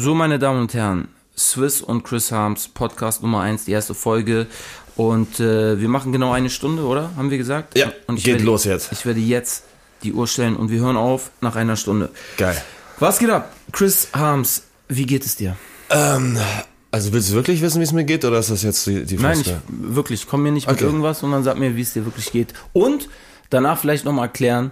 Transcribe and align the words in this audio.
So, 0.00 0.14
meine 0.14 0.38
Damen 0.38 0.60
und 0.60 0.74
Herren, 0.74 1.08
Swiss 1.36 1.82
und 1.82 2.04
Chris 2.04 2.30
Harms, 2.30 2.68
Podcast 2.68 3.20
Nummer 3.20 3.40
1, 3.40 3.64
die 3.64 3.72
erste 3.72 3.94
Folge. 3.94 4.46
Und 4.94 5.40
äh, 5.40 5.80
wir 5.80 5.88
machen 5.88 6.12
genau 6.12 6.30
eine 6.30 6.50
Stunde, 6.50 6.84
oder? 6.84 7.10
Haben 7.16 7.30
wir 7.30 7.38
gesagt? 7.38 7.76
Ja, 7.76 7.92
und 8.06 8.16
ich 8.16 8.22
geht 8.24 8.34
werde, 8.34 8.44
los 8.44 8.62
jetzt. 8.64 8.92
Ich 8.92 9.04
werde 9.04 9.18
jetzt 9.18 9.64
die 10.04 10.12
Uhr 10.12 10.28
stellen 10.28 10.54
und 10.54 10.70
wir 10.70 10.78
hören 10.78 10.96
auf 10.96 11.32
nach 11.40 11.56
einer 11.56 11.74
Stunde. 11.74 12.10
Geil. 12.36 12.56
Was 13.00 13.18
geht 13.18 13.30
ab? 13.30 13.52
Chris 13.72 14.08
Harms, 14.12 14.62
wie 14.88 15.04
geht 15.04 15.26
es 15.26 15.34
dir? 15.34 15.56
Ähm, 15.90 16.38
also 16.92 17.12
willst 17.12 17.30
du 17.30 17.34
wirklich 17.34 17.60
wissen, 17.60 17.80
wie 17.80 17.84
es 17.84 17.92
mir 17.92 18.04
geht, 18.04 18.24
oder 18.24 18.38
ist 18.38 18.50
das 18.50 18.62
jetzt 18.62 18.86
die, 18.86 19.04
die 19.04 19.16
Nein, 19.16 19.40
ich, 19.40 19.48
Frage? 19.48 19.62
wirklich, 19.68 20.28
komm 20.28 20.44
mir 20.44 20.52
nicht 20.52 20.68
mit 20.68 20.76
Okay. 20.76 20.84
irgendwas, 20.84 21.18
sondern 21.18 21.42
sag 21.42 21.58
mir, 21.58 21.74
wie 21.74 21.82
es 21.82 21.92
dir 21.92 22.04
wirklich 22.04 22.30
geht. 22.30 22.54
Und 22.72 23.08
danach 23.50 23.78
vielleicht 23.80 24.04
nochmal 24.04 24.26
erklären 24.26 24.70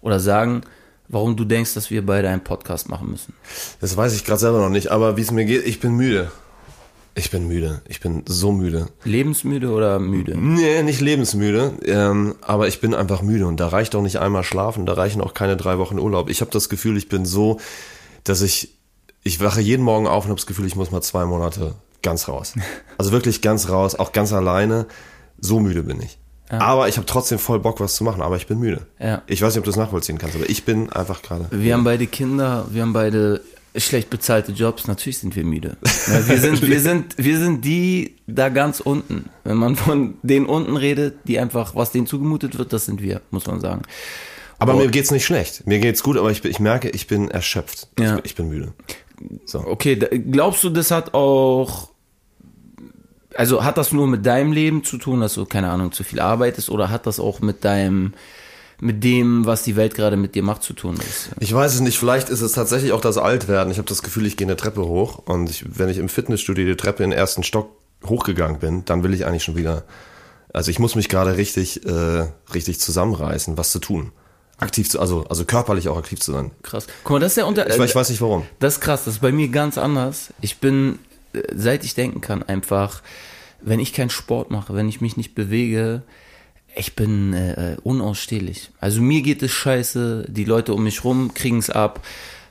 oder 0.00 0.18
sagen, 0.18 0.62
warum 1.08 1.36
du 1.36 1.44
denkst, 1.44 1.74
dass 1.74 1.90
wir 1.90 2.04
beide 2.04 2.28
einen 2.28 2.44
Podcast 2.44 2.88
machen 2.88 3.10
müssen. 3.10 3.34
Das 3.80 3.96
weiß 3.96 4.14
ich 4.14 4.24
gerade 4.24 4.40
selber 4.40 4.58
noch 4.58 4.70
nicht, 4.70 4.88
aber 4.88 5.16
wie 5.16 5.22
es 5.22 5.30
mir 5.30 5.44
geht, 5.44 5.66
ich 5.66 5.80
bin 5.80 5.92
müde. 5.92 6.30
Ich 7.16 7.30
bin 7.30 7.46
müde. 7.46 7.80
Ich 7.88 8.00
bin 8.00 8.24
so 8.26 8.50
müde. 8.50 8.88
Lebensmüde 9.04 9.70
oder 9.70 10.00
müde? 10.00 10.36
Nee, 10.36 10.82
nicht 10.82 11.00
lebensmüde, 11.00 11.74
ähm, 11.84 12.34
aber 12.40 12.66
ich 12.66 12.80
bin 12.80 12.92
einfach 12.92 13.22
müde 13.22 13.46
und 13.46 13.60
da 13.60 13.68
reicht 13.68 13.94
doch 13.94 14.02
nicht 14.02 14.18
einmal 14.18 14.42
schlafen, 14.42 14.84
da 14.84 14.94
reichen 14.94 15.20
auch 15.20 15.32
keine 15.32 15.56
drei 15.56 15.78
Wochen 15.78 16.00
Urlaub. 16.00 16.28
Ich 16.28 16.40
habe 16.40 16.50
das 16.50 16.68
Gefühl, 16.68 16.96
ich 16.96 17.08
bin 17.08 17.24
so, 17.24 17.60
dass 18.24 18.42
ich, 18.42 18.74
ich 19.22 19.40
wache 19.40 19.60
jeden 19.60 19.84
Morgen 19.84 20.08
auf 20.08 20.24
und 20.24 20.30
habe 20.30 20.40
das 20.40 20.46
Gefühl, 20.46 20.66
ich 20.66 20.74
muss 20.74 20.90
mal 20.90 21.02
zwei 21.02 21.24
Monate 21.24 21.74
ganz 22.02 22.28
raus. 22.28 22.54
Also 22.96 23.10
wirklich 23.10 23.42
ganz 23.42 23.68
raus, 23.70 23.96
auch 23.96 24.12
ganz 24.12 24.32
alleine. 24.32 24.86
So 25.40 25.58
müde 25.58 25.82
bin 25.82 26.00
ich. 26.00 26.16
Aber 26.48 26.88
ich 26.88 26.96
habe 26.96 27.06
trotzdem 27.06 27.38
voll 27.38 27.58
Bock, 27.58 27.80
was 27.80 27.94
zu 27.96 28.04
machen, 28.04 28.22
aber 28.22 28.36
ich 28.36 28.46
bin 28.46 28.58
müde. 28.58 28.86
Ja. 29.00 29.22
Ich 29.26 29.40
weiß 29.42 29.54
nicht, 29.54 29.58
ob 29.58 29.64
du 29.64 29.70
das 29.70 29.76
nachvollziehen 29.78 30.18
kannst, 30.18 30.36
aber 30.36 30.48
ich 30.48 30.64
bin 30.64 30.90
einfach 30.92 31.22
gerade. 31.22 31.46
Wir 31.50 31.74
haben 31.74 31.84
beide 31.84 32.06
Kinder, 32.06 32.66
wir 32.70 32.82
haben 32.82 32.92
beide 32.92 33.40
schlecht 33.76 34.08
bezahlte 34.10 34.52
Jobs, 34.52 34.86
natürlich 34.86 35.18
sind 35.18 35.34
wir 35.34 35.42
müde. 35.44 35.76
Ja, 36.06 36.28
Wir 36.28 36.38
sind, 36.38 36.62
wir 36.68 36.80
sind, 36.80 37.14
wir 37.18 37.38
sind 37.38 37.64
die 37.64 38.14
da 38.28 38.48
ganz 38.50 38.78
unten. 38.80 39.30
Wenn 39.42 39.56
man 39.56 39.74
von 39.74 40.14
denen 40.22 40.46
unten 40.46 40.76
redet, 40.76 41.16
die 41.26 41.40
einfach, 41.40 41.74
was 41.74 41.90
denen 41.90 42.06
zugemutet 42.06 42.56
wird, 42.56 42.72
das 42.72 42.84
sind 42.84 43.02
wir, 43.02 43.20
muss 43.30 43.46
man 43.46 43.60
sagen. 43.60 43.82
Aber 44.60 44.74
Oh. 44.74 44.78
mir 44.78 44.88
geht's 44.88 45.10
nicht 45.10 45.24
schlecht. 45.24 45.66
Mir 45.66 45.80
geht's 45.80 46.04
gut, 46.04 46.16
aber 46.16 46.30
ich, 46.30 46.44
ich 46.44 46.60
merke, 46.60 46.88
ich 46.90 47.08
bin 47.08 47.28
erschöpft. 47.30 47.88
Ja. 47.98 48.18
Ich, 48.18 48.26
ich 48.26 48.34
bin 48.36 48.48
müde. 48.48 48.74
So. 49.44 49.58
Okay, 49.66 49.96
glaubst 49.96 50.62
du, 50.62 50.70
das 50.70 50.90
hat 50.92 51.12
auch, 51.14 51.88
also 53.36 53.64
hat 53.64 53.78
das 53.78 53.92
nur 53.92 54.06
mit 54.06 54.24
deinem 54.26 54.52
Leben 54.52 54.84
zu 54.84 54.98
tun, 54.98 55.20
dass 55.20 55.34
du, 55.34 55.44
keine 55.44 55.70
Ahnung, 55.70 55.92
zu 55.92 56.04
viel 56.04 56.20
arbeitest, 56.20 56.70
oder 56.70 56.90
hat 56.90 57.06
das 57.06 57.20
auch 57.20 57.40
mit 57.40 57.64
deinem, 57.64 58.14
mit 58.80 59.04
dem, 59.04 59.46
was 59.46 59.62
die 59.62 59.76
Welt 59.76 59.94
gerade 59.94 60.16
mit 60.16 60.34
dir 60.34 60.42
macht, 60.42 60.62
zu 60.62 60.72
tun? 60.72 60.96
Ist? 60.96 61.30
Ich 61.40 61.52
weiß 61.52 61.74
es 61.74 61.80
nicht, 61.80 61.98
vielleicht 61.98 62.28
ist 62.28 62.40
es 62.40 62.52
tatsächlich 62.52 62.92
auch 62.92 63.00
das 63.00 63.18
Altwerden. 63.18 63.70
Ich 63.70 63.78
habe 63.78 63.88
das 63.88 64.02
Gefühl, 64.02 64.26
ich 64.26 64.36
gehe 64.36 64.46
eine 64.46 64.56
Treppe 64.56 64.84
hoch 64.84 65.18
und 65.24 65.50
ich, 65.50 65.64
wenn 65.78 65.88
ich 65.88 65.98
im 65.98 66.08
Fitnessstudio 66.08 66.64
die 66.64 66.76
Treppe 66.76 67.02
in 67.02 67.10
den 67.10 67.18
ersten 67.18 67.42
Stock 67.42 67.70
hochgegangen 68.04 68.58
bin, 68.58 68.84
dann 68.84 69.02
will 69.02 69.14
ich 69.14 69.26
eigentlich 69.26 69.44
schon 69.44 69.56
wieder. 69.56 69.84
Also 70.52 70.70
ich 70.70 70.78
muss 70.78 70.94
mich 70.94 71.08
gerade 71.08 71.36
richtig, 71.36 71.84
äh, 71.84 72.28
richtig 72.52 72.78
zusammenreißen, 72.78 73.56
was 73.56 73.72
zu 73.72 73.80
tun. 73.80 74.12
Aktiv 74.58 74.88
zu, 74.88 75.00
also, 75.00 75.24
also 75.28 75.44
körperlich 75.44 75.88
auch 75.88 75.96
aktiv 75.96 76.20
zu 76.20 76.30
sein. 76.30 76.52
Krass. 76.62 76.86
Guck 77.02 77.14
mal, 77.14 77.18
das 77.18 77.32
ist 77.32 77.38
der 77.38 77.46
Unter 77.46 77.68
Ich, 77.68 77.76
ich 77.76 77.94
weiß 77.94 78.08
nicht 78.10 78.20
warum. 78.20 78.44
Das 78.60 78.74
ist 78.74 78.80
krass, 78.80 79.04
das 79.04 79.14
ist 79.14 79.20
bei 79.20 79.32
mir 79.32 79.48
ganz 79.48 79.78
anders. 79.78 80.32
Ich 80.40 80.58
bin, 80.58 81.00
seit 81.54 81.84
ich 81.84 81.94
denken 81.94 82.20
kann, 82.20 82.42
einfach, 82.42 83.02
wenn 83.60 83.80
ich 83.80 83.92
keinen 83.92 84.10
Sport 84.10 84.50
mache, 84.50 84.74
wenn 84.74 84.88
ich 84.88 85.00
mich 85.00 85.16
nicht 85.16 85.34
bewege, 85.34 86.02
ich 86.76 86.96
bin 86.96 87.32
äh, 87.32 87.72
äh, 87.74 87.76
unausstehlich. 87.82 88.70
Also 88.80 89.00
mir 89.00 89.22
geht 89.22 89.42
es 89.42 89.52
scheiße, 89.52 90.26
die 90.28 90.44
Leute 90.44 90.74
um 90.74 90.82
mich 90.84 91.04
rum 91.04 91.32
kriegen 91.34 91.58
es 91.58 91.70
ab. 91.70 92.00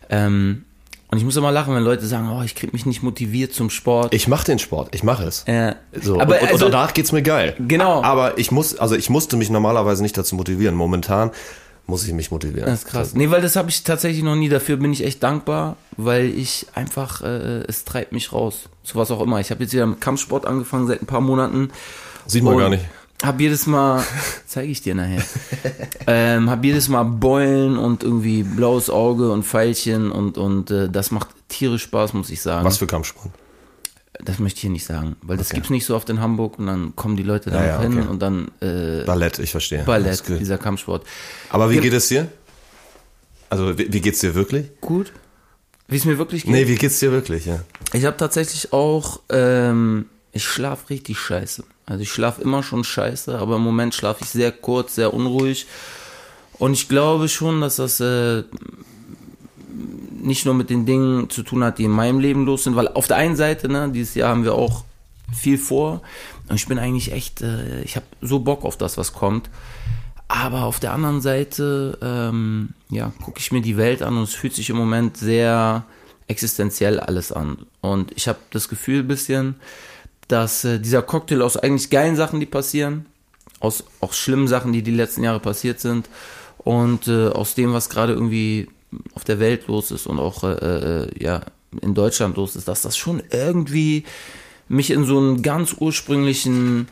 Ähm, 0.10 0.64
und 1.10 1.18
ich 1.20 1.26
muss 1.26 1.36
immer 1.36 1.52
lachen, 1.52 1.76
wenn 1.76 1.84
Leute 1.84 2.08
sagen, 2.08 2.28
oh, 2.30 2.42
ich 2.42 2.56
krieg 2.56 2.74
mich 2.74 2.88
nicht 2.88 3.04
motiviert 3.04 3.54
zum 3.54 3.70
Sport. 3.70 4.14
Ich 4.16 4.28
mache 4.28 4.46
den 4.46 4.58
Sport, 4.58 4.96
ich 4.96 5.04
mache 5.04 5.26
es. 5.26 5.44
äh, 5.46 5.76
So, 6.02 6.20
aber 6.20 6.36
und, 6.38 6.42
und, 6.42 6.52
also, 6.54 6.66
und 6.66 6.72
danach 6.74 6.94
geht's 6.94 7.12
mir 7.12 7.22
geil. 7.22 7.56
Genau. 7.68 8.02
Aber 8.02 8.38
ich 8.40 8.50
muss, 8.52 8.76
also 8.76 8.96
ich 8.96 9.10
musste 9.12 9.38
mich 9.38 9.50
normalerweise 9.52 10.02
nicht 10.02 10.18
dazu 10.18 10.36
motivieren. 10.36 10.74
Momentan 10.74 11.30
muss 11.86 12.06
ich 12.06 12.14
mich 12.14 12.32
motivieren. 12.32 12.66
Das 12.66 12.84
ist 12.84 12.88
krass. 12.88 13.14
Nee, 13.14 13.30
weil 13.30 13.42
das 13.42 13.56
habe 13.56 13.70
ich 13.70 13.84
tatsächlich 13.84 14.24
noch 14.24 14.36
nie. 14.36 14.50
Dafür 14.50 14.78
bin 14.78 14.94
ich 14.94 15.04
echt 15.04 15.22
dankbar, 15.22 15.76
weil 15.98 16.26
ich 16.26 16.68
einfach, 16.76 17.22
äh, 17.22 17.64
es 17.68 17.84
treibt 17.84 18.14
mich 18.14 18.32
raus. 18.32 18.70
Zu 18.84 18.96
was 18.96 19.12
auch 19.12 19.22
immer. 19.22 19.40
Ich 19.40 19.52
habe 19.52 19.64
jetzt 19.64 19.74
wieder 19.74 19.86
mit 19.86 20.00
Kampfsport 20.00 20.46
angefangen 20.46 20.88
seit 20.88 21.02
ein 21.02 21.06
paar 21.06 21.22
Monaten. 21.22 21.72
Sieht 22.26 22.44
man 22.44 22.58
gar 22.58 22.70
nicht. 22.70 22.86
Hab 23.22 23.40
jedes 23.40 23.68
Mal, 23.68 24.04
zeige 24.48 24.72
ich 24.72 24.82
dir 24.82 24.96
nachher, 24.96 25.24
ähm, 26.08 26.50
hab 26.50 26.64
jedes 26.64 26.90
Mal 26.90 27.04
Beulen 27.04 27.78
und 27.78 28.04
irgendwie 28.04 28.44
blaues 28.44 28.90
Auge 28.90 29.32
und 29.32 29.44
Pfeilchen 29.44 30.12
und, 30.12 30.38
und 30.38 30.72
äh, 30.72 30.90
das 30.90 31.12
macht 31.12 31.30
tierisch 31.48 31.84
Spaß, 31.84 32.14
muss 32.14 32.30
ich 32.30 32.42
sagen. 32.42 32.66
Was 32.66 32.78
für 32.78 32.88
Kampfsport? 32.88 33.32
Das 34.20 34.38
möchte 34.40 34.58
ich 34.58 34.62
hier 34.62 34.70
nicht 34.70 34.86
sagen, 34.86 35.16
weil 35.24 35.38
das 35.38 35.48
Okay. 35.48 35.56
gibt's 35.56 35.70
nicht 35.72 35.86
so 35.86 35.96
oft 35.96 36.08
in 36.10 36.20
Hamburg 36.22 36.60
und 36.60 36.68
dann 36.68 36.96
kommen 36.96 37.16
die 37.18 37.24
Leute 37.24 37.50
da 37.50 37.62
Ja, 37.62 37.68
ja, 37.68 37.82
hin 37.82 37.98
okay. 38.00 38.08
und 38.10 38.20
dann 38.22 38.52
äh, 38.62 39.04
Ballett, 39.06 39.40
ich 39.40 39.52
verstehe. 39.52 39.84
Ballett, 39.84 40.24
dieser 40.40 40.58
Kampfsport. 40.60 41.04
Aber 41.50 41.70
wie 41.70 41.76
Ge- 41.76 41.84
geht 41.84 41.94
es 41.94 42.08
dir? 42.10 42.28
Also 43.50 43.78
wie, 43.78 43.92
wie 43.92 44.02
geht's 44.02 44.20
dir 44.20 44.36
wirklich? 44.36 44.68
Gut? 44.82 45.12
Wie 45.88 45.96
es 45.98 46.06
mir 46.06 46.18
wirklich 46.18 46.44
geht? 46.44 46.52
Nee, 46.52 46.68
wie 46.68 46.76
geht's 46.76 47.00
dir 47.00 47.12
wirklich, 47.12 47.46
ja? 47.46 47.60
Ich 47.92 48.06
habe 48.06 48.16
tatsächlich 48.18 48.72
auch, 48.72 49.20
ähm, 49.30 50.06
ich 50.32 50.44
schlaf 50.46 50.90
richtig 50.90 51.18
scheiße. 51.20 51.64
Also 51.86 52.02
ich 52.02 52.12
schlaf 52.12 52.40
immer 52.40 52.64
schon 52.64 52.84
scheiße, 52.84 53.38
aber 53.38 53.58
im 53.58 53.62
Moment 53.64 53.94
schlafe 53.96 54.24
ich 54.24 54.30
sehr 54.30 54.52
kurz, 54.52 54.96
sehr 54.96 55.14
unruhig. 55.14 55.66
Und 56.60 56.74
ich 56.74 56.88
glaube 56.88 57.28
schon, 57.30 57.62
dass 57.62 57.76
das 57.78 58.00
äh, 58.00 58.44
nicht 60.24 60.46
nur 60.46 60.54
mit 60.54 60.70
den 60.70 60.86
Dingen 60.86 61.30
zu 61.30 61.44
tun 61.44 61.64
hat, 61.64 61.78
die 61.78 61.86
in 61.86 61.92
meinem 61.92 62.20
Leben 62.20 62.46
los 62.46 62.64
sind, 62.64 62.76
weil 62.76 62.88
auf 62.88 63.08
der 63.08 63.18
einen 63.18 63.36
Seite, 63.36 63.70
ne, 63.70 63.90
dieses 63.94 64.16
Jahr 64.16 64.30
haben 64.30 64.44
wir 64.44 64.54
auch 64.54 64.84
viel 65.34 65.58
vor. 65.58 66.02
Und 66.50 66.56
ich 66.56 66.68
bin 66.68 66.80
eigentlich 66.80 67.12
echt, 67.12 67.42
äh, 67.42 67.82
ich 67.82 67.96
habe 67.96 68.06
so 68.22 68.40
Bock 68.40 68.64
auf 68.64 68.78
das, 68.78 68.98
was 68.98 69.14
kommt. 69.14 69.50
Aber 70.28 70.64
auf 70.64 70.80
der 70.80 70.94
anderen 70.94 71.22
Seite, 71.22 71.98
ähm, 72.02 72.70
ja, 72.90 73.12
gucke 73.22 73.40
ich 73.40 73.52
mir 73.52 73.62
die 73.62 73.78
Welt 73.78 74.02
an 74.02 74.18
und 74.18 74.24
es 74.24 74.34
fühlt 74.34 74.56
sich 74.56 74.70
im 74.70 74.78
Moment 74.78 75.18
sehr 75.18 75.86
existenziell 76.28 77.00
alles 77.00 77.32
an. 77.32 77.58
Und 77.82 78.12
ich 78.16 78.28
habe 78.28 78.40
das 78.52 78.70
Gefühl 78.70 79.00
ein 79.00 79.08
bisschen, 79.08 79.56
dass 80.28 80.64
äh, 80.64 80.80
dieser 80.80 81.02
Cocktail 81.02 81.42
aus 81.42 81.58
eigentlich 81.58 81.90
geilen 81.90 82.16
Sachen, 82.16 82.40
die 82.40 82.46
passieren, 82.46 83.06
aus 83.60 83.84
auch 84.00 84.14
schlimmen 84.14 84.48
Sachen, 84.48 84.74
die 84.74 84.82
die 84.82 84.92
letzten 84.92 85.24
Jahre 85.24 85.40
passiert 85.40 85.80
sind 85.80 86.10
und 86.58 87.08
äh, 87.08 87.28
aus 87.28 87.56
dem, 87.56 87.74
was 87.74 87.90
gerade 87.90 88.14
irgendwie 88.14 88.70
auf 89.14 89.24
der 89.24 89.40
Welt 89.40 89.68
los 89.68 89.92
ist 89.92 90.08
und 90.08 90.20
auch 90.20 90.44
äh, 90.44 90.48
äh, 90.48 91.24
ja 91.24 91.42
in 91.82 91.94
Deutschland 91.94 92.38
los 92.38 92.56
ist, 92.56 92.68
dass 92.68 92.82
das 92.82 92.98
schon 92.98 93.22
irgendwie 93.32 94.04
mich 94.68 94.92
in 94.92 95.06
so 95.06 95.18
einen 95.18 95.42
ganz 95.42 95.76
ursprünglichen 95.80 96.88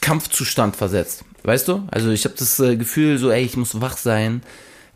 Kampfzustand 0.00 0.76
versetzt. 0.76 1.24
Weißt 1.44 1.68
du? 1.68 1.86
Also 1.90 2.10
ich 2.10 2.24
habe 2.24 2.34
das 2.36 2.58
äh, 2.60 2.76
Gefühl, 2.76 3.18
so, 3.18 3.30
ey, 3.30 3.44
ich 3.44 3.56
muss 3.56 3.80
wach 3.80 3.96
sein, 3.96 4.42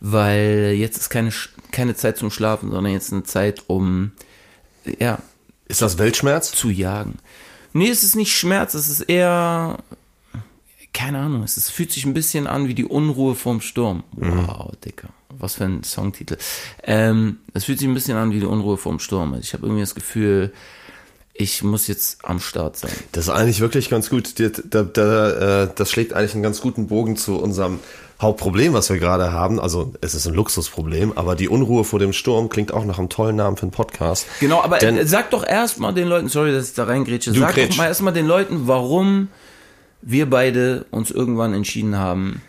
weil 0.00 0.74
jetzt 0.76 0.96
ist 0.96 1.10
keine, 1.10 1.32
keine 1.72 1.94
Zeit 1.96 2.18
zum 2.18 2.30
Schlafen, 2.30 2.70
sondern 2.70 2.92
jetzt 2.92 3.12
eine 3.12 3.24
Zeit, 3.24 3.64
um 3.66 4.12
ja, 4.98 5.18
Ist 5.68 5.82
das 5.82 5.98
Weltschmerz? 5.98 6.52
zu 6.52 6.70
jagen. 6.70 7.18
Nee, 7.72 7.88
es 7.90 8.04
ist 8.04 8.16
nicht 8.16 8.32
Schmerz, 8.36 8.74
es 8.74 8.88
ist 8.88 9.02
eher, 9.02 9.78
keine 10.96 11.18
Ahnung, 11.18 11.42
es 11.42 11.58
ist, 11.58 11.70
fühlt 11.70 11.92
sich 11.92 12.06
ein 12.06 12.14
bisschen 12.14 12.46
an 12.46 12.68
wie 12.68 12.74
die 12.74 12.86
Unruhe 12.86 13.34
vorm 13.34 13.60
Sturm. 13.60 14.02
Wow, 14.12 14.72
Dicker. 14.82 15.08
Was 15.38 15.56
für 15.56 15.64
ein 15.64 15.84
Songtitel. 15.84 16.38
Ähm, 16.82 17.36
es 17.52 17.64
fühlt 17.64 17.78
sich 17.78 17.86
ein 17.86 17.92
bisschen 17.92 18.16
an 18.16 18.32
wie 18.32 18.40
die 18.40 18.46
Unruhe 18.46 18.78
vorm 18.78 18.98
Sturm. 18.98 19.34
Also 19.34 19.42
ich 19.42 19.52
habe 19.52 19.66
irgendwie 19.66 19.82
das 19.82 19.94
Gefühl, 19.94 20.54
ich 21.34 21.62
muss 21.62 21.86
jetzt 21.86 22.24
am 22.24 22.40
Start 22.40 22.78
sein. 22.78 22.92
Das 23.12 23.24
ist 23.24 23.30
eigentlich 23.30 23.60
wirklich 23.60 23.90
ganz 23.90 24.08
gut. 24.08 24.40
Äh, 24.40 25.68
das 25.74 25.90
schlägt 25.90 26.14
eigentlich 26.14 26.32
einen 26.32 26.42
ganz 26.42 26.62
guten 26.62 26.86
Bogen 26.86 27.18
zu 27.18 27.36
unserem 27.36 27.80
Hauptproblem, 28.22 28.72
was 28.72 28.88
wir 28.88 28.98
gerade 28.98 29.32
haben. 29.32 29.60
Also 29.60 29.92
es 30.00 30.14
ist 30.14 30.26
ein 30.26 30.32
Luxusproblem, 30.32 31.12
aber 31.14 31.36
die 31.36 31.50
Unruhe 31.50 31.84
vor 31.84 31.98
dem 31.98 32.14
Sturm 32.14 32.48
klingt 32.48 32.72
auch 32.72 32.86
nach 32.86 32.98
einem 32.98 33.10
tollen 33.10 33.36
Namen 33.36 33.58
für 33.58 33.64
einen 33.64 33.70
Podcast. 33.70 34.26
Genau, 34.40 34.62
aber 34.62 34.78
Denn- 34.78 35.06
sag 35.06 35.28
doch 35.28 35.46
erstmal 35.46 35.92
den 35.92 36.08
Leuten, 36.08 36.30
sorry, 36.30 36.52
dass 36.52 36.70
ich 36.70 36.74
da 36.74 36.84
reingrätsche, 36.84 37.34
sag 37.34 37.52
grätsch. 37.52 37.72
doch 37.72 37.76
mal 37.76 37.86
erstmal 37.88 38.14
den 38.14 38.26
Leuten, 38.26 38.66
warum 38.66 39.28
wir 40.02 40.28
beide 40.28 40.86
uns 40.90 41.10
irgendwann 41.10 41.54
entschieden 41.54 41.96
haben, 41.96 42.42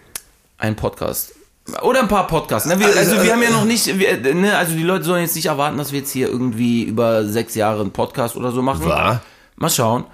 einen 0.57 0.75
Podcast 0.75 1.33
oder 1.81 1.99
ein 1.99 2.07
paar 2.07 2.27
Podcasts. 2.27 2.67
Ne? 2.67 2.79
Wir, 2.79 2.87
also 2.87 3.21
wir 3.21 3.33
haben 3.33 3.43
ja 3.43 3.49
noch 3.49 3.65
nicht, 3.65 3.99
wir, 3.99 4.33
ne? 4.33 4.57
also 4.57 4.73
die 4.73 4.83
Leute 4.83 5.03
sollen 5.03 5.21
jetzt 5.21 5.35
nicht 5.35 5.47
erwarten, 5.47 5.77
dass 5.77 5.91
wir 5.91 5.99
jetzt 5.99 6.11
hier 6.11 6.27
irgendwie 6.29 6.83
über 6.83 7.25
sechs 7.25 7.55
Jahre 7.55 7.81
einen 7.81 7.91
Podcast 7.91 8.37
oder 8.37 8.51
so 8.51 8.61
machen. 8.61 8.85
Wahr? 8.85 9.21
Mal 9.57 9.69
schauen. 9.69 10.05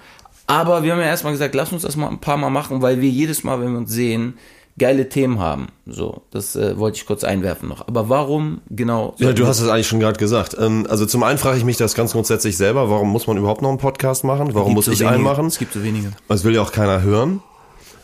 Aber 0.46 0.82
wir 0.82 0.92
haben 0.92 1.00
ja 1.00 1.06
erstmal 1.06 1.32
gesagt, 1.32 1.54
lass 1.54 1.72
uns 1.72 1.82
das 1.82 1.96
mal 1.96 2.08
ein 2.08 2.18
paar 2.18 2.36
Mal 2.36 2.50
machen, 2.50 2.82
weil 2.82 3.00
wir 3.00 3.08
jedes 3.08 3.44
Mal, 3.44 3.60
wenn 3.60 3.72
wir 3.72 3.78
uns 3.78 3.92
sehen, 3.92 4.34
geile 4.78 5.08
Themen 5.08 5.38
haben. 5.38 5.68
So, 5.86 6.22
das 6.30 6.56
äh, 6.56 6.78
wollte 6.78 6.98
ich 6.98 7.06
kurz 7.06 7.24
einwerfen 7.24 7.68
noch. 7.68 7.86
Aber 7.86 8.08
warum 8.08 8.60
genau? 8.70 9.14
Ja, 9.18 9.32
du 9.32 9.46
hast 9.46 9.60
es 9.60 9.68
eigentlich 9.68 9.86
schon 9.86 10.00
gerade 10.00 10.18
gesagt. 10.18 10.56
Ähm, 10.58 10.86
also 10.88 11.06
zum 11.06 11.22
einen 11.22 11.38
frage 11.38 11.58
ich 11.58 11.64
mich 11.64 11.76
das 11.76 11.94
ganz 11.94 12.12
grundsätzlich 12.12 12.56
selber, 12.56 12.90
warum 12.90 13.10
muss 13.10 13.26
man 13.26 13.36
überhaupt 13.36 13.62
noch 13.62 13.68
einen 13.68 13.78
Podcast 13.78 14.24
machen? 14.24 14.54
Warum 14.54 14.74
muss 14.74 14.86
so 14.86 14.92
ich 14.92 15.00
wenige. 15.00 15.14
einen 15.14 15.24
machen? 15.24 15.46
Es 15.46 15.58
gibt 15.58 15.74
so 15.74 15.82
wenige. 15.82 16.12
Das 16.28 16.44
will 16.44 16.54
ja 16.54 16.62
auch 16.62 16.72
keiner 16.72 17.02
hören. 17.02 17.40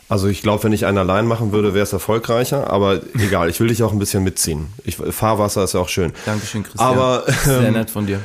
Also 0.07 0.27
ich 0.27 0.41
glaube, 0.41 0.63
wenn 0.65 0.73
ich 0.73 0.85
einen 0.85 0.97
allein 0.97 1.25
machen 1.25 1.53
würde, 1.53 1.73
wäre 1.73 1.83
es 1.83 1.93
erfolgreicher. 1.93 2.69
Aber 2.69 2.99
egal, 3.15 3.49
ich 3.49 3.59
will 3.59 3.67
dich 3.67 3.81
auch 3.81 3.93
ein 3.93 3.99
bisschen 3.99 4.23
mitziehen. 4.23 4.67
Ich, 4.83 4.97
Fahrwasser 4.97 5.63
ist 5.63 5.73
ja 5.73 5.79
auch 5.79 5.89
schön. 5.89 6.11
Dankeschön, 6.25 6.63
Christian. 6.63 6.85
Aber 6.85 7.23
Sehr 7.45 7.61
ähm, 7.61 7.73
nett 7.73 7.89
von 7.89 8.07
dir. 8.07 8.19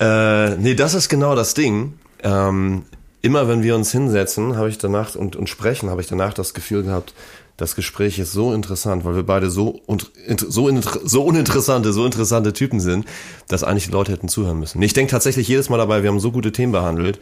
Äh, 0.00 0.56
nee, 0.56 0.74
das 0.74 0.94
ist 0.94 1.08
genau 1.08 1.34
das 1.34 1.54
Ding. 1.54 1.94
Ähm, 2.22 2.84
immer 3.20 3.48
wenn 3.48 3.62
wir 3.62 3.74
uns 3.74 3.92
hinsetzen, 3.92 4.56
habe 4.56 4.68
ich 4.68 4.78
danach 4.78 5.14
und, 5.14 5.36
und 5.36 5.48
sprechen, 5.48 5.90
habe 5.90 6.00
ich 6.00 6.06
danach 6.06 6.32
das 6.32 6.54
Gefühl 6.54 6.84
gehabt, 6.84 7.12
das 7.56 7.74
Gespräch 7.74 8.18
ist 8.18 8.32
so 8.32 8.52
interessant, 8.52 9.04
weil 9.04 9.16
wir 9.16 9.22
beide 9.22 9.50
so 9.50 9.80
und 9.86 10.10
so, 10.48 10.70
so 11.04 11.24
uninteressante, 11.24 11.92
so 11.92 12.04
interessante 12.04 12.52
Typen 12.52 12.80
sind, 12.80 13.06
dass 13.48 13.64
eigentlich 13.64 13.86
die 13.86 13.92
Leute 13.92 14.12
hätten 14.12 14.28
zuhören 14.28 14.58
müssen. 14.58 14.82
Ich 14.82 14.92
denke 14.92 15.10
tatsächlich 15.10 15.48
jedes 15.48 15.70
Mal 15.70 15.78
dabei, 15.78 16.02
wir 16.02 16.10
haben 16.10 16.20
so 16.20 16.32
gute 16.32 16.52
Themen 16.52 16.72
behandelt. 16.72 17.18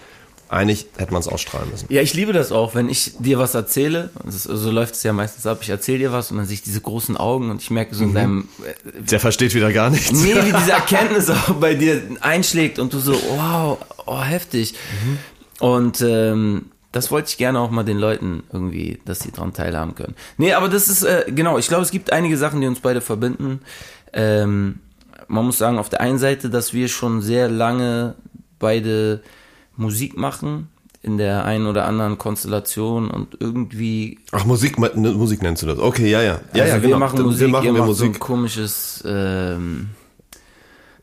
Eigentlich 0.49 0.87
hätte 0.99 1.13
man 1.13 1.21
es 1.21 1.29
ausstrahlen 1.29 1.71
müssen. 1.71 1.87
Ja, 1.89 2.03
ich 2.03 2.13
liebe 2.15 2.33
das 2.33 2.53
auch, 2.53 2.75
wenn 2.75 2.89
ich 2.89 3.13
dir 3.19 3.39
was 3.39 3.55
erzähle, 3.55 4.11
ist, 4.29 4.43
so 4.43 4.71
läuft 4.71 4.95
es 4.95 5.03
ja 5.03 5.13
meistens 5.13 5.47
ab, 5.47 5.59
ich 5.63 5.71
erzähle 5.71 5.99
dir 5.99 6.13
was 6.13 6.31
und 6.31 6.37
dann 6.37 6.47
sehe 6.47 6.55
ich 6.55 6.63
diese 6.63 6.81
großen 6.81 7.17
Augen 7.17 7.51
und 7.51 7.63
ich 7.63 7.71
merke 7.71 7.95
so 7.95 8.05
in 8.05 8.11
mhm. 8.11 8.15
deinem... 8.15 8.49
Äh, 8.63 9.03
Der 9.11 9.21
versteht 9.21 9.55
wieder 9.55 9.73
gar 9.73 9.89
nichts. 9.91 10.13
Nee, 10.13 10.35
wie 10.35 10.53
diese 10.53 10.73
Erkenntnis 10.73 11.31
auch 11.31 11.55
bei 11.55 11.75
dir 11.75 12.03
einschlägt 12.21 12.79
und 12.79 12.93
du 12.93 12.99
so, 12.99 13.15
wow, 13.15 13.79
oh, 14.05 14.23
heftig. 14.23 14.75
Mhm. 15.03 15.19
Und 15.61 16.03
ähm, 16.03 16.67
das 16.95 17.11
wollte 17.11 17.29
ich 17.29 17.39
gerne 17.39 17.59
auch 17.59 17.71
mal 17.71 17.83
den 17.83 17.99
Leuten 17.99 18.45
irgendwie, 18.53 19.01
dass 19.05 19.19
sie 19.19 19.33
daran 19.33 19.53
teilhaben 19.53 19.97
können. 19.97 20.15
Nee, 20.39 20.53
aber 20.53 20.69
das 20.69 20.89
ist, 20.89 21.03
äh, 21.03 21.25
genau, 21.27 21.59
ich 21.59 21.67
glaube, 21.67 21.83
es 21.83 21.91
gibt 21.91 22.13
einige 22.13 22.37
Sachen, 22.37 22.61
die 22.61 22.69
uns 22.69 22.79
beide 22.79 23.01
verbinden. 23.01 23.61
Ähm, 24.13 24.79
man 25.27 25.45
muss 25.45 25.59
sagen, 25.59 25.79
auf 25.79 25.89
der 25.89 26.01
einen 26.01 26.19
Seite, 26.19 26.51
dass 26.51 26.73
wir 26.73 26.87
schon 26.87 27.21
sehr 27.21 27.49
lange 27.49 28.15
beide 28.61 29.23
Musik 29.77 30.17
machen, 30.17 30.69
in 31.03 31.19
der 31.19 31.45
einen 31.45 31.67
oder 31.67 31.87
anderen 31.87 32.17
Konstellation 32.17 33.11
und 33.11 33.37
irgendwie. 33.41 34.21
Ach, 34.31 34.45
Musik, 34.45 34.79
Musik 34.79 35.43
nennst 35.43 35.63
du 35.63 35.67
das? 35.67 35.79
Okay, 35.79 36.09
ja, 36.09 36.23
ja. 36.23 36.41
Ja, 36.55 36.63
also 36.63 36.77
ja, 36.77 36.83
wir 36.83 36.89
genau. 36.89 36.99
machen 36.99 37.23
Musik, 37.23 37.41
wir 37.41 37.49
machen 37.49 37.67
ihr 37.67 37.75
wir 37.75 37.85
Musik. 37.85 38.07
so 38.07 38.13
ein 38.13 38.21
komisches, 38.21 39.03
ähm, 39.05 39.91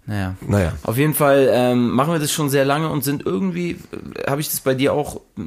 naja. 0.06 0.36
naja. 0.48 0.74
Auf 0.84 0.98
jeden 0.98 1.14
Fall 1.14 1.50
ähm, 1.52 1.92
machen 1.92 2.14
wir 2.14 2.20
das 2.20 2.32
schon 2.32 2.50
sehr 2.50 2.66
lange 2.66 2.90
und 2.90 3.04
sind 3.04 3.26
irgendwie, 3.26 3.72
äh, 3.72 4.30
habe 4.30 4.42
ich 4.42 4.50
das 4.50 4.62
bei 4.62 4.74
dir 4.74 4.94
auch, 4.94 5.22
äh, 5.38 5.42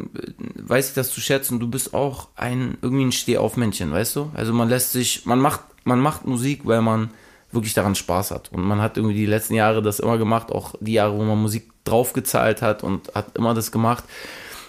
weiß 0.57 0.89
ich 0.89 0.95
das 0.95 1.11
zu 1.11 1.21
schätzen, 1.21 1.61
du 1.61 1.69
bist 1.69 1.93
auch 1.93 2.29
ein, 2.37 2.79
irgendwie 2.81 3.05
ein 3.05 3.13
Stehaufmännchen, 3.13 3.93
weißt 3.93 4.17
du? 4.17 4.31
Also 4.35 4.53
man 4.53 4.69
lässt 4.69 4.93
sich, 4.93 5.27
man 5.27 5.41
macht, 5.41 5.61
man 5.85 6.01
macht 6.01 6.27
Musik, 6.27 6.63
weil 6.65 6.83
man 6.83 7.11
wirklich 7.51 7.75
daran 7.75 7.95
Spaß 7.95 8.31
hat. 8.31 8.53
Und 8.53 8.63
man 8.63 8.81
hat 8.81 8.97
irgendwie 8.97 9.17
die 9.17 9.27
letzten 9.27 9.55
Jahre 9.55 9.83
das 9.83 10.01
immer 10.01 10.19
gemacht, 10.19 10.51
auch 10.53 10.75
die 10.81 10.95
Jahre, 10.95 11.17
wo 11.17 11.23
man 11.25 11.41
Musik 11.41 11.71
draufgezahlt 11.85 12.63
hat 12.63 12.83
und 12.83 13.15
hat 13.15 13.37
immer 13.37 13.55
das 13.55 13.73
gemacht. 13.73 14.05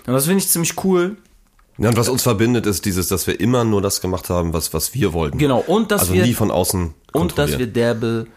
Und 0.08 0.14
das 0.14 0.26
finde 0.26 0.40
ich 0.40 0.50
ziemlich 0.50 0.84
cool. 0.84 1.18
Ja, 1.78 1.90
und 1.90 1.98
was 1.98 2.08
uns 2.08 2.24
verbindet, 2.24 2.66
ist 2.66 2.86
dieses, 2.86 3.10
dass 3.10 3.28
wir 3.28 3.40
immer 3.40 3.64
nur 3.64 3.82
das 3.82 4.02
gemacht 4.02 4.30
haben, 4.30 4.54
was, 4.54 4.74
was 4.74 4.94
wir 4.94 5.14
wollten. 5.14 5.38
Genau, 5.38 5.60
und 5.60 5.92
dass 5.92 6.02
also 6.02 6.14
wir. 6.14 6.24
nie 6.24 6.34
von 6.34 6.52
außen. 6.52 6.94
Und 7.12 7.38
dass 7.38 7.58
wir 7.58 7.68
derbe 7.68 8.28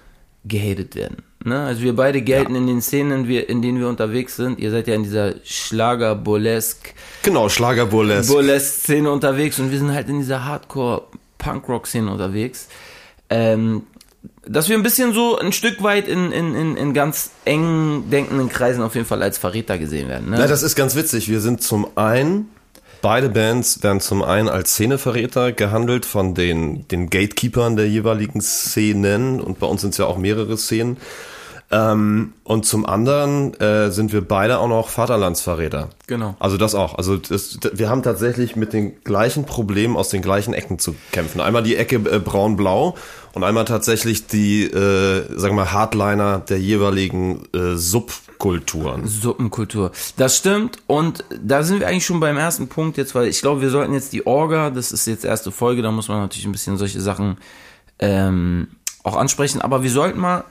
gehatet 0.45 0.95
werden. 0.95 1.23
Ne? 1.49 1.65
Also 1.65 1.83
wir 1.83 1.97
beide 1.97 2.23
gelten 2.23 2.55
ja. 2.55 2.61
in 2.61 2.67
den 2.67 2.83
Szenen, 2.83 3.29
in 3.29 3.63
denen 3.63 3.81
wir 3.81 3.89
unterwegs 3.89 4.37
sind. 4.37 4.59
Ihr 4.59 4.71
seid 4.71 4.87
ja 4.87 4.95
in 4.95 5.03
dieser 5.03 5.35
Schlager-Burlesque. 5.45 6.95
Genau, 7.23 7.49
Schlager-Burlesque. 7.49 8.33
Burlesque-Szene 8.33 9.11
unterwegs 9.11 9.59
und 9.59 9.71
wir 9.71 9.79
sind 9.79 9.93
halt 9.93 10.09
in 10.09 10.19
dieser 10.19 10.45
Hardcore-Punk-Rock-Szene 10.45 12.11
unterwegs. 12.11 12.69
Ähm, 13.31 13.83
dass 14.47 14.69
wir 14.69 14.77
ein 14.77 14.83
bisschen 14.83 15.13
so 15.13 15.39
ein 15.39 15.53
Stück 15.53 15.83
weit 15.83 16.09
in, 16.09 16.33
in, 16.33 16.55
in, 16.55 16.77
in 16.77 16.95
ganz 16.95 17.31
eng 17.45 18.05
denkenden 18.11 18.49
Kreisen 18.49 18.83
auf 18.83 18.95
jeden 18.95 19.07
Fall 19.07 19.23
als 19.23 19.39
Verräter 19.39 19.79
gesehen 19.79 20.09
werden. 20.09 20.31
Ne? 20.31 20.39
Ja, 20.39 20.47
das 20.47 20.63
ist 20.63 20.75
ganz 20.75 20.95
witzig. 20.97 21.29
Wir 21.29 21.41
sind 21.41 21.63
zum 21.63 21.87
einen 21.97 22.49
Beide 23.01 23.29
Bands 23.29 23.83
werden 23.85 24.01
zum 24.01 24.23
einen 24.23 24.49
als 24.49 24.73
Szeneverräter 24.73 25.53
gehandelt 25.53 26.05
von 26.05 26.35
den, 26.35 26.89
den 26.89 27.11
Gatekeepers 27.11 27.77
der 27.77 27.89
jeweiligen 27.89 28.41
Szenen 28.41 29.41
und 29.41 29.61
bei 29.61 29.69
uns 29.69 29.83
sind 29.83 29.91
es 29.91 29.99
ja 29.99 30.07
auch 30.07 30.19
mehrere 30.19 30.57
Szenen. 30.59 30.97
Ähm, 31.71 32.33
und 32.45 32.65
zum 32.65 32.87
anderen 32.87 33.53
äh, 33.61 33.91
sind 33.91 34.13
wir 34.13 34.27
beide 34.27 34.59
auch 34.59 34.69
noch 34.69 34.89
Vaterlandsverräter. 34.89 35.91
Genau. 36.07 36.35
Also 36.39 36.57
das 36.57 36.75
auch. 36.75 36.95
Also 36.95 37.19
das, 37.19 37.59
wir 37.75 37.91
haben 37.91 38.03
tatsächlich 38.03 38.57
mit 38.57 38.73
den 38.73 39.03
gleichen 39.05 39.45
Problemen 39.45 39.95
aus 39.95 40.09
den 40.09 40.23
gleichen 40.23 40.55
Ecken 40.55 40.79
zu 40.79 40.95
kämpfen. 41.13 41.43
Einmal 41.43 41.63
die 41.63 41.77
Ecke 41.77 41.97
äh, 41.97 42.21
braun-blau 42.21 42.97
und 43.35 43.45
einmal 43.45 43.67
tatsächlich 43.67 44.27
die, 44.27 44.65
äh, 44.65 45.27
sagen 45.39 45.57
wir 45.57 45.65
mal, 45.65 45.73
Hardliner 45.73 46.39
der 46.39 46.59
jeweiligen 46.59 47.43
äh, 47.55 47.77
Subkulturen. 47.77 49.07
Suppenkultur. 49.07 49.93
Das 50.17 50.39
stimmt. 50.39 50.79
Und 50.87 51.23
da 51.39 51.63
sind 51.63 51.81
wir 51.81 51.89
eigentlich 51.89 52.07
schon 52.07 52.21
beim 52.21 52.39
ersten 52.39 52.69
Punkt 52.69 52.97
jetzt, 52.97 53.15
weil 53.15 53.27
ich 53.27 53.43
glaube, 53.43 53.61
wir 53.61 53.69
sollten 53.69 53.93
jetzt 53.93 54.15
die 54.15 54.27
Orga, 54.27 54.71
das 54.71 54.91
ist 54.91 55.07
jetzt 55.07 55.27
erste 55.27 55.53
Folge, 55.53 55.83
da 55.83 55.91
muss 55.91 56.09
man 56.09 56.21
natürlich 56.23 56.47
ein 56.47 56.53
bisschen 56.53 56.79
solche 56.79 57.03
Sachen 57.03 57.37
ähm, 57.99 58.69
auch 59.03 59.17
ansprechen. 59.17 59.61
Aber 59.61 59.83
wir 59.83 59.91
sollten 59.91 60.19
mal 60.19 60.45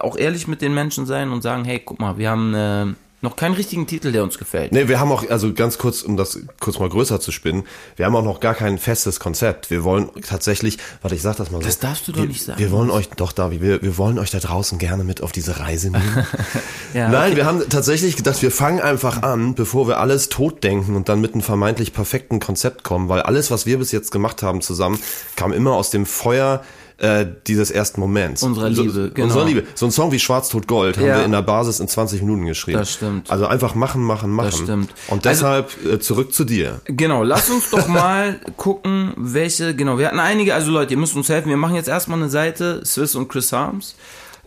auch 0.00 0.16
ehrlich 0.16 0.46
mit 0.46 0.62
den 0.62 0.74
Menschen 0.74 1.06
sein 1.06 1.30
und 1.30 1.42
sagen, 1.42 1.64
hey, 1.64 1.80
guck 1.84 2.00
mal, 2.00 2.18
wir 2.18 2.30
haben 2.30 2.54
äh, 2.54 2.94
noch 3.22 3.34
keinen 3.34 3.54
richtigen 3.54 3.86
Titel, 3.86 4.12
der 4.12 4.22
uns 4.22 4.38
gefällt. 4.38 4.72
Nee, 4.72 4.88
wir 4.88 5.00
haben 5.00 5.10
auch, 5.10 5.28
also 5.30 5.52
ganz 5.52 5.78
kurz, 5.78 6.02
um 6.02 6.16
das 6.16 6.38
kurz 6.60 6.78
mal 6.78 6.88
größer 6.88 7.18
zu 7.18 7.32
spinnen, 7.32 7.64
wir 7.96 8.04
haben 8.04 8.14
auch 8.14 8.22
noch 8.22 8.40
gar 8.40 8.54
kein 8.54 8.78
festes 8.78 9.18
Konzept. 9.20 9.70
Wir 9.70 9.84
wollen 9.84 10.10
tatsächlich, 10.26 10.78
warte, 11.00 11.16
ich 11.16 11.22
sag 11.22 11.36
das 11.36 11.50
mal 11.50 11.58
so. 11.58 11.64
Das 11.64 11.78
darfst 11.78 12.06
du 12.06 12.12
doch 12.12 12.20
wir, 12.20 12.28
nicht 12.28 12.44
sagen. 12.44 12.60
Wir 12.60 12.70
wollen 12.70 12.90
euch, 12.90 13.08
doch, 13.08 13.32
Davi, 13.32 13.60
wir, 13.62 13.80
wir 13.82 13.96
wollen 13.96 14.18
euch 14.18 14.30
da 14.30 14.38
draußen 14.38 14.78
gerne 14.78 15.02
mit 15.02 15.22
auf 15.22 15.32
diese 15.32 15.58
Reise 15.58 15.90
nehmen. 15.90 16.26
ja, 16.94 17.08
Nein, 17.08 17.28
okay. 17.28 17.36
wir 17.36 17.46
haben 17.46 17.62
tatsächlich 17.68 18.16
gedacht, 18.16 18.42
wir 18.42 18.50
fangen 18.50 18.80
einfach 18.80 19.22
an, 19.22 19.54
bevor 19.54 19.88
wir 19.88 19.98
alles 19.98 20.28
tot 20.28 20.62
denken 20.62 20.94
und 20.94 21.08
dann 21.08 21.20
mit 21.20 21.32
einem 21.32 21.42
vermeintlich 21.42 21.94
perfekten 21.94 22.38
Konzept 22.38 22.84
kommen, 22.84 23.08
weil 23.08 23.22
alles, 23.22 23.50
was 23.50 23.64
wir 23.64 23.78
bis 23.78 23.92
jetzt 23.92 24.12
gemacht 24.12 24.42
haben 24.42 24.60
zusammen, 24.60 25.00
kam 25.36 25.52
immer 25.52 25.72
aus 25.72 25.90
dem 25.90 26.04
Feuer 26.04 26.62
äh, 26.98 27.26
dieses 27.46 27.70
ersten 27.70 28.00
Moments. 28.00 28.42
Unserer 28.42 28.70
Liebe, 28.70 28.90
so, 28.90 29.10
genau. 29.10 29.24
Unserer 29.24 29.44
Liebe. 29.44 29.64
So 29.74 29.86
ein 29.86 29.92
Song 29.92 30.12
wie 30.12 30.18
Schwarz 30.18 30.48
tot 30.48 30.66
Gold 30.66 30.96
haben 30.96 31.06
ja. 31.06 31.18
wir 31.18 31.24
in 31.24 31.32
der 31.32 31.42
Basis 31.42 31.80
in 31.80 31.88
20 31.88 32.22
Minuten 32.22 32.46
geschrieben. 32.46 32.78
Das 32.78 32.92
stimmt. 32.92 33.30
Also 33.30 33.46
einfach 33.46 33.74
machen, 33.74 34.02
machen, 34.02 34.30
machen. 34.30 34.50
Das 34.50 34.58
stimmt. 34.58 34.94
Und 35.08 35.24
deshalb 35.24 35.70
also, 35.82 35.96
äh, 35.96 36.00
zurück 36.00 36.32
zu 36.32 36.44
dir. 36.44 36.80
Genau, 36.86 37.22
lass 37.22 37.50
uns 37.50 37.70
doch 37.70 37.86
mal 37.88 38.40
gucken, 38.56 39.12
welche, 39.16 39.74
genau, 39.76 39.98
wir 39.98 40.06
hatten 40.06 40.20
einige, 40.20 40.54
also 40.54 40.70
Leute, 40.70 40.94
ihr 40.94 40.98
müsst 40.98 41.16
uns 41.16 41.28
helfen. 41.28 41.50
Wir 41.50 41.58
machen 41.58 41.74
jetzt 41.74 41.88
erstmal 41.88 42.18
eine 42.18 42.30
Seite, 42.30 42.82
Swiss 42.84 43.14
und 43.14 43.28
Chris 43.28 43.52
Harms. 43.52 43.94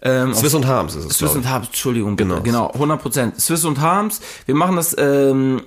Ähm, 0.01 0.33
Swiss 0.33 0.53
und 0.53 0.65
Harms 0.65 0.95
ist 0.95 1.05
es. 1.05 1.17
Swiss 1.17 1.35
und 1.35 1.47
Harms, 1.47 1.67
Entschuldigung, 1.67 2.15
bitte. 2.15 2.29
genau, 2.29 2.41
genau, 2.41 2.71
100 2.71 3.01
Prozent. 3.01 3.41
Swiss 3.41 3.65
und 3.65 3.79
Harms. 3.79 4.21
Wir 4.45 4.55
machen 4.55 4.77
das 4.77 4.95
ähm, 4.97 5.61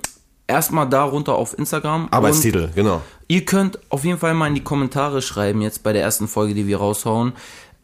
erstmal 0.47 0.89
darunter 0.89 1.33
auf 1.33 1.57
Instagram. 1.57 2.07
Arbeitstitel, 2.11 2.69
genau. 2.75 3.01
Ihr 3.27 3.45
könnt 3.45 3.79
auf 3.89 4.05
jeden 4.05 4.19
Fall 4.19 4.33
mal 4.33 4.47
in 4.47 4.55
die 4.55 4.63
Kommentare 4.63 5.21
schreiben, 5.21 5.61
jetzt 5.61 5.83
bei 5.83 5.93
der 5.93 6.01
ersten 6.01 6.27
Folge, 6.27 6.53
die 6.53 6.67
wir 6.67 6.77
raushauen, 6.77 7.33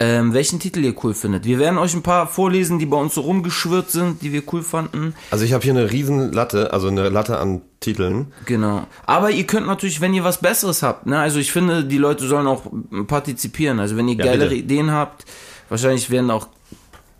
ähm, 0.01 0.33
welchen 0.33 0.59
Titel 0.59 0.83
ihr 0.83 0.95
cool 1.03 1.13
findet. 1.13 1.43
Wir 1.43 1.59
werden 1.59 1.77
euch 1.77 1.93
ein 1.93 2.03
paar 2.03 2.25
vorlesen, 2.27 2.79
die 2.79 2.85
bei 2.85 2.95
uns 2.95 3.15
so 3.15 3.21
rumgeschwirrt 3.21 3.91
sind, 3.91 4.21
die 4.21 4.31
wir 4.31 4.43
cool 4.53 4.63
fanden. 4.63 5.13
Also 5.29 5.43
ich 5.43 5.51
habe 5.51 5.63
hier 5.63 5.73
eine 5.73 5.91
riesen 5.91 6.31
Latte, 6.31 6.71
also 6.71 6.87
eine 6.87 7.09
Latte 7.09 7.37
an 7.37 7.61
Titeln. 7.81 8.27
Genau. 8.45 8.87
Aber 9.05 9.31
ihr 9.31 9.45
könnt 9.45 9.67
natürlich, 9.67 9.99
wenn 9.99 10.13
ihr 10.13 10.23
was 10.23 10.39
Besseres 10.39 10.83
habt, 10.83 11.05
ne, 11.05 11.19
also 11.19 11.39
ich 11.39 11.51
finde, 11.51 11.83
die 11.83 11.97
Leute 11.97 12.27
sollen 12.27 12.47
auch 12.47 12.63
partizipieren. 13.07 13.79
Also 13.79 13.97
wenn 13.97 14.07
ihr 14.07 14.15
ja, 14.15 14.25
geilere 14.25 14.49
bitte. 14.49 14.61
Ideen 14.61 14.91
habt, 14.91 15.25
wahrscheinlich 15.67 16.09
werden 16.09 16.31
auch, 16.31 16.47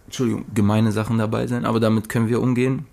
Entschuldigung, 0.06 0.46
gemeine 0.56 0.94
Sachen 0.94 1.18
dabei 1.18 1.48
sein, 1.48 1.66
aber 1.66 1.82
damit 1.82 2.08
können 2.08 2.30
wir 2.30 2.42
umgehen. 2.42 2.86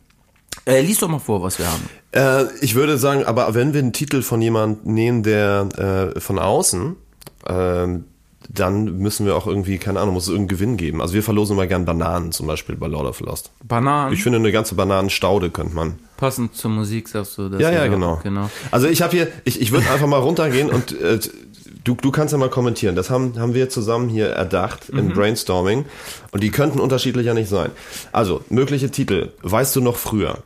Äh, 0.67 0.81
lies 0.83 0.99
doch 0.99 1.09
mal 1.09 1.21
vor, 1.21 1.43
was 1.43 1.59
wir 1.59 1.67
haben. 1.67 1.89
Äh, 2.13 2.53
ich 2.61 2.75
würde 2.75 2.99
sagen, 2.99 3.25
aber 3.25 3.55
wenn 3.55 3.73
wir 3.73 3.81
einen 3.81 3.93
Titel 3.93 4.23
von 4.23 4.43
jemandem 4.43 4.93
nehmen, 4.95 5.23
der 5.23 6.13
äh, 6.17 6.21
von 6.21 6.39
außen, 6.39 6.97
äh, 7.47 7.87
dann 8.49 8.99
müssen 8.99 9.27
wir 9.27 9.37
auch 9.37 9.47
irgendwie, 9.47 9.79
keine 9.79 10.01
Ahnung, 10.01 10.15
muss 10.15 10.25
es 10.25 10.29
irgendeinen 10.31 10.59
Gewinn 10.59 10.77
geben. 10.77 11.01
Also 11.03 11.15
wir 11.15 11.23
verlosen 11.23 11.57
immer 11.57 11.67
gern 11.67 11.85
Bananen 11.85 12.33
zum 12.33 12.47
Beispiel 12.47 12.77
bei 12.77 12.87
Lord 12.87 13.07
of 13.07 13.21
Lost. 13.21 13.51
Bananen? 13.65 14.13
Ich 14.13 14.23
finde, 14.23 14.39
eine 14.39 14.53
ganze 14.53 14.75
Bananenstaude 14.75 15.51
könnte 15.51 15.75
man. 15.75 15.99
Passend 16.17 16.55
zur 16.55 16.71
Musik 16.71 17.09
sagst 17.09 17.39
du 17.39 17.49
das. 17.49 17.61
Ja, 17.61 17.71
ja, 17.71 17.87
genau. 17.87 18.21
genau. 18.23 18.51
Also 18.71 18.89
ich 18.89 19.03
habe 19.03 19.13
hier, 19.13 19.29
ich, 19.45 19.61
ich 19.61 19.73
würde 19.73 19.89
einfach 19.91 20.07
mal 20.07 20.19
runtergehen 20.19 20.71
und 20.71 20.99
äh, 21.01 21.19
du, 21.85 21.95
du 21.95 22.11
kannst 22.11 22.33
ja 22.33 22.39
mal 22.39 22.51
kommentieren. 22.51 22.97
Das 22.97 23.11
haben, 23.11 23.39
haben 23.39 23.55
wir 23.55 23.69
zusammen 23.69 24.09
hier 24.09 24.29
erdacht 24.29 24.93
mhm. 24.93 24.99
im 24.99 25.09
Brainstorming 25.11 25.85
und 26.33 26.43
die 26.43 26.51
könnten 26.51 26.81
unterschiedlicher 26.81 27.35
nicht 27.35 27.49
sein. 27.49 27.71
Also, 28.13 28.43
mögliche 28.49 28.91
Titel. 28.91 29.33
Weißt 29.43 29.75
du 29.77 29.81
noch 29.81 29.97
früher? 29.97 30.39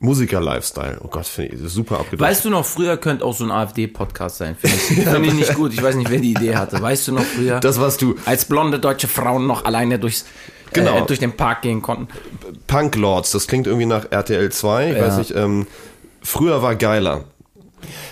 Musiker-Lifestyle. 0.00 1.00
Oh 1.02 1.08
Gott, 1.08 1.26
finde 1.26 1.56
ich 1.56 1.72
super 1.72 1.98
abgedreht. 1.98 2.20
Weißt 2.20 2.44
du 2.44 2.50
noch, 2.50 2.64
früher 2.64 2.96
könnte 2.96 3.24
auch 3.24 3.34
so 3.34 3.44
ein 3.44 3.50
AfD-Podcast 3.50 4.38
sein. 4.38 4.56
Finde 4.56 4.76
ich, 4.76 4.82
find 5.08 5.26
ich 5.26 5.34
nicht 5.34 5.54
gut. 5.54 5.72
Ich 5.72 5.82
weiß 5.82 5.96
nicht, 5.96 6.10
wer 6.10 6.20
die 6.20 6.30
Idee 6.32 6.56
hatte. 6.56 6.80
Weißt 6.80 7.08
du 7.08 7.12
noch 7.12 7.24
früher? 7.24 7.58
Das 7.60 7.80
warst 7.80 8.00
du. 8.02 8.14
Als 8.24 8.44
blonde 8.44 8.78
deutsche 8.78 9.08
Frauen 9.08 9.46
noch 9.46 9.64
alleine 9.64 9.98
durchs, 9.98 10.24
genau. 10.72 10.98
Äh, 10.98 11.06
durch 11.06 11.18
den 11.18 11.36
Park 11.36 11.62
gehen 11.62 11.82
konnten. 11.82 12.08
Punk 12.68 12.94
Lords, 12.94 13.32
das 13.32 13.48
klingt 13.48 13.66
irgendwie 13.66 13.86
nach 13.86 14.06
RTL 14.10 14.50
2. 14.50 14.90
Ich 14.90 14.96
ja. 14.96 15.06
weiß 15.06 15.18
nicht, 15.18 15.34
ähm, 15.34 15.66
früher 16.22 16.62
war 16.62 16.76
geiler. 16.76 17.24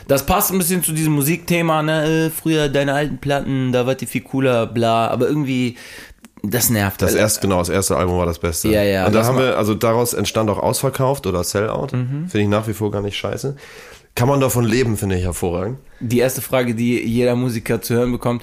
Das 0.09 0.27
passt 0.27 0.53
ein 0.53 0.59
bisschen 0.59 0.83
zu 0.83 0.93
diesem 0.93 1.13
Musikthema, 1.15 1.83
ne? 1.83 2.27
Äh, 2.27 2.31
früher 2.31 2.69
deine 2.69 2.95
alten 2.95 3.19
Platten, 3.19 3.73
da 3.73 3.87
war 3.87 3.95
die 3.95 4.07
viel 4.07 4.23
cooler, 4.23 4.67
bla. 4.67 5.09
Aber 5.09 5.29
irgendwie, 5.29 5.77
das 6.51 6.71
nervt. 6.71 7.03
Das 7.03 7.15
erste, 7.15 7.41
genau, 7.41 7.59
das 7.59 7.69
erste 7.69 7.97
Album 7.97 8.19
war 8.19 8.27
das 8.27 8.39
Beste. 8.39 8.69
Ja, 8.69 8.83
ja. 8.83 9.07
Und 9.07 9.15
da 9.15 9.25
haben 9.25 9.39
wir, 9.39 9.57
also 9.59 9.75
daraus 9.75 10.15
entstand 10.15 10.51
auch 10.51 10.59
Ausverkauft 10.59 11.27
oder 11.27 11.45
Sellout. 11.45 11.89
Mhm. 11.93 12.29
Finde 12.29 12.41
ich 12.41 12.49
nach 12.49 12.67
wie 12.69 12.75
vor 12.75 12.91
gar 12.91 13.03
nicht 13.03 13.17
scheiße. 13.17 13.57
Kann 14.15 14.29
man 14.29 14.41
davon 14.41 14.65
leben, 14.65 14.97
finde 14.97 15.17
ich 15.17 15.25
hervorragend. 15.25 15.79
Die 16.01 16.19
erste 16.19 16.41
Frage, 16.41 16.75
die 16.75 17.01
jeder 17.07 17.37
Musiker 17.37 17.83
zu 17.83 17.95
hören 17.95 18.13
bekommt. 18.13 18.43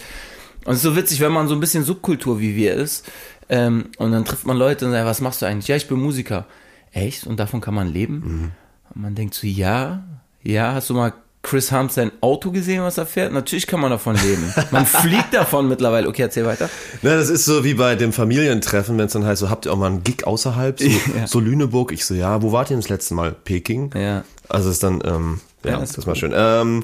Und 0.65 0.73
es 0.73 0.77
ist 0.77 0.83
so 0.83 0.95
witzig, 0.95 1.19
wenn 1.19 1.31
man 1.31 1.47
so 1.47 1.55
ein 1.55 1.59
bisschen 1.59 1.83
Subkultur 1.83 2.39
wie 2.39 2.55
wir 2.55 2.73
ist, 2.73 3.05
Ähm, 3.49 3.89
und 3.97 4.11
dann 4.11 4.23
trifft 4.25 4.45
man 4.45 4.57
Leute 4.57 4.85
und 4.85 4.91
sagt, 4.91 5.05
was 5.05 5.19
machst 5.19 5.41
du 5.41 5.45
eigentlich? 5.45 5.67
Ja, 5.67 5.75
ich 5.75 5.87
bin 5.87 5.99
Musiker. 5.99 6.45
Echt? 6.91 7.27
Und 7.27 7.39
davon 7.39 7.59
kann 7.59 7.73
man 7.73 7.87
leben? 7.87 8.53
Und 8.93 9.01
man 9.01 9.15
denkt 9.15 9.33
so, 9.33 9.45
ja, 9.47 10.03
ja, 10.41 10.73
hast 10.73 10.89
du 10.89 10.93
mal 10.93 11.13
Chris 11.43 11.71
Harms 11.73 11.95
sein 11.95 12.11
Auto 12.21 12.51
gesehen, 12.51 12.81
was 12.83 12.97
er 12.97 13.05
fährt? 13.05 13.33
Natürlich 13.33 13.67
kann 13.67 13.81
man 13.81 13.91
davon 13.91 14.15
leben. 14.15 14.51
Man 14.71 14.85
fliegt 14.87 15.33
davon 15.33 15.67
mittlerweile. 15.67 16.07
Okay, 16.07 16.21
erzähl 16.23 16.45
weiter. 16.45 16.69
Na, 17.01 17.15
das 17.15 17.29
ist 17.29 17.43
so 17.45 17.63
wie 17.65 17.73
bei 17.73 17.95
dem 17.95 18.13
Familientreffen, 18.13 18.97
wenn 18.97 19.07
es 19.07 19.13
dann 19.13 19.25
heißt, 19.25 19.41
so 19.41 19.49
habt 19.49 19.65
ihr 19.65 19.73
auch 19.73 19.77
mal 19.77 19.87
einen 19.87 20.03
Gig 20.03 20.25
außerhalb, 20.25 20.79
so, 20.79 20.85
Ja. 21.17 21.27
so 21.27 21.39
Lüneburg. 21.41 21.91
Ich 21.91 22.05
so, 22.05 22.13
ja, 22.13 22.41
wo 22.41 22.53
wart 22.53 22.71
ihr 22.71 22.77
das 22.77 22.87
letzte 22.87 23.13
Mal? 23.13 23.33
Peking? 23.43 23.91
Ja. 23.93 24.23
Also 24.47 24.69
ist 24.69 24.83
dann, 24.83 25.03
ähm, 25.05 25.41
ja, 25.65 25.71
Ja, 25.71 25.77
ist 25.83 25.97
das 25.97 26.07
war 26.07 26.15
schön. 26.15 26.33
Ähm, 26.35 26.83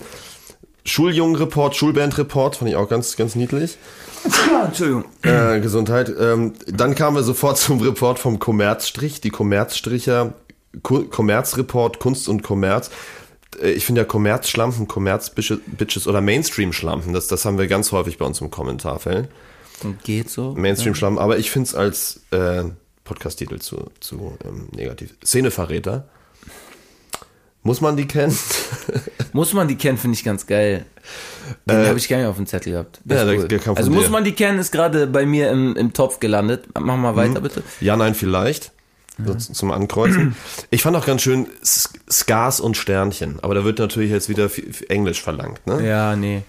Schuljungenreport, 0.85 1.75
Schulbandreport, 1.75 2.57
fand 2.57 2.69
ich 2.71 2.75
auch 2.75 2.89
ganz, 2.89 3.15
ganz 3.15 3.35
niedlich. 3.35 3.77
Entschuldigung. 4.65 5.05
Äh, 5.23 5.59
Gesundheit. 5.61 6.11
Ähm, 6.19 6.53
dann 6.67 6.95
kamen 6.95 7.15
wir 7.15 7.23
sofort 7.23 7.57
zum 7.57 7.79
Report 7.79 8.19
vom 8.19 8.39
Kommerzstrich, 8.39 9.21
die 9.21 9.29
Kommerzstricher, 9.29 10.33
Ku 10.83 11.03
Kommerzreport, 11.05 11.99
Kunst 11.99 12.27
und 12.27 12.43
Kommerz. 12.43 12.89
Äh, 13.61 13.71
Ich 13.71 13.85
finde 13.85 14.01
ja 14.01 14.05
Kommerzschlampen, 14.05 14.87
Kommerz-Bitches 14.87 16.07
oder 16.07 16.21
Mainstream-Schlampen, 16.21 17.13
das, 17.13 17.27
das 17.27 17.45
haben 17.45 17.57
wir 17.57 17.67
ganz 17.67 17.91
häufig 17.91 18.17
bei 18.17 18.25
uns 18.25 18.41
im 18.41 18.49
Kommentarfeld. 18.51 19.29
Und 19.83 20.03
geht 20.03 20.29
so. 20.29 20.53
Mainstream-Schlampen, 20.55 21.19
aber 21.19 21.37
ich 21.37 21.51
finde 21.51 21.67
es 21.67 21.75
als 21.75 22.21
äh, 22.31 22.63
Podcast-Titel 23.05 23.59
zu, 23.59 23.89
zu 24.01 24.37
ähm, 24.45 24.67
negativ. 24.71 25.15
Szeneverräter. 25.23 26.07
Muss 27.63 27.81
man 27.81 27.97
die 27.97 28.07
kennen? 28.07 28.35
Muss 29.33 29.53
man 29.53 29.67
die 29.67 29.75
kennen, 29.75 29.97
finde 29.97 30.15
ich 30.15 30.23
ganz 30.23 30.47
geil. 30.47 30.85
Den 31.65 31.87
habe 31.87 31.97
ich 31.97 32.09
nicht 32.09 32.25
auf 32.25 32.37
dem 32.37 32.45
Zettel 32.45 32.71
gehabt. 32.73 33.01
Äh, 33.09 33.13
ja, 33.15 33.23
ist 33.23 33.41
der- 33.41 33.47
der 33.47 33.59
kam 33.59 33.75
also 33.75 33.91
muss 33.91 34.05
dir. 34.05 34.09
man 34.11 34.23
die 34.23 34.31
kennen, 34.31 34.59
ist 34.59 34.71
gerade 34.71 35.07
bei 35.07 35.25
mir 35.25 35.49
im, 35.51 35.75
im 35.75 35.91
Topf 35.93 36.19
gelandet. 36.19 36.65
Mach 36.79 36.95
mal 36.95 37.11
Mhm. 37.11 37.15
weiter, 37.17 37.41
bitte. 37.41 37.63
Ja, 37.81 37.97
nein, 37.97 38.15
vielleicht. 38.15 38.71
So 39.25 39.33
z- 39.33 39.55
zum 39.55 39.71
Ankreuzen. 39.71 40.35
Ich 40.69 40.81
fand 40.83 40.95
auch 40.97 41.05
ganz 41.05 41.21
schön 41.21 41.47
S- 41.61 41.89
Skars 42.11 42.59
und 42.59 42.77
Sternchen, 42.77 43.39
aber 43.41 43.55
da 43.55 43.63
wird 43.63 43.79
natürlich 43.79 44.11
jetzt 44.11 44.29
wieder 44.29 44.49
Englisch 44.89 45.21
verlangt. 45.21 45.65
Ne? 45.67 45.85
Ja, 45.87 46.15
nee. 46.15 46.43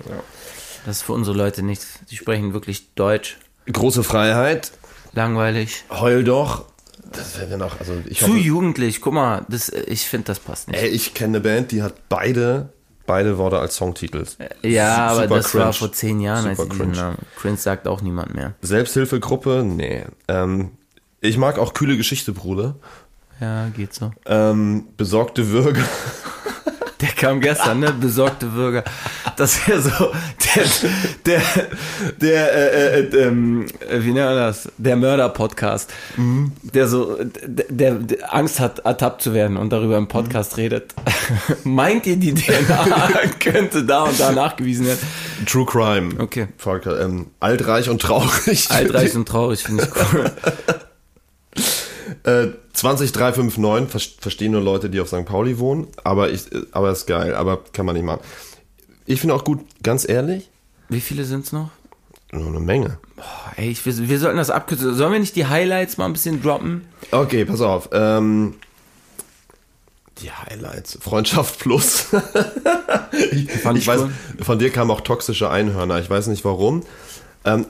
Das 0.86 0.98
ist 0.98 1.02
für 1.02 1.12
unsere 1.12 1.36
Leute 1.36 1.62
nichts. 1.62 1.86
Die 2.10 2.16
sprechen 2.16 2.52
wirklich 2.52 2.94
Deutsch. 2.94 3.38
Große 3.70 4.02
Freiheit, 4.02 4.72
Langweilig. 5.12 5.84
heul 5.90 6.24
doch. 6.24 6.64
Das 7.12 7.38
wäre 7.40 7.58
noch, 7.58 7.80
also 7.80 7.94
ich 8.06 8.18
Zu 8.20 8.28
hoffe, 8.28 8.38
jugendlich. 8.38 9.00
Guck 9.00 9.14
mal, 9.14 9.44
das, 9.48 9.68
ich 9.68 10.06
finde, 10.06 10.26
das 10.26 10.38
passt 10.38 10.68
nicht. 10.68 10.80
ey, 10.80 10.88
ich 10.88 11.12
kenne 11.14 11.38
eine 11.38 11.40
Band, 11.40 11.72
die 11.72 11.82
hat 11.82 12.08
beide, 12.08 12.72
beide 13.06 13.36
Worte 13.38 13.58
als 13.58 13.74
Songtitel. 13.76 14.24
Ja, 14.62 15.08
aber 15.08 15.22
Super 15.22 15.36
das 15.36 15.54
war 15.54 15.60
cringe. 15.62 15.72
vor 15.74 15.92
zehn 15.92 16.20
Jahren, 16.20 16.46
als 16.46 16.58
Super 16.58 16.70
diesen 16.70 16.86
cringe. 16.92 16.96
Namen. 17.02 17.18
Cringe 17.36 17.56
sagt 17.56 17.88
auch 17.88 18.00
niemand 18.00 18.34
mehr. 18.34 18.54
Selbsthilfegruppe, 18.62 19.64
nee. 19.66 20.04
Ähm, 20.28 20.70
ich 21.20 21.36
mag 21.38 21.58
auch 21.58 21.74
kühle 21.74 21.96
Geschichte, 21.96 22.32
Bruder. 22.32 22.76
Ja, 23.40 23.68
geht 23.68 23.94
so. 23.94 24.12
Ähm, 24.26 24.88
besorgte 24.96 25.48
Würger. 25.48 25.84
Der 27.00 27.08
kam 27.08 27.40
gestern, 27.40 27.80
ne? 27.80 27.92
Besorgte 27.92 28.46
Bürger. 28.46 28.84
Das 29.36 29.66
wäre 29.66 29.80
so, 29.80 30.12
der, 30.54 30.64
der, 31.24 31.42
der, 32.20 32.74
äh, 32.74 33.00
äh, 33.00 33.26
ähm, 33.26 33.66
äh, 33.88 34.02
wie 34.02 34.12
nennt 34.12 34.26
man 34.26 34.36
das? 34.36 34.68
Der 34.76 34.96
Mörder-Podcast. 34.96 35.90
Der 36.74 36.88
so, 36.88 37.18
der, 37.24 37.94
der 37.94 38.34
Angst 38.34 38.60
hat, 38.60 38.80
ertappt 38.80 39.22
zu 39.22 39.32
werden 39.32 39.56
und 39.56 39.72
darüber 39.72 39.96
im 39.96 40.08
Podcast 40.08 40.58
redet. 40.58 40.94
Meint 41.64 42.06
ihr, 42.06 42.16
die 42.16 42.34
DNA 42.34 43.08
könnte 43.40 43.84
da 43.84 44.02
und 44.02 44.20
da 44.20 44.32
nachgewiesen 44.32 44.86
werden? 44.86 45.00
True 45.46 45.64
Crime. 45.64 46.20
Okay. 46.20 46.48
Volker, 46.58 47.00
ähm, 47.00 47.28
altreich 47.40 47.88
und 47.88 48.02
traurig. 48.02 48.70
Altreich 48.70 49.14
und 49.14 49.26
traurig, 49.26 49.62
finde 49.62 49.84
ich 49.84 50.12
cool. 50.12 50.30
Äh, 52.24 52.48
20359 52.72 53.90
ver- 53.90 54.22
verstehen 54.22 54.52
nur 54.52 54.60
Leute, 54.62 54.90
die 54.90 55.00
auf 55.00 55.08
St. 55.08 55.24
Pauli 55.24 55.58
wohnen, 55.58 55.86
aber 56.04 56.30
ich, 56.30 56.50
äh, 56.52 56.62
aber 56.72 56.90
ist 56.90 57.06
geil, 57.06 57.34
aber 57.34 57.58
kann 57.72 57.86
man 57.86 57.94
nicht 57.94 58.04
machen. 58.04 58.20
Ich 59.06 59.20
finde 59.20 59.34
auch 59.34 59.44
gut, 59.44 59.60
ganz 59.82 60.08
ehrlich, 60.08 60.48
Wie 60.88 61.00
viele 61.00 61.24
sind's 61.24 61.52
noch? 61.52 61.70
nur 62.32 62.46
eine 62.46 62.60
Menge. 62.60 62.98
Boah, 63.16 63.52
ey, 63.56 63.70
ich, 63.70 63.84
wir, 63.84 64.08
wir 64.08 64.18
sollten 64.20 64.36
das 64.36 64.50
abkürzen. 64.50 64.94
Sollen 64.94 65.12
wir 65.12 65.18
nicht 65.18 65.34
die 65.34 65.46
Highlights 65.46 65.96
mal 65.98 66.06
ein 66.06 66.12
bisschen 66.12 66.40
droppen? 66.40 66.82
Okay, 67.10 67.44
pass 67.44 67.60
auf. 67.60 67.88
Ähm, 67.92 68.54
die 70.22 70.30
Highlights. 70.30 70.96
Freundschaft 71.00 71.58
plus. 71.58 72.06
ich 73.32 73.50
Fand 73.50 73.78
ich 73.78 73.82
ich 73.84 73.88
weiß, 73.88 74.02
cool. 74.02 74.12
von 74.44 74.58
dir 74.60 74.70
kamen 74.70 74.90
auch 74.92 75.00
toxische 75.00 75.50
Einhörner. 75.50 75.98
Ich 75.98 76.08
weiß 76.08 76.28
nicht 76.28 76.44
warum. 76.44 76.82
Ähm, 77.44 77.66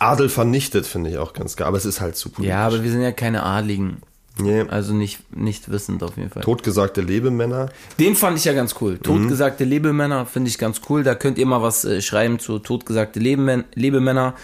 Adel 0.00 0.28
vernichtet 0.28 0.86
finde 0.86 1.10
ich 1.10 1.18
auch 1.18 1.34
ganz 1.34 1.56
geil, 1.56 1.68
aber 1.68 1.76
es 1.76 1.84
ist 1.84 2.00
halt 2.00 2.16
zu 2.16 2.30
politisch. 2.30 2.48
Ja, 2.48 2.66
aber 2.66 2.82
wir 2.82 2.90
sind 2.90 3.02
ja 3.02 3.12
keine 3.12 3.42
Adligen. 3.44 3.98
Nee. 4.38 4.64
Also 4.68 4.94
nicht, 4.94 5.36
nicht 5.36 5.70
wissend 5.70 6.02
auf 6.02 6.16
jeden 6.16 6.30
Fall. 6.30 6.42
Totgesagte 6.42 7.02
Lebemänner. 7.02 7.68
Den 7.98 8.16
fand 8.16 8.38
ich 8.38 8.44
ja 8.46 8.54
ganz 8.54 8.74
cool. 8.80 8.98
Totgesagte 8.98 9.64
Lebemänner 9.64 10.24
finde 10.24 10.48
ich 10.48 10.56
ganz 10.56 10.80
cool. 10.88 11.02
Da 11.02 11.14
könnt 11.14 11.36
ihr 11.36 11.44
mal 11.44 11.60
was 11.60 11.84
äh, 11.84 12.00
schreiben 12.00 12.38
zu 12.38 12.58
totgesagte 12.58 13.20
Lebemän 13.20 13.64
Lebemänner. 13.74 14.34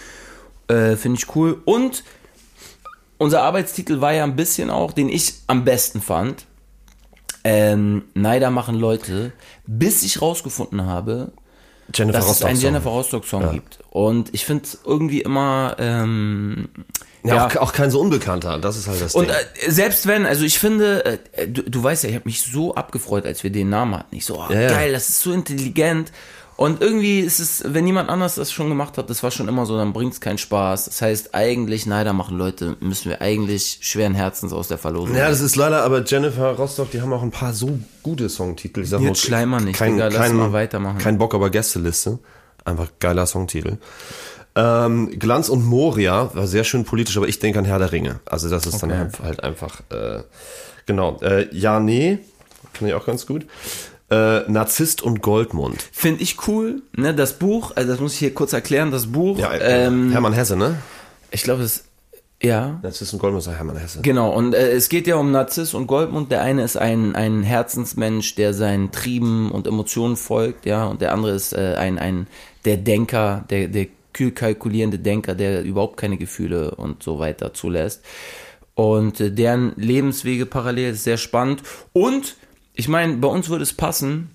Äh, 0.67 0.95
finde 0.95 1.17
ich 1.19 1.35
cool. 1.35 1.61
Und 1.65 2.03
unser 3.17 3.41
Arbeitstitel 3.41 3.99
war 3.99 4.13
ja 4.13 4.23
ein 4.23 4.35
bisschen 4.35 4.69
auch, 4.69 4.91
den 4.91 5.09
ich 5.09 5.33
am 5.47 5.65
besten 5.65 6.01
fand. 6.01 6.45
Ähm, 7.43 8.03
Neider 8.13 8.51
machen 8.51 8.75
Leute, 8.75 9.31
bis 9.65 10.03
ich 10.03 10.21
rausgefunden 10.21 10.85
habe, 10.85 11.31
Jennifer 11.93 12.19
dass 12.19 12.29
es 12.29 12.43
einen. 12.43 12.59
Jennifer 12.59 12.89
Rostock-Song 12.89 13.51
gibt. 13.51 13.79
Und 13.89 14.33
ich 14.33 14.45
finde 14.45 14.65
es 14.65 14.79
irgendwie 14.85 15.21
immer, 15.21 15.75
ähm, 15.79 16.69
Ja, 17.23 17.47
Auch, 17.47 17.55
auch 17.57 17.73
kein 17.73 17.91
so 17.91 17.99
Unbekannter. 17.99 18.57
Das 18.59 18.77
ist 18.77 18.87
halt 18.87 19.01
das 19.01 19.15
und 19.15 19.27
Ding. 19.27 19.35
äh, 19.65 19.71
selbst 19.71 20.05
wenn, 20.07 20.25
also 20.25 20.43
ich 20.43 20.59
finde, 20.59 21.19
äh, 21.33 21.47
du, 21.47 21.63
du 21.63 21.83
weißt 21.83 22.03
ja, 22.03 22.09
ich 22.09 22.15
habe 22.15 22.25
mich 22.25 22.41
so 22.41 22.75
abgefreut, 22.75 23.25
als 23.25 23.43
wir 23.43 23.49
den 23.51 23.69
Namen 23.69 23.95
hatten. 23.97 24.15
Ich 24.15 24.25
so, 24.25 24.37
oh, 24.39 24.51
Ja, 24.51 24.61
ja. 24.61 24.69
geil, 24.69 24.91
das 24.93 25.09
ist 25.09 25.21
so 25.21 25.33
intelligent. 25.33 26.11
Und 26.57 26.81
irgendwie 26.81 27.19
ist 27.19 27.39
es, 27.39 27.63
wenn 27.67 27.85
jemand 27.85 28.09
anders 28.09 28.33
das 28.33 28.51
schon 28.51 28.67
gemacht 28.67 28.97
hat, 28.97 29.11
das 29.11 29.21
war 29.21 29.29
schon 29.29 29.47
immer 29.47 29.67
so, 29.67 29.77
dann 29.77 29.93
bringt 29.93 30.13
es 30.13 30.21
keinen 30.21 30.39
Spaß. 30.39 30.85
Das 30.85 31.01
heißt, 31.03 31.35
eigentlich, 31.35 31.85
Neider 31.85 32.13
machen 32.13 32.35
Leute, 32.35 32.75
müssen 32.79 33.09
wir 33.09 33.21
eigentlich 33.21 33.77
schweren 33.81 34.15
Herzens 34.15 34.53
aus 34.53 34.67
der 34.67 34.79
Verlosung. 34.79 35.15
Ja, 35.15 35.29
das 35.29 35.39
ist 35.39 35.55
leider, 35.55 35.83
aber 35.83 36.03
Jennifer 36.03 36.53
Rostock, 36.53 36.89
die 36.89 36.99
haben 36.99 37.13
auch 37.13 37.21
ein 37.21 37.29
paar 37.29 37.53
so 37.53 37.77
gute 38.01 38.27
Songtitel. 38.27 38.81
Ich 38.81 38.89
sag 38.89 39.01
Jetzt 39.01 39.21
schleimer 39.21 39.61
nicht, 39.61 39.79
Digga, 39.79 40.07
lass 40.07 40.33
mal 40.33 40.51
weitermachen. 40.51 40.97
Kein 40.97 41.19
Bock, 41.19 41.35
aber 41.35 41.51
Gästeliste. 41.51 42.17
Einfach 42.65 42.87
geiler 42.99 43.27
Songtitel. 43.27 43.77
Ähm, 44.55 45.11
Glanz 45.19 45.49
und 45.49 45.63
Moria 45.63 46.31
war 46.33 46.47
sehr 46.47 46.63
schön 46.63 46.83
politisch, 46.85 47.17
aber 47.17 47.27
ich 47.27 47.37
denke 47.37 47.59
an 47.59 47.65
Herr 47.65 47.77
der 47.77 47.91
Ringe. 47.91 48.19
Also 48.25 48.49
das 48.49 48.65
ist 48.65 48.81
dann 48.81 48.89
Okay. 48.89 48.99
halt, 48.99 49.19
halt 49.19 49.43
einfach, 49.43 49.81
äh, 49.91 50.23
genau. 50.87 51.19
Äh, 51.21 51.47
ja, 51.55 51.79
nee, 51.79 52.17
finde 52.73 52.93
ich 52.93 52.99
auch 52.99 53.05
ganz 53.05 53.27
gut. 53.27 53.45
Äh, 54.09 54.49
Narzisst 54.49 55.01
und 55.01 55.21
Goldmund. 55.21 55.85
Finde 55.91 56.23
ich 56.23 56.47
cool, 56.47 56.81
ne, 56.95 57.13
das 57.13 57.33
Buch, 57.33 57.73
also 57.75 57.91
das 57.91 57.99
muss 57.99 58.13
ich 58.13 58.19
hier 58.19 58.33
kurz 58.33 58.53
erklären, 58.53 58.89
das 58.89 59.07
Buch, 59.07 59.37
Ja, 59.37 59.51
äh, 59.51 59.87
ähm, 59.87 60.11
Hermann 60.11 60.31
Hesse, 60.31 60.55
ne? 60.55 60.77
ich 61.31 61.43
glaube, 61.43 61.63
es, 61.63 61.83
ja, 62.41 62.79
Narzisst 62.83 63.13
und 63.13 63.19
Goldmund 63.19 63.45
ist 63.45 63.51
Hermann 63.51 63.77
Hesse. 63.77 64.01
Genau, 64.01 64.31
und 64.31 64.53
äh, 64.53 64.71
es 64.71 64.89
geht 64.89 65.07
ja 65.07 65.15
um 65.15 65.31
Narziss 65.31 65.73
und 65.73 65.87
Goldmund. 65.87 66.31
Der 66.31 66.41
eine 66.41 66.63
ist 66.63 66.77
ein, 66.77 67.15
ein 67.15 67.41
Herzensmensch, 67.41 68.35
der 68.35 68.53
seinen 68.53 68.91
Trieben 68.91 69.51
und 69.51 69.65
Emotionen 69.65 70.15
folgt, 70.15 70.65
ja, 70.65 70.85
und 70.85 71.01
der 71.01 71.13
andere 71.13 71.31
ist 71.33 71.53
äh, 71.53 71.75
ein, 71.77 71.97
ein 71.97 72.27
der 72.65 72.77
Denker, 72.77 73.43
der, 73.49 73.67
der 73.67 73.87
kühl 74.13 74.31
kalkulierende 74.31 74.99
Denker, 74.99 75.35
der 75.35 75.63
überhaupt 75.63 75.97
keine 75.97 76.17
Gefühle 76.17 76.71
und 76.75 77.03
so 77.03 77.19
weiter 77.19 77.53
zulässt. 77.53 78.03
Und 78.75 79.19
äh, 79.19 79.31
deren 79.31 79.73
Lebenswege 79.75 80.45
parallel 80.45 80.93
ist 80.93 81.03
sehr 81.03 81.17
spannend. 81.17 81.63
Und 81.93 82.35
ich 82.77 82.87
meine, 82.87 83.17
bei 83.17 83.27
uns 83.27 83.49
würde 83.49 83.63
es 83.63 83.73
passen, 83.73 84.29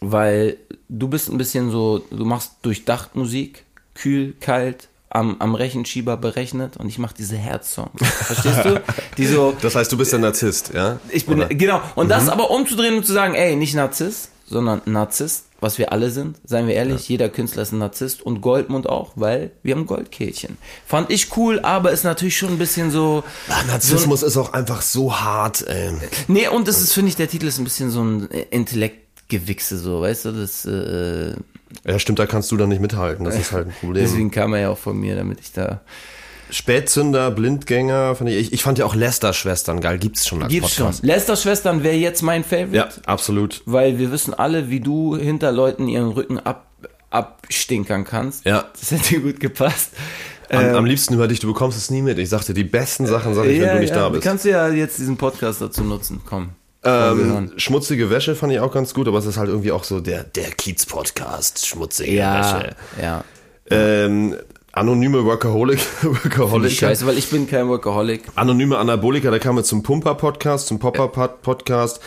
weil 0.00 0.58
du 0.88 1.08
bist 1.08 1.30
ein 1.30 1.38
bisschen 1.38 1.70
so, 1.70 2.04
du 2.10 2.24
machst 2.24 2.52
durchdacht 2.62 3.16
Musik, 3.16 3.64
kühl, 3.94 4.34
kalt, 4.38 4.88
am, 5.08 5.36
am 5.40 5.54
Rechenschieber 5.54 6.16
berechnet 6.16 6.76
und 6.76 6.88
ich 6.88 6.98
mache 6.98 7.14
diese 7.16 7.36
Herzsongs. 7.36 7.90
Verstehst 8.02 8.64
du? 8.64 8.82
Die 9.16 9.26
so, 9.26 9.54
Das 9.60 9.74
heißt, 9.74 9.90
du 9.92 9.96
bist 9.96 10.12
der 10.12 10.20
Narzisst, 10.20 10.72
ja? 10.74 11.00
ich 11.10 11.26
bin, 11.26 11.38
Oder? 11.38 11.48
genau. 11.48 11.80
Und 11.94 12.10
das 12.10 12.28
aber 12.28 12.50
umzudrehen 12.50 12.96
und 12.96 13.06
zu 13.06 13.12
sagen, 13.12 13.34
ey, 13.34 13.56
nicht 13.56 13.74
Narzisst, 13.74 14.30
sondern 14.46 14.82
Narzisst, 14.86 15.44
was 15.60 15.78
wir 15.78 15.92
alle 15.92 16.10
sind, 16.10 16.36
seien 16.44 16.66
wir 16.66 16.74
ehrlich, 16.74 17.08
jeder 17.08 17.28
Künstler 17.28 17.62
ist 17.62 17.72
ein 17.72 17.78
Narzisst 17.78 18.20
und 18.22 18.40
Goldmund 18.40 18.88
auch, 18.88 19.12
weil 19.14 19.52
wir 19.62 19.74
haben 19.76 19.86
Goldkehlchen. 19.86 20.58
Fand 20.86 21.10
ich 21.10 21.36
cool, 21.36 21.60
aber 21.60 21.92
ist 21.92 22.02
natürlich 22.04 22.36
schon 22.36 22.50
ein 22.50 22.58
bisschen 22.58 22.90
so, 22.90 23.22
Ah, 23.48 23.62
Narzissmus 23.68 24.22
ist 24.24 24.36
auch 24.36 24.52
einfach 24.52 24.82
so 24.82 25.20
hart, 25.20 25.66
ey. 25.68 25.92
nee, 26.28 26.48
und 26.48 26.66
das 26.68 26.80
ist, 26.80 26.92
finde 26.92 27.10
ich, 27.10 27.16
der 27.16 27.28
Titel 27.28 27.46
ist 27.46 27.58
ein 27.58 27.64
bisschen 27.64 27.90
so 27.90 28.02
ein 28.02 28.28
Intellektgewichse, 28.50 29.78
so, 29.78 30.00
weißt 30.00 30.24
du, 30.26 30.32
das, 30.32 30.64
äh, 30.64 31.34
Ja, 31.86 31.98
stimmt, 31.98 32.18
da 32.18 32.26
kannst 32.26 32.50
du 32.50 32.56
dann 32.56 32.68
nicht 32.68 32.80
mithalten. 32.82 33.24
Das 33.24 33.36
ist 33.38 33.52
halt 33.52 33.68
ein 33.68 33.74
Problem. 33.80 34.02
deswegen 34.04 34.30
kam 34.30 34.52
er 34.54 34.60
ja 34.60 34.68
auch 34.70 34.78
von 34.78 34.98
mir, 34.98 35.14
damit 35.16 35.40
ich 35.40 35.52
da, 35.52 35.80
Spätzünder, 36.52 37.30
Blindgänger, 37.30 38.14
fand 38.14 38.30
ich, 38.30 38.36
ich, 38.36 38.52
ich 38.52 38.62
fand 38.62 38.78
ja 38.78 38.84
auch 38.84 38.94
Lester-Schwestern 38.94 39.80
geil. 39.80 39.98
Gibt's 39.98 40.28
schon 40.28 40.42
als 40.42 40.52
gibt's 40.52 40.74
schon. 40.74 40.86
Podcast. 40.86 41.04
Lester 41.04 41.36
Schwestern 41.36 41.82
wäre 41.82 41.96
jetzt 41.96 42.22
mein 42.22 42.44
Favorite. 42.44 42.76
Ja, 42.76 42.88
absolut. 43.06 43.62
weil 43.64 43.98
wir 43.98 44.12
wissen 44.12 44.34
alle, 44.34 44.68
wie 44.68 44.80
du 44.80 45.16
hinter 45.16 45.50
Leuten 45.50 45.88
ihren 45.88 46.10
Rücken 46.10 46.38
ab, 46.38 46.66
abstinkern 47.10 48.04
kannst. 48.04 48.44
Ja. 48.44 48.66
Das 48.78 48.90
hätte 48.90 49.20
gut 49.20 49.40
gepasst. 49.40 49.92
Am, 50.50 50.74
am 50.74 50.84
liebsten 50.84 51.14
über 51.14 51.28
dich, 51.28 51.40
du 51.40 51.46
bekommst 51.46 51.78
es 51.78 51.90
nie 51.90 52.02
mit. 52.02 52.18
Ich 52.18 52.28
sagte, 52.28 52.52
die 52.52 52.64
besten 52.64 53.06
Sachen 53.06 53.34
sag 53.34 53.46
ich, 53.46 53.58
wenn 53.60 53.76
du 53.76 53.80
nicht 53.80 53.94
da 53.94 54.10
bist. 54.10 54.22
Kannst 54.22 54.44
du 54.44 54.50
ja 54.50 54.68
jetzt 54.68 54.98
diesen 54.98 55.16
Podcast 55.16 55.62
dazu 55.62 55.82
nutzen. 55.82 56.20
Komm. 56.26 56.50
Ähm, 56.84 57.52
schmutzige 57.56 58.10
Wäsche 58.10 58.34
fand 58.34 58.52
ich 58.52 58.60
auch 58.60 58.72
ganz 58.72 58.92
gut, 58.92 59.06
aber 59.08 59.18
es 59.18 59.26
ist 59.26 59.36
halt 59.36 59.48
irgendwie 59.48 59.70
auch 59.70 59.84
so 59.84 60.00
der, 60.00 60.24
der 60.24 60.50
Kiez-Podcast, 60.50 61.64
schmutzige 61.64 62.12
ja, 62.12 62.60
Wäsche. 62.60 62.76
ja. 63.00 63.24
Ähm, 63.70 64.36
anonyme 64.72 65.24
Workaholic, 65.24 65.80
Workaholic. 66.02 66.72
scheiße, 66.72 67.06
weil 67.06 67.18
ich 67.18 67.28
bin 67.30 67.46
kein 67.48 67.68
Workaholic. 67.68 68.22
Anonyme 68.34 68.78
Anabolika, 68.78 69.30
da 69.30 69.38
kamen 69.38 69.58
wir 69.58 69.64
zum 69.64 69.82
Pumper-Podcast, 69.82 70.66
zum 70.68 70.78
Popper-Podcast. 70.78 72.00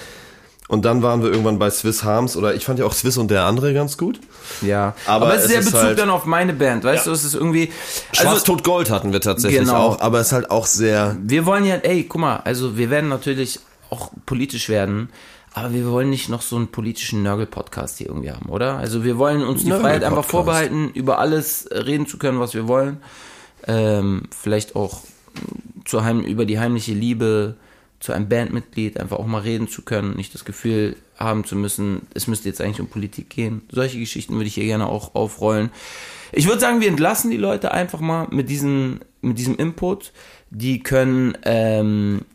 Und 0.67 0.83
dann 0.83 1.03
waren 1.03 1.21
wir 1.21 1.29
irgendwann 1.29 1.59
bei 1.59 1.69
Swiss 1.69 2.03
Harms 2.03 2.35
oder 2.35 2.55
ich 2.55 2.65
fand 2.65 2.79
ja 2.79 2.85
auch 2.85 2.93
Swiss 2.93 3.17
und 3.17 3.29
der 3.29 3.43
andere 3.45 3.71
ganz 3.75 3.99
gut. 3.99 4.19
Ja, 4.63 4.95
Aber 5.05 5.27
aber, 5.27 5.35
es 5.35 5.43
ist 5.43 5.51
der 5.51 5.59
ist 5.59 5.65
Bezug 5.67 5.79
halt- 5.81 5.99
dann 5.99 6.09
auf 6.09 6.25
meine 6.25 6.53
Band, 6.53 6.83
weißt 6.83 7.05
Ja. 7.05 7.11
du, 7.11 7.15
es 7.15 7.23
ist 7.23 7.35
irgendwie, 7.35 7.71
Schwarz 8.11 8.33
also 8.41 8.45
tot 8.45 8.63
Gold 8.63 8.89
hatten 8.89 9.13
wir 9.13 9.21
tatsächlich 9.21 9.59
Genau. 9.59 9.75
auch, 9.77 9.99
aber 10.01 10.19
es 10.21 10.27
ist 10.27 10.33
halt 10.33 10.49
auch 10.49 10.65
sehr. 10.65 11.15
wir 11.21 11.45
wollen 11.45 11.65
ja, 11.65 11.75
ey, 11.75 12.05
guck 12.09 12.19
mal, 12.19 12.37
also 12.37 12.77
wir 12.79 12.89
werden 12.89 13.09
natürlich 13.11 13.59
auch 13.91 14.09
politisch 14.25 14.67
werden, 14.67 15.09
aber 15.55 15.73
wir 15.73 15.89
wollen 15.89 16.09
nicht 16.09 16.27
noch 16.27 16.41
so 16.41 16.57
einen 16.57 16.67
politischen 16.67 17.23
Nörgel-Podcast 17.23 17.97
hier 17.97 18.07
irgendwie 18.07 18.29
haben, 18.29 18.49
oder? 18.49 18.75
Also 18.77 19.05
wir 19.05 19.17
wollen 19.17 19.41
uns 19.41 19.63
die 19.63 19.71
Freiheit 19.71 20.03
einfach 20.03 20.25
vorbehalten, 20.25 20.89
über 20.93 21.17
alles 21.17 21.69
reden 21.71 22.07
zu 22.07 22.17
können, 22.17 22.41
was 22.41 22.53
wir 22.53 22.67
wollen. 22.67 22.97
Ähm, 23.65 24.23
vielleicht 24.37 24.75
auch 24.75 24.99
zu 25.85 26.03
heim, 26.03 26.19
über 26.25 26.45
die 26.45 26.59
heimliche 26.59 26.91
Liebe 26.91 27.55
zu 28.01 28.11
einem 28.11 28.27
Bandmitglied 28.27 28.99
einfach 28.99 29.17
auch 29.17 29.25
mal 29.25 29.43
reden 29.43 29.69
zu 29.69 29.83
können, 29.83 30.17
nicht 30.17 30.33
das 30.33 30.43
Gefühl 30.43 30.97
haben 31.15 31.45
zu 31.45 31.55
müssen, 31.55 32.01
es 32.13 32.27
müsste 32.27 32.49
jetzt 32.49 32.59
eigentlich 32.59 32.81
um 32.81 32.87
Politik 32.87 33.29
gehen. 33.29 33.61
Solche 33.71 33.97
Geschichten 33.97 34.33
würde 34.33 34.47
ich 34.47 34.55
hier 34.55 34.65
gerne 34.65 34.87
auch 34.87 35.15
aufrollen. 35.15 35.71
Ich 36.33 36.47
würde 36.47 36.59
sagen, 36.59 36.81
wir 36.81 36.89
entlassen 36.89 37.31
die 37.31 37.37
Leute 37.37 37.71
einfach 37.71 38.01
mal 38.01 38.27
mit, 38.29 38.49
diesen, 38.49 38.99
mit 39.21 39.37
diesem 39.37 39.55
Input. 39.55 40.11
Die 40.49 40.83
können 40.83 41.37
ähm, 41.45 42.25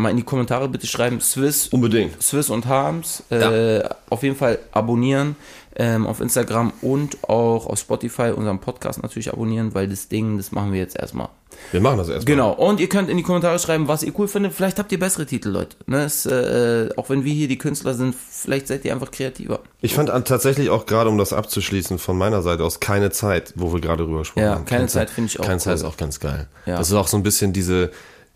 mal 0.00 0.10
in 0.10 0.16
die 0.16 0.22
Kommentare 0.24 0.68
bitte 0.68 0.86
schreiben, 0.86 1.20
Swiss 1.20 1.68
Unbedingt. 1.68 2.20
Swiss 2.22 2.50
und 2.50 2.66
Harms. 2.66 3.22
Äh, 3.30 3.82
Auf 4.08 4.22
jeden 4.22 4.36
Fall 4.36 4.58
abonnieren 4.72 5.36
ähm, 5.76 6.06
auf 6.06 6.20
Instagram 6.20 6.72
und 6.82 7.22
auch 7.28 7.66
auf 7.66 7.78
Spotify 7.78 8.32
unseren 8.34 8.58
Podcast 8.58 9.02
natürlich 9.02 9.32
abonnieren, 9.32 9.72
weil 9.72 9.86
das 9.88 10.08
Ding, 10.08 10.36
das 10.36 10.50
machen 10.52 10.72
wir 10.72 10.80
jetzt 10.80 10.96
erstmal. 10.96 11.28
Wir 11.72 11.80
machen 11.80 11.98
das 11.98 12.08
erstmal. 12.08 12.24
Genau. 12.36 12.52
Und 12.52 12.80
ihr 12.80 12.88
könnt 12.88 13.08
in 13.10 13.16
die 13.16 13.22
Kommentare 13.22 13.58
schreiben, 13.58 13.86
was 13.86 14.02
ihr 14.02 14.12
cool 14.18 14.26
findet. 14.28 14.52
Vielleicht 14.52 14.78
habt 14.78 14.90
ihr 14.92 14.98
bessere 14.98 15.26
Titel, 15.26 15.50
Leute. 15.50 15.76
Ne? 15.86 16.04
Es, 16.04 16.24
äh, 16.26 16.88
auch 16.96 17.08
wenn 17.10 17.24
wir 17.24 17.32
hier 17.32 17.48
die 17.48 17.58
Künstler 17.58 17.94
sind, 17.94 18.14
vielleicht 18.14 18.66
seid 18.66 18.84
ihr 18.84 18.92
einfach 18.92 19.10
kreativer. 19.10 19.60
Ich 19.80 19.94
fand 19.94 20.10
an- 20.10 20.24
tatsächlich 20.24 20.70
auch 20.70 20.86
gerade, 20.86 21.08
um 21.10 21.18
das 21.18 21.32
abzuschließen, 21.32 21.98
von 21.98 22.16
meiner 22.18 22.42
Seite 22.42 22.64
aus 22.64 22.80
keine 22.80 23.10
Zeit, 23.10 23.52
wo 23.56 23.72
wir 23.72 23.80
gerade 23.80 24.04
drüber 24.04 24.20
gesprochen 24.20 24.42
Ja, 24.44 24.54
haben. 24.56 24.64
keine 24.64 24.86
Zeit 24.88 25.10
finde 25.10 25.28
ich 25.28 25.38
auch 25.40 25.44
Keine 25.44 25.58
Zeit 25.58 25.72
cool. 25.74 25.80
ist 25.80 25.84
auch 25.84 25.96
ganz 25.96 26.18
geil. 26.18 26.48
Ja. 26.66 26.76
Das 26.78 26.88
ist 26.88 26.94
auch 26.94 27.08
so 27.08 27.16
ein 27.16 27.22
bisschen 27.22 27.52
diese, 27.52 27.90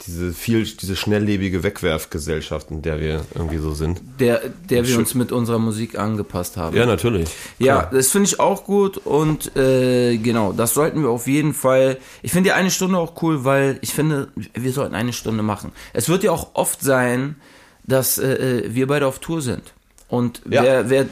diese 0.07 0.33
viel, 0.33 0.65
diese 0.65 0.97
schnelllebige 0.97 1.63
Wegwerfgesellschaft, 1.63 2.71
in 2.71 2.83
der 2.83 3.01
wir 3.01 3.25
irgendwie 3.35 3.59
so 3.59 3.73
sind. 3.75 4.01
Der, 4.21 4.43
der 4.71 4.87
wir 4.87 4.99
uns 4.99 5.15
mit 5.15 5.33
unserer 5.33 5.59
Musik 5.59 5.99
angepasst 5.99 6.57
haben. 6.57 6.77
Ja, 6.77 6.87
natürlich. 6.87 7.31
Ja, 7.59 7.79
Klar. 7.81 7.91
das 7.93 8.09
finde 8.11 8.29
ich 8.29 8.41
auch 8.41 8.65
gut 8.65 8.99
und 8.99 9.57
äh, 9.57 10.17
genau, 10.19 10.53
das 10.53 10.75
sollten 10.75 11.03
wir 11.03 11.09
auf 11.11 11.27
jeden 11.27 11.55
Fall. 11.55 11.99
Ich 12.23 12.33
finde 12.33 12.51
die 12.51 12.53
eine 12.53 12.71
Stunde 12.71 12.99
auch 12.99 13.21
cool, 13.23 13.45
weil 13.45 13.79
ich 13.81 13.93
finde, 13.95 14.29
wir 14.55 14.73
sollten 14.73 14.95
eine 14.95 15.13
Stunde 15.13 15.43
machen. 15.43 15.73
Es 15.93 16.09
wird 16.09 16.23
ja 16.23 16.33
auch 16.33 16.51
oft 16.55 16.81
sein, 16.83 17.37
dass 17.85 18.19
äh, 18.19 18.65
wir 18.69 18.87
beide 18.87 19.07
auf 19.07 19.19
Tour 19.19 19.43
sind. 19.43 19.73
Und 20.09 20.43
Ja. 20.49 20.63
wer, 20.63 20.91
wer 20.91 21.07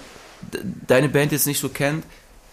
deine 0.87 1.09
Band 1.09 1.33
jetzt 1.33 1.47
nicht 1.47 1.61
so 1.61 1.69
kennt, 1.69 2.05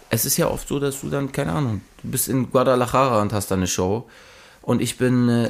es 0.10 0.25
ist 0.25 0.38
ja 0.38 0.48
oft 0.50 0.67
so, 0.67 0.79
dass 0.79 1.01
du 1.01 1.10
dann, 1.10 1.31
keine 1.31 1.51
Ahnung, 1.51 1.81
du 2.03 2.10
bist 2.12 2.27
in 2.29 2.50
Guadalajara 2.51 3.22
und 3.22 3.34
hast 3.34 3.51
da 3.51 3.55
eine 3.55 3.67
Show 3.67 4.08
und 4.62 4.82
ich 4.82 4.98
bin 4.98 5.30
äh, 5.30 5.48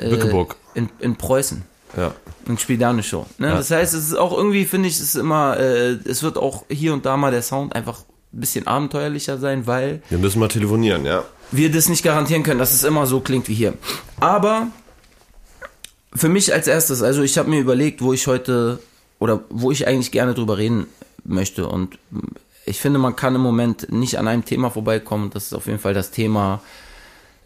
in, 0.76 0.90
in 1.00 1.16
Preußen 1.16 1.64
Ja. 1.98 2.14
und 2.48 2.60
spiele 2.62 2.80
da 2.80 2.90
eine 2.92 3.04
Show. 3.04 3.26
Ne? 3.38 3.48
Ja. 3.48 3.56
Das 3.58 3.72
heißt, 3.72 3.94
es 3.94 4.06
ist 4.08 4.16
auch 4.18 4.36
irgendwie, 4.36 4.66
finde 4.66 4.88
ich, 4.90 4.96
es 4.96 5.02
ist 5.02 5.16
immer, 5.16 5.58
äh, 5.58 5.98
es 6.06 6.24
wird 6.24 6.38
auch 6.38 6.66
hier 6.70 6.94
und 6.94 7.06
da 7.06 7.18
mal 7.18 7.32
der 7.32 7.42
Sound 7.42 7.76
einfach 7.76 8.00
ein 8.34 8.40
bisschen 8.40 8.68
abenteuerlicher 8.68 9.38
sein, 9.40 9.66
weil 9.68 10.02
Wir 10.10 10.20
müssen 10.20 10.40
mal 10.40 10.48
telefonieren, 10.50 11.06
ja. 11.06 11.24
wir 11.52 11.72
das 11.72 11.90
nicht 11.90 12.04
garantieren 12.04 12.44
können, 12.44 12.60
dass 12.60 12.74
es 12.74 12.84
immer 12.84 13.06
so 13.08 13.20
klingt 13.22 13.48
wie 13.50 13.56
hier. 13.56 13.74
Aber 14.20 14.68
für 16.14 16.30
mich 16.30 16.54
als 16.54 16.68
erstes, 16.68 17.02
also 17.02 17.22
ich 17.24 17.38
habe 17.38 17.50
mir 17.50 17.60
überlegt, 17.60 18.02
wo 18.02 18.14
ich 18.14 18.28
heute 18.28 18.80
oder 19.20 19.42
wo 19.50 19.72
ich 19.72 19.88
eigentlich 19.88 20.12
gerne 20.12 20.34
drüber 20.34 20.58
reden 20.58 20.88
möchte 21.24 21.68
und 21.68 21.98
ich 22.66 22.80
finde, 22.80 23.00
man 23.00 23.16
kann 23.16 23.34
im 23.36 23.42
Moment 23.42 23.92
nicht 23.92 24.20
an 24.20 24.28
einem 24.28 24.46
Thema 24.46 24.70
vorbeikommen. 24.70 25.32
Das 25.34 25.46
ist 25.46 25.54
auf 25.54 25.66
jeden 25.66 25.80
Fall 25.80 25.96
das 25.96 26.12
Thema 26.12 26.62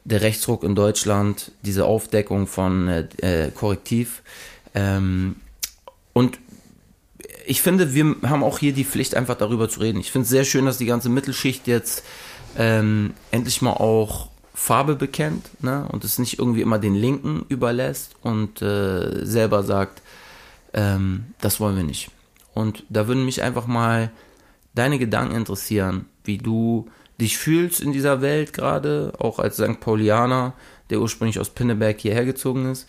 der 0.05 0.21
Rechtsruck 0.21 0.63
in 0.63 0.75
Deutschland, 0.75 1.51
diese 1.61 1.85
Aufdeckung 1.85 2.47
von 2.47 2.87
äh, 2.87 3.07
äh, 3.17 3.51
Korrektiv. 3.51 4.21
Ähm, 4.75 5.37
und 6.13 6.39
ich 7.45 7.61
finde, 7.61 7.93
wir 7.93 8.15
haben 8.23 8.43
auch 8.43 8.59
hier 8.59 8.73
die 8.73 8.85
Pflicht, 8.85 9.15
einfach 9.15 9.35
darüber 9.35 9.69
zu 9.69 9.79
reden. 9.79 9.99
Ich 9.99 10.11
finde 10.11 10.23
es 10.23 10.29
sehr 10.29 10.45
schön, 10.45 10.65
dass 10.65 10.77
die 10.77 10.85
ganze 10.85 11.09
Mittelschicht 11.09 11.67
jetzt 11.67 12.03
ähm, 12.57 13.13
endlich 13.31 13.61
mal 13.61 13.73
auch 13.73 14.29
Farbe 14.53 14.95
bekennt 14.95 15.63
ne? 15.63 15.87
und 15.91 16.03
es 16.03 16.19
nicht 16.19 16.39
irgendwie 16.39 16.61
immer 16.61 16.79
den 16.79 16.95
Linken 16.95 17.45
überlässt 17.49 18.15
und 18.21 18.61
äh, 18.61 19.25
selber 19.25 19.63
sagt, 19.63 20.01
ähm, 20.73 21.33
das 21.41 21.59
wollen 21.59 21.75
wir 21.75 21.83
nicht. 21.83 22.11
Und 22.53 22.83
da 22.89 23.07
würden 23.07 23.25
mich 23.25 23.41
einfach 23.41 23.67
mal 23.67 24.11
deine 24.75 24.99
Gedanken 24.99 25.35
interessieren, 25.35 26.05
wie 26.23 26.37
du 26.37 26.87
dich 27.23 27.37
fühlst 27.37 27.79
in 27.81 27.91
dieser 27.93 28.21
Welt 28.21 28.53
gerade, 28.53 29.13
auch 29.17 29.39
als 29.39 29.55
St. 29.57 29.79
Paulianer, 29.79 30.53
der 30.89 30.99
ursprünglich 31.01 31.39
aus 31.39 31.49
Pinneberg 31.49 31.99
hierher 31.99 32.25
gezogen 32.25 32.71
ist, 32.71 32.85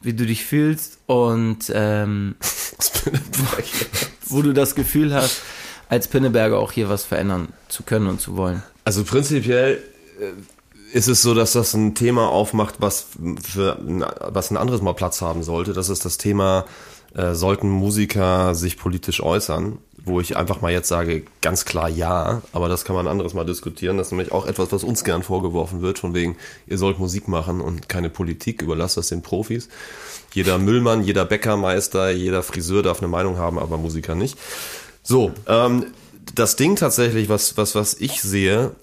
wie 0.00 0.14
du 0.14 0.24
dich 0.26 0.44
fühlst 0.44 0.98
und 1.06 1.70
ähm, 1.74 2.36
wo 4.26 4.42
du 4.42 4.52
das 4.52 4.74
Gefühl 4.74 5.14
hast, 5.14 5.42
als 5.88 6.08
Pinneberger 6.08 6.58
auch 6.58 6.72
hier 6.72 6.88
was 6.88 7.04
verändern 7.04 7.48
zu 7.68 7.82
können 7.82 8.06
und 8.06 8.20
zu 8.20 8.36
wollen. 8.36 8.62
Also 8.84 9.04
prinzipiell 9.04 9.82
äh, 10.20 10.96
ist 10.96 11.08
es 11.08 11.22
so, 11.22 11.34
dass 11.34 11.52
das 11.52 11.74
ein 11.74 11.94
Thema 11.94 12.28
aufmacht, 12.28 12.76
was 12.78 13.06
für 13.42 13.78
ein- 13.78 14.04
was 14.20 14.50
ein 14.50 14.56
anderes 14.56 14.80
Mal 14.82 14.94
Platz 14.94 15.20
haben 15.20 15.42
sollte. 15.42 15.72
Das 15.72 15.88
ist 15.88 16.04
das 16.04 16.18
Thema, 16.18 16.64
äh, 17.14 17.34
sollten 17.34 17.68
Musiker 17.68 18.54
sich 18.54 18.76
politisch 18.78 19.22
äußern, 19.22 19.78
wo 20.04 20.20
ich 20.20 20.36
einfach 20.36 20.60
mal 20.60 20.72
jetzt 20.72 20.88
sage, 20.88 21.22
ganz 21.40 21.64
klar 21.64 21.88
ja, 21.88 22.42
aber 22.52 22.68
das 22.68 22.84
kann 22.84 22.96
man 22.96 23.06
ein 23.06 23.10
anderes 23.10 23.34
Mal 23.34 23.44
diskutieren. 23.44 23.98
Das 23.98 24.08
ist 24.08 24.12
nämlich 24.12 24.32
auch 24.32 24.46
etwas, 24.46 24.72
was 24.72 24.84
uns 24.84 25.04
gern 25.04 25.22
vorgeworfen 25.22 25.80
wird, 25.80 25.98
von 25.98 26.14
wegen, 26.14 26.36
ihr 26.66 26.78
sollt 26.78 26.98
Musik 26.98 27.28
machen 27.28 27.60
und 27.60 27.88
keine 27.88 28.10
Politik, 28.10 28.62
überlasst 28.62 28.96
das 28.96 29.08
den 29.08 29.22
Profis. 29.22 29.68
Jeder 30.34 30.58
Müllmann, 30.58 31.04
jeder 31.04 31.24
Bäckermeister, 31.24 32.10
jeder 32.10 32.42
Friseur 32.42 32.82
darf 32.82 32.98
eine 32.98 33.08
Meinung 33.08 33.36
haben, 33.36 33.58
aber 33.58 33.78
Musiker 33.78 34.14
nicht. 34.14 34.38
So, 35.02 35.32
ähm, 35.46 35.86
das 36.34 36.56
Ding 36.56 36.76
tatsächlich, 36.76 37.28
was, 37.28 37.56
was, 37.56 37.74
was 37.74 37.94
ich 37.94 38.22
sehe 38.22 38.74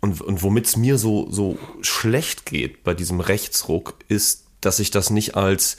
und, 0.00 0.20
und 0.20 0.42
womit 0.42 0.66
es 0.66 0.76
mir 0.76 0.98
so, 0.98 1.30
so 1.30 1.58
schlecht 1.80 2.46
geht 2.46 2.84
bei 2.84 2.94
diesem 2.94 3.20
Rechtsruck, 3.20 3.94
ist, 4.08 4.44
dass 4.60 4.80
ich 4.80 4.90
das 4.90 5.10
nicht 5.10 5.34
als, 5.34 5.76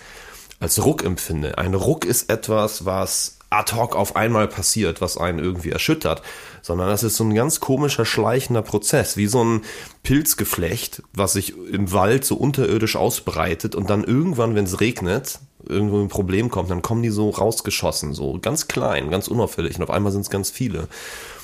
als 0.59 0.83
Ruck 0.83 1.03
empfinde. 1.03 1.57
Ein 1.57 1.73
Ruck 1.73 2.05
ist 2.05 2.29
etwas, 2.29 2.85
was 2.85 3.38
ad 3.49 3.75
hoc 3.75 3.95
auf 3.95 4.15
einmal 4.15 4.47
passiert, 4.47 5.01
was 5.01 5.17
einen 5.17 5.39
irgendwie 5.39 5.71
erschüttert, 5.71 6.21
sondern 6.61 6.89
das 6.89 7.03
ist 7.03 7.15
so 7.15 7.23
ein 7.23 7.33
ganz 7.33 7.59
komischer, 7.59 8.05
schleichender 8.05 8.61
Prozess, 8.61 9.17
wie 9.17 9.27
so 9.27 9.43
ein 9.43 9.61
Pilzgeflecht, 10.03 11.03
was 11.13 11.33
sich 11.33 11.55
im 11.57 11.91
Wald 11.91 12.25
so 12.25 12.35
unterirdisch 12.35 12.95
ausbreitet 12.95 13.75
und 13.75 13.89
dann 13.89 14.03
irgendwann, 14.03 14.55
wenn 14.55 14.65
es 14.65 14.79
regnet, 14.79 15.39
irgendwo 15.67 15.99
ein 15.99 16.09
Problem 16.09 16.49
kommt, 16.49 16.69
dann 16.69 16.81
kommen 16.81 17.01
die 17.01 17.09
so 17.09 17.29
rausgeschossen, 17.29 18.13
so 18.13 18.39
ganz 18.39 18.67
klein, 18.67 19.09
ganz 19.09 19.27
unauffällig 19.27 19.77
und 19.77 19.83
auf 19.83 19.89
einmal 19.89 20.11
sind 20.11 20.21
es 20.21 20.29
ganz 20.29 20.49
viele. 20.49 20.87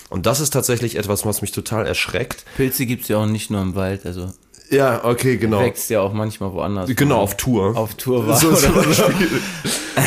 Und 0.10 0.28
das 0.28 0.40
ist 0.40 0.52
tatsächlich 0.52 0.98
etwas, 0.98 1.26
was 1.26 1.42
mich 1.42 1.52
total 1.52 1.86
erschreckt. 1.86 2.46
Pilze 2.56 2.86
gibt's 2.86 3.08
ja 3.08 3.18
auch 3.18 3.26
nicht 3.26 3.50
nur 3.50 3.62
im 3.62 3.76
Wald, 3.76 4.06
also 4.06 4.32
Ja, 4.70 5.06
okay, 5.06 5.38
genau. 5.38 5.60
wächst 5.60 5.90
ja 5.90 6.02
auch 6.02 6.14
manchmal 6.14 6.54
woanders. 6.54 6.90
Genau, 6.96 7.20
auf 7.20 7.38
Tour. 7.38 7.78
Auf 7.78 7.96
Tour 7.96 8.28
war. 8.28 8.38
So 8.40 8.54
zum 8.54 8.74
Beispiel. 8.74 9.28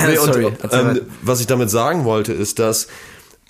Nee, 0.07 0.17
Sorry, 0.17 0.53
ähm, 0.71 1.01
was 1.23 1.41
ich 1.41 1.47
damit 1.47 1.71
sagen 1.71 2.05
wollte, 2.05 2.33
ist, 2.33 2.59
dass 2.59 2.89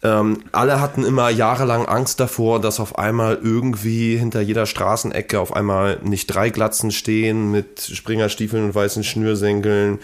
ähm, 0.02 0.44
alle 0.52 0.80
hatten 0.80 1.04
immer 1.04 1.28
jahrelang 1.30 1.86
Angst 1.86 2.20
davor, 2.20 2.60
dass 2.60 2.78
auf 2.78 2.96
einmal 2.98 3.38
irgendwie 3.42 4.16
hinter 4.16 4.40
jeder 4.40 4.66
Straßenecke 4.66 5.40
auf 5.40 5.52
einmal 5.54 5.98
nicht 6.04 6.28
drei 6.28 6.50
Glatzen 6.50 6.92
stehen 6.92 7.50
mit 7.50 7.80
Springerstiefeln 7.80 8.66
und 8.66 8.74
weißen 8.74 9.02
Schnürsenkeln 9.02 9.98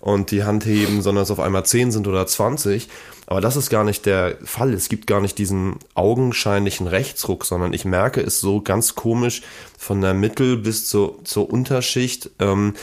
und 0.00 0.30
die 0.30 0.44
Hand 0.44 0.64
heben, 0.64 1.02
sondern 1.02 1.22
es 1.22 1.30
auf 1.30 1.40
einmal 1.40 1.66
zehn 1.66 1.90
sind 1.90 2.06
oder 2.06 2.26
20. 2.26 2.88
Aber 3.26 3.40
das 3.40 3.56
ist 3.56 3.68
gar 3.68 3.84
nicht 3.84 4.06
der 4.06 4.38
Fall. 4.44 4.72
Es 4.72 4.88
gibt 4.88 5.06
gar 5.06 5.20
nicht 5.20 5.36
diesen 5.38 5.76
augenscheinlichen 5.94 6.86
Rechtsruck, 6.86 7.44
sondern 7.44 7.72
ich 7.72 7.84
merke 7.84 8.20
es 8.20 8.40
so 8.40 8.60
ganz 8.62 8.94
komisch 8.94 9.42
von 9.76 10.00
der 10.00 10.14
Mittel- 10.14 10.56
bis 10.56 10.88
zur, 10.88 11.22
zur 11.24 11.50
Unterschicht. 11.50 12.30
Ähm, 12.38 12.74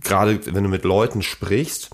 Gerade 0.00 0.40
wenn 0.54 0.62
du 0.62 0.70
mit 0.70 0.84
Leuten 0.84 1.22
sprichst, 1.22 1.90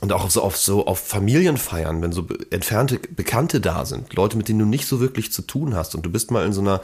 und 0.00 0.12
auch 0.12 0.28
so, 0.30 0.42
auf 0.42 0.56
so 0.56 0.86
auf 0.86 1.00
Familienfeiern, 1.00 2.02
wenn 2.02 2.12
so 2.12 2.26
entfernte 2.50 2.98
Bekannte 2.98 3.60
da 3.60 3.86
sind, 3.86 4.12
Leute, 4.14 4.36
mit 4.36 4.48
denen 4.48 4.58
du 4.58 4.66
nicht 4.66 4.86
so 4.86 5.00
wirklich 5.00 5.32
zu 5.32 5.42
tun 5.42 5.74
hast 5.74 5.94
und 5.94 6.04
du 6.04 6.10
bist 6.10 6.30
mal 6.30 6.44
in 6.44 6.52
so 6.52 6.60
einer 6.60 6.82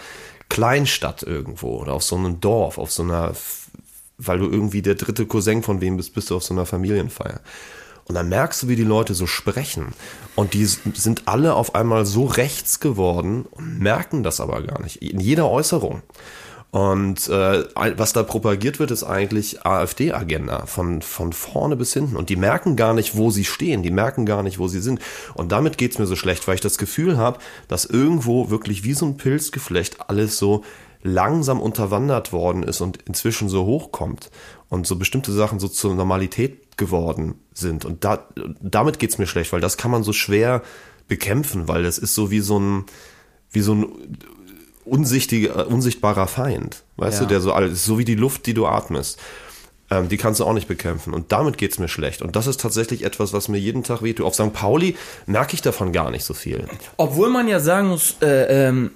Kleinstadt 0.48 1.22
irgendwo 1.22 1.78
oder 1.78 1.94
auf 1.94 2.02
so 2.02 2.16
einem 2.16 2.40
Dorf, 2.40 2.78
auf 2.78 2.92
so 2.92 3.02
einer, 3.02 3.32
weil 4.26 4.38
du 4.38 4.50
irgendwie 4.50 4.82
der 4.82 4.94
dritte 4.94 5.26
Cousin 5.26 5.62
von 5.62 5.80
wem 5.80 5.96
bist, 5.96 6.14
bist 6.14 6.30
du 6.30 6.36
auf 6.36 6.44
so 6.44 6.54
einer 6.54 6.66
Familienfeier. 6.66 7.40
Und 8.06 8.16
dann 8.16 8.28
merkst 8.28 8.62
du, 8.62 8.68
wie 8.68 8.76
die 8.76 8.82
Leute 8.82 9.14
so 9.14 9.26
sprechen. 9.26 9.94
Und 10.34 10.54
die 10.54 10.66
sind 10.66 11.22
alle 11.26 11.54
auf 11.54 11.74
einmal 11.74 12.04
so 12.04 12.24
rechts 12.24 12.80
geworden 12.80 13.46
und 13.50 13.78
merken 13.78 14.22
das 14.22 14.40
aber 14.40 14.62
gar 14.62 14.82
nicht. 14.82 14.96
In 15.02 15.20
jeder 15.20 15.48
Äußerung. 15.48 16.02
Und 16.72 17.28
äh, 17.28 17.64
was 17.74 18.14
da 18.14 18.22
propagiert 18.22 18.78
wird, 18.78 18.90
ist 18.90 19.04
eigentlich 19.04 19.66
AfD-Agenda 19.66 20.64
von, 20.64 21.02
von 21.02 21.34
vorne 21.34 21.76
bis 21.76 21.92
hinten. 21.92 22.16
Und 22.16 22.30
die 22.30 22.36
merken 22.36 22.76
gar 22.76 22.94
nicht, 22.94 23.14
wo 23.14 23.30
sie 23.30 23.44
stehen. 23.44 23.82
Die 23.82 23.90
merken 23.90 24.24
gar 24.24 24.42
nicht, 24.42 24.58
wo 24.58 24.68
sie 24.68 24.80
sind. 24.80 24.98
Und 25.34 25.52
damit 25.52 25.76
geht's 25.76 25.98
mir 25.98 26.06
so 26.06 26.16
schlecht, 26.16 26.48
weil 26.48 26.54
ich 26.54 26.62
das 26.62 26.78
Gefühl 26.78 27.18
habe, 27.18 27.38
dass 27.68 27.84
irgendwo 27.84 28.48
wirklich 28.48 28.84
wie 28.84 28.94
so 28.94 29.04
ein 29.04 29.18
Pilzgeflecht 29.18 30.08
alles 30.08 30.38
so 30.38 30.64
langsam 31.02 31.60
unterwandert 31.60 32.32
worden 32.32 32.62
ist 32.62 32.80
und 32.80 32.98
inzwischen 33.06 33.48
so 33.48 33.64
hochkommt 33.66 34.30
und 34.68 34.86
so 34.86 34.96
bestimmte 34.96 35.32
Sachen 35.32 35.58
so 35.60 35.68
zur 35.68 35.94
Normalität 35.94 36.76
geworden 36.78 37.34
sind. 37.52 37.84
Und 37.84 38.04
da, 38.04 38.26
damit 38.60 38.98
geht's 38.98 39.18
mir 39.18 39.26
schlecht, 39.26 39.52
weil 39.52 39.60
das 39.60 39.76
kann 39.76 39.90
man 39.90 40.02
so 40.04 40.12
schwer 40.12 40.62
bekämpfen, 41.08 41.68
weil 41.68 41.82
das 41.82 41.98
ist 41.98 42.14
so 42.14 42.30
wie 42.30 42.40
so 42.40 42.58
ein, 42.58 42.84
wie 43.50 43.60
so 43.60 43.74
ein 43.74 43.86
unsichtiger, 44.84 45.66
unsichtbarer 45.68 46.26
Feind, 46.26 46.82
weißt 46.96 47.20
Ja. 47.20 47.24
du, 47.24 47.28
der 47.28 47.40
so 47.40 47.52
alles, 47.52 47.84
so 47.84 47.98
wie 47.98 48.04
die 48.04 48.14
Luft, 48.14 48.46
die 48.46 48.54
du 48.54 48.66
atmest. 48.66 49.18
Ähm, 49.90 50.08
die 50.08 50.16
kannst 50.16 50.40
du 50.40 50.44
auch 50.44 50.54
nicht 50.54 50.68
bekämpfen. 50.68 51.12
Und 51.12 51.32
damit 51.32 51.58
geht's 51.58 51.78
mir 51.78 51.88
schlecht. 51.88 52.22
Und 52.22 52.34
das 52.36 52.46
ist 52.46 52.60
tatsächlich 52.60 53.04
etwas, 53.04 53.32
was 53.32 53.48
mir 53.48 53.58
jeden 53.58 53.82
Tag 53.84 54.02
wehtut. 54.02 54.24
Auf 54.26 54.34
St. 54.34 54.52
Pauli 54.52 54.96
merke 55.26 55.54
ich 55.54 55.62
davon 55.62 55.92
gar 55.92 56.10
nicht 56.10 56.24
so 56.24 56.32
viel. 56.34 56.66
Obwohl 56.96 57.28
man 57.30 57.46
ja 57.46 57.60
sagen 57.60 57.88
muss, 57.88 58.16
äh, 58.22 58.68
ähm, 58.68 58.92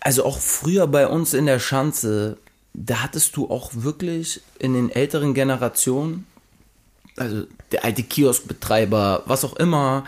also 0.00 0.24
auch 0.24 0.38
früher 0.38 0.86
bei 0.86 1.06
uns 1.06 1.34
in 1.34 1.46
der 1.46 1.58
Schanze, 1.58 2.38
da 2.74 3.02
hattest 3.02 3.36
du 3.36 3.50
auch 3.50 3.70
wirklich 3.74 4.40
in 4.58 4.74
den 4.74 4.90
älteren 4.90 5.34
Generationen, 5.34 6.26
also 7.16 7.44
der 7.72 7.84
alte 7.84 8.02
Kioskbetreiber, 8.02 9.24
was 9.26 9.44
auch 9.44 9.54
immer, 9.56 10.04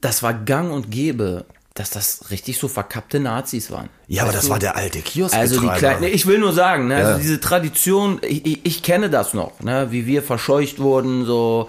das 0.00 0.22
war 0.22 0.32
gang 0.32 0.72
und 0.72 0.90
gäbe, 0.90 1.44
dass 1.74 1.90
das 1.90 2.30
richtig 2.30 2.58
so 2.58 2.66
verkappte 2.68 3.20
Nazis 3.20 3.70
waren. 3.70 3.88
Ja, 4.08 4.22
aber 4.22 4.30
Weißt 4.30 4.38
das 4.38 4.44
du? 4.46 4.50
war 4.50 4.58
der 4.58 4.76
alte 4.76 5.00
Kiosk. 5.00 5.34
Also 5.34 5.60
die 5.60 5.68
kleinen, 5.68 6.04
ich 6.04 6.26
will 6.26 6.38
nur 6.38 6.52
sagen, 6.52 6.88
ne, 6.88 6.98
Ja. 7.00 7.06
also 7.06 7.20
diese 7.20 7.40
Tradition, 7.40 8.18
ich, 8.22 8.44
ich, 8.46 8.60
ich 8.66 8.82
kenne 8.82 9.10
das 9.10 9.34
noch, 9.34 9.60
ne, 9.60 9.88
wie 9.90 10.06
wir 10.06 10.22
verscheucht 10.22 10.78
wurden, 10.80 11.24
so 11.24 11.68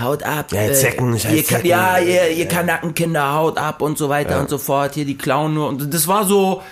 haut 0.00 0.22
ab, 0.22 0.52
Ja, 0.52 0.72
Zecken, 0.72 1.18
scheiß 1.18 1.32
ihr, 1.32 1.44
Zecken. 1.44 1.66
ja, 1.66 1.98
ihr, 1.98 2.30
ihr 2.30 2.46
Kanackenkinder, 2.46 3.32
haut 3.34 3.58
ab 3.58 3.82
und 3.82 3.98
so 3.98 4.08
weiter 4.08 4.40
und 4.40 4.48
so 4.48 4.58
fort, 4.58 4.94
hier 4.94 5.04
die 5.04 5.18
klauen 5.18 5.54
nur 5.54 5.68
und 5.68 5.92
das 5.92 6.06
war 6.06 6.24
so, 6.24 6.62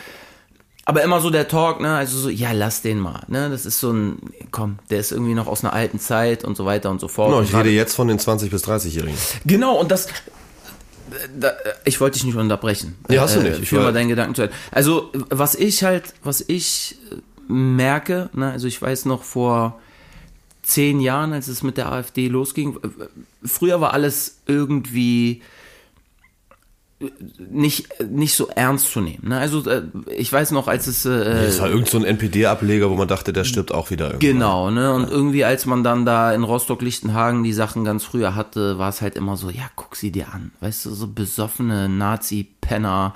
aber 0.84 1.02
immer 1.02 1.20
so 1.20 1.30
der 1.30 1.48
Talk, 1.48 1.80
ne, 1.80 1.96
also 1.96 2.16
so, 2.18 2.28
ja, 2.28 2.52
lass 2.52 2.82
den 2.82 3.00
mal, 3.00 3.22
ne, 3.26 3.50
das 3.50 3.66
ist 3.66 3.80
so 3.80 3.90
ein, 3.92 4.18
komm, 4.52 4.78
der 4.90 5.00
ist 5.00 5.10
irgendwie 5.10 5.34
noch 5.34 5.48
aus 5.48 5.64
einer 5.64 5.72
alten 5.72 5.98
Zeit 5.98 6.44
und 6.44 6.56
so 6.56 6.64
weiter 6.64 6.90
und 6.90 7.00
so 7.00 7.08
fort. 7.08 7.30
Genau, 7.30 7.42
ich 7.42 7.52
rede 7.54 7.70
jetzt 7.70 7.94
von 7.94 8.06
den 8.06 8.18
20- 8.20 8.50
bis 8.50 8.64
30-Jährigen. 8.64 9.18
Genau, 9.44 9.74
und 9.80 9.90
das. 9.90 10.06
Da, 11.38 11.52
ich 11.84 12.00
wollte 12.00 12.14
dich 12.14 12.24
nicht 12.24 12.36
unterbrechen. 12.36 12.96
Nee, 13.08 13.18
hast 13.20 13.36
du 13.36 13.40
nicht. 13.40 13.60
Ich 13.62 13.68
Führ 13.68 13.80
mal 13.80 13.92
deinen 13.92 14.08
Gedanken 14.08 14.34
zu 14.34 14.42
Ende. 14.42 14.54
Also, 14.72 15.10
was 15.30 15.54
ich 15.54 15.84
halt, 15.84 16.14
was 16.24 16.40
ich 16.46 16.98
äh, 17.12 17.52
merke, 17.52 18.28
ne, 18.32 18.50
also 18.50 18.66
ich 18.66 18.80
weiß 18.82 19.04
noch 19.04 19.22
vor 19.22 19.78
zehn 20.66 21.00
Jahren, 21.00 21.32
als 21.32 21.48
es 21.48 21.62
mit 21.62 21.76
der 21.76 21.92
AfD 21.92 22.28
losging, 22.28 22.76
früher 23.44 23.80
war 23.80 23.92
alles 23.92 24.38
irgendwie 24.46 25.42
äh, 26.98 27.06
nicht, 27.50 27.88
nicht 28.10 28.34
so 28.34 28.48
ernst 28.48 28.90
zu 28.90 29.00
nehmen. 29.00 29.28
Ne? 29.28 29.38
Also, 29.38 29.68
äh, 29.70 29.82
ich 30.16 30.32
weiß 30.32 30.50
noch, 30.50 30.66
als 30.66 30.88
es. 30.88 31.04
Äh, 31.06 31.46
Das 31.46 31.60
war 31.60 31.70
irgend 31.70 31.88
so 31.88 31.98
ein 31.98 32.04
NPD-Ableger, 32.04 32.90
wo 32.90 32.96
man 32.96 33.06
dachte, 33.06 33.32
der 33.32 33.44
stirbt 33.44 33.72
auch 33.72 33.90
wieder 33.90 34.06
irgendwann. 34.06 34.32
Genau, 34.32 34.70
ne? 34.70 34.92
Und 34.92 35.08
irgendwie, 35.08 35.44
als 35.44 35.66
man 35.66 35.84
dann 35.84 36.04
da 36.04 36.32
in 36.32 36.42
Rostock-Lichtenhagen 36.42 37.44
die 37.44 37.52
Sachen 37.52 37.84
ganz 37.84 38.04
früher 38.04 38.34
hatte, 38.34 38.78
war 38.78 38.88
es 38.88 39.00
halt 39.02 39.14
immer 39.14 39.36
so, 39.36 39.50
ja, 39.50 39.70
guck 39.76 39.94
sie 39.94 40.10
dir 40.10 40.32
an. 40.32 40.50
Weißt 40.60 40.84
du, 40.86 40.90
so 40.90 41.06
besoffene 41.06 41.88
Nazi-Penner, 41.88 43.14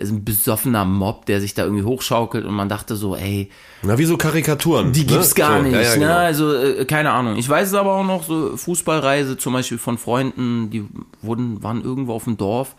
ein 0.00 0.24
besoffener 0.24 0.84
Mob, 0.84 1.26
der 1.26 1.40
sich 1.40 1.54
da 1.54 1.64
irgendwie 1.64 1.84
hochschaukelt 1.84 2.44
und 2.44 2.54
man 2.54 2.68
dachte 2.68 2.96
so, 2.96 3.14
ey, 3.14 3.50
Na, 3.82 3.96
wie 3.96 4.04
so 4.04 4.16
Karikaturen. 4.16 4.92
die 4.92 5.06
gibt's 5.06 5.34
gar 5.34 5.58
so, 5.58 5.62
nicht, 5.62 5.74
Ja, 5.74 5.82
ja, 5.82 5.90
ne? 5.90 5.98
genau. 6.00 6.16
Also, 6.16 6.54
äh, 6.54 6.84
keine 6.84 7.12
Ahnung. 7.12 7.36
Ich 7.36 7.48
weiß 7.48 7.68
es 7.68 7.74
aber 7.74 7.94
auch 7.94 8.04
noch, 8.04 8.24
so 8.24 8.56
Fußballreise 8.56 9.36
zum 9.36 9.52
Beispiel 9.52 9.78
von 9.78 9.96
Freunden, 9.98 10.70
die 10.70 10.84
wurden, 11.22 11.62
waren 11.62 11.82
irgendwo 11.82 12.14
auf 12.14 12.24
dem 12.24 12.36
Dorf 12.36 12.74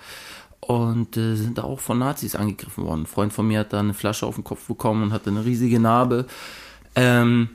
und 0.60 1.16
äh, 1.16 1.36
sind 1.36 1.58
da 1.58 1.64
auch 1.64 1.80
von 1.80 2.00
Nazis 2.00 2.36
angegriffen 2.36 2.84
worden. 2.86 3.02
Ein 3.04 3.08
Freund 3.08 3.32
von 3.32 3.48
mir 3.48 3.60
hat 3.60 3.72
da 3.72 3.80
eine 3.80 3.94
Flasche 3.94 4.26
auf 4.26 4.36
den 4.36 4.44
Kopf 4.44 4.68
bekommen 4.68 5.04
und 5.04 5.14
hatte 5.14 5.30
eine 5.30 5.46
riesige 5.46 5.80
Narbe. 5.80 6.26
Ähm, 6.96 7.50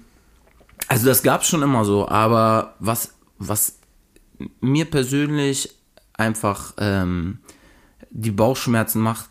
also 0.88 1.06
das 1.06 1.22
gab's 1.22 1.48
schon 1.48 1.62
immer 1.62 1.84
so, 1.84 2.08
aber 2.08 2.74
was, 2.78 3.14
was 3.38 3.78
mir 4.60 4.86
persönlich 4.86 5.74
einfach 6.14 6.74
ähm, 6.78 7.38
die 8.10 8.30
Bauchschmerzen 8.30 9.00
macht, 9.00 9.29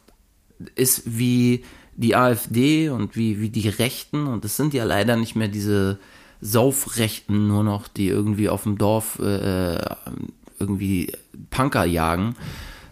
ist 0.75 1.17
wie 1.17 1.63
die 1.95 2.15
AfD 2.15 2.89
und 2.89 3.15
wie, 3.15 3.41
wie 3.41 3.49
die 3.49 3.67
Rechten, 3.67 4.27
und 4.27 4.45
es 4.45 4.55
sind 4.55 4.73
ja 4.73 4.83
leider 4.83 5.15
nicht 5.15 5.35
mehr 5.35 5.49
diese 5.49 5.99
Saufrechten 6.41 7.47
nur 7.47 7.63
noch, 7.63 7.87
die 7.87 8.07
irgendwie 8.07 8.49
auf 8.49 8.63
dem 8.63 8.77
Dorf 8.77 9.19
äh, 9.19 9.79
irgendwie 10.59 11.11
Punker 11.49 11.85
jagen, 11.85 12.35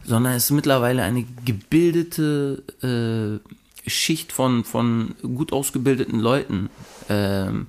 sondern 0.04 0.34
es 0.34 0.46
ist 0.46 0.52
mittlerweile 0.52 1.04
eine 1.04 1.26
gebildete 1.46 2.64
äh, 2.82 3.90
Schicht 3.90 4.32
von, 4.34 4.64
von 4.64 5.16
gut 5.22 5.54
ausgebildeten 5.54 6.20
Leuten, 6.20 6.70
ähm, 7.10 7.68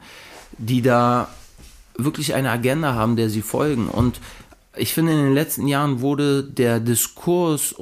die 0.56 0.82
da 0.82 1.28
wirklich 1.96 2.34
eine 2.34 2.50
Agenda 2.50 2.94
haben, 2.94 3.16
der 3.16 3.30
sie 3.30 3.42
folgen. 3.42 3.88
Und 3.88 4.20
ich 4.76 4.94
finde, 4.94 5.12
in 5.12 5.18
den 5.18 5.34
letzten 5.34 5.66
Jahren 5.66 6.00
wurde 6.00 6.42
der 6.44 6.80
Diskurs 6.80 7.74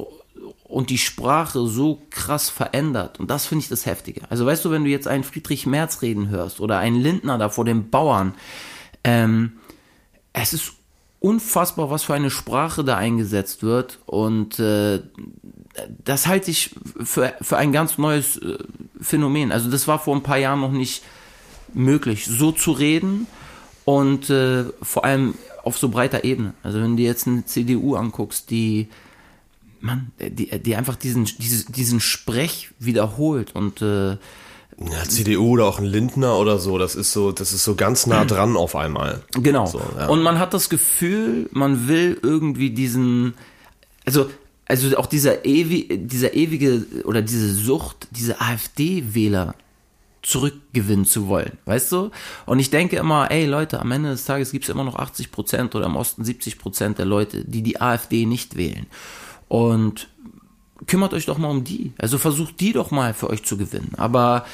und 0.68 0.90
die 0.90 0.98
Sprache 0.98 1.66
so 1.66 2.02
krass 2.10 2.50
verändert. 2.50 3.20
Und 3.20 3.30
das 3.30 3.46
finde 3.46 3.62
ich 3.62 3.68
das 3.68 3.86
Heftige. 3.86 4.22
Also 4.30 4.46
weißt 4.46 4.64
du, 4.64 4.70
wenn 4.70 4.84
du 4.84 4.90
jetzt 4.90 5.06
einen 5.06 5.24
Friedrich 5.24 5.66
Merz 5.66 6.02
reden 6.02 6.28
hörst 6.28 6.60
oder 6.60 6.78
einen 6.78 7.00
Lindner 7.00 7.38
da 7.38 7.48
vor 7.48 7.64
den 7.64 7.88
Bauern, 7.90 8.34
ähm, 9.04 9.52
es 10.32 10.52
ist 10.52 10.72
unfassbar, 11.20 11.90
was 11.90 12.02
für 12.02 12.14
eine 12.14 12.30
Sprache 12.30 12.84
da 12.84 12.96
eingesetzt 12.96 13.62
wird. 13.62 14.00
Und 14.06 14.58
äh, 14.58 15.02
das 16.04 16.26
halte 16.26 16.50
ich 16.50 16.74
für, 17.02 17.34
für 17.40 17.56
ein 17.56 17.72
ganz 17.72 17.96
neues 17.96 18.36
äh, 18.38 18.58
Phänomen. 19.00 19.52
Also 19.52 19.70
das 19.70 19.86
war 19.86 19.98
vor 19.98 20.16
ein 20.16 20.22
paar 20.22 20.38
Jahren 20.38 20.60
noch 20.60 20.72
nicht 20.72 21.04
möglich, 21.74 22.26
so 22.26 22.52
zu 22.52 22.72
reden 22.72 23.26
und 23.84 24.30
äh, 24.30 24.64
vor 24.82 25.04
allem 25.04 25.34
auf 25.62 25.78
so 25.78 25.88
breiter 25.88 26.24
Ebene. 26.24 26.54
Also 26.62 26.80
wenn 26.80 26.96
du 26.96 27.02
jetzt 27.02 27.26
eine 27.26 27.44
CDU 27.44 27.94
anguckst, 27.94 28.50
die 28.50 28.88
Mann, 29.80 30.12
die, 30.20 30.46
die 30.60 30.76
einfach 30.76 30.96
diesen, 30.96 31.24
diese, 31.24 31.70
diesen 31.70 32.00
Sprech 32.00 32.70
wiederholt 32.78 33.54
und 33.54 33.82
äh, 33.82 34.16
Ja, 34.78 35.04
CDU 35.08 35.52
oder 35.52 35.66
auch 35.66 35.78
ein 35.78 35.86
Lindner 35.86 36.36
oder 36.38 36.58
so, 36.58 36.76
das 36.76 36.94
ist 36.94 37.12
so, 37.12 37.32
das 37.32 37.52
ist 37.52 37.64
so 37.64 37.74
ganz 37.74 38.06
nah 38.06 38.24
dran 38.26 38.56
auf 38.56 38.76
einmal. 38.76 39.22
Genau. 39.32 39.66
So, 39.66 39.80
ja. 39.96 40.06
Und 40.08 40.22
man 40.22 40.38
hat 40.38 40.52
das 40.52 40.68
Gefühl, 40.68 41.48
man 41.52 41.88
will 41.88 42.18
irgendwie 42.22 42.70
diesen, 42.70 43.34
also, 44.04 44.28
also 44.66 44.96
auch 44.98 45.06
dieser 45.06 45.44
ewig, 45.44 46.08
dieser 46.08 46.34
ewige 46.34 46.84
oder 47.04 47.22
diese 47.22 47.54
Sucht, 47.54 48.08
diese 48.10 48.40
AfD-Wähler 48.40 49.54
zurückgewinnen 50.26 51.06
zu 51.06 51.28
wollen, 51.28 51.52
weißt 51.66 51.92
du? 51.92 52.10
Und 52.46 52.58
ich 52.58 52.68
denke 52.68 52.96
immer, 52.96 53.30
ey 53.30 53.46
Leute, 53.46 53.78
am 53.80 53.92
Ende 53.92 54.10
des 54.10 54.24
Tages 54.24 54.50
gibt 54.50 54.64
es 54.64 54.70
immer 54.70 54.82
noch 54.82 54.96
80 54.96 55.30
Prozent 55.30 55.74
oder 55.76 55.86
im 55.86 55.94
Osten 55.94 56.24
70 56.24 56.58
Prozent 56.58 56.98
der 56.98 57.06
Leute, 57.06 57.44
die 57.44 57.62
die 57.62 57.80
AfD 57.80 58.26
nicht 58.26 58.56
wählen. 58.56 58.86
Und 59.48 60.08
kümmert 60.86 61.14
euch 61.14 61.26
doch 61.26 61.38
mal 61.38 61.48
um 61.48 61.64
die. 61.64 61.92
Also 61.98 62.18
versucht 62.18 62.60
die 62.60 62.72
doch 62.72 62.90
mal 62.90 63.14
für 63.14 63.30
euch 63.30 63.44
zu 63.44 63.56
gewinnen. 63.56 63.92
Aber 63.96 64.44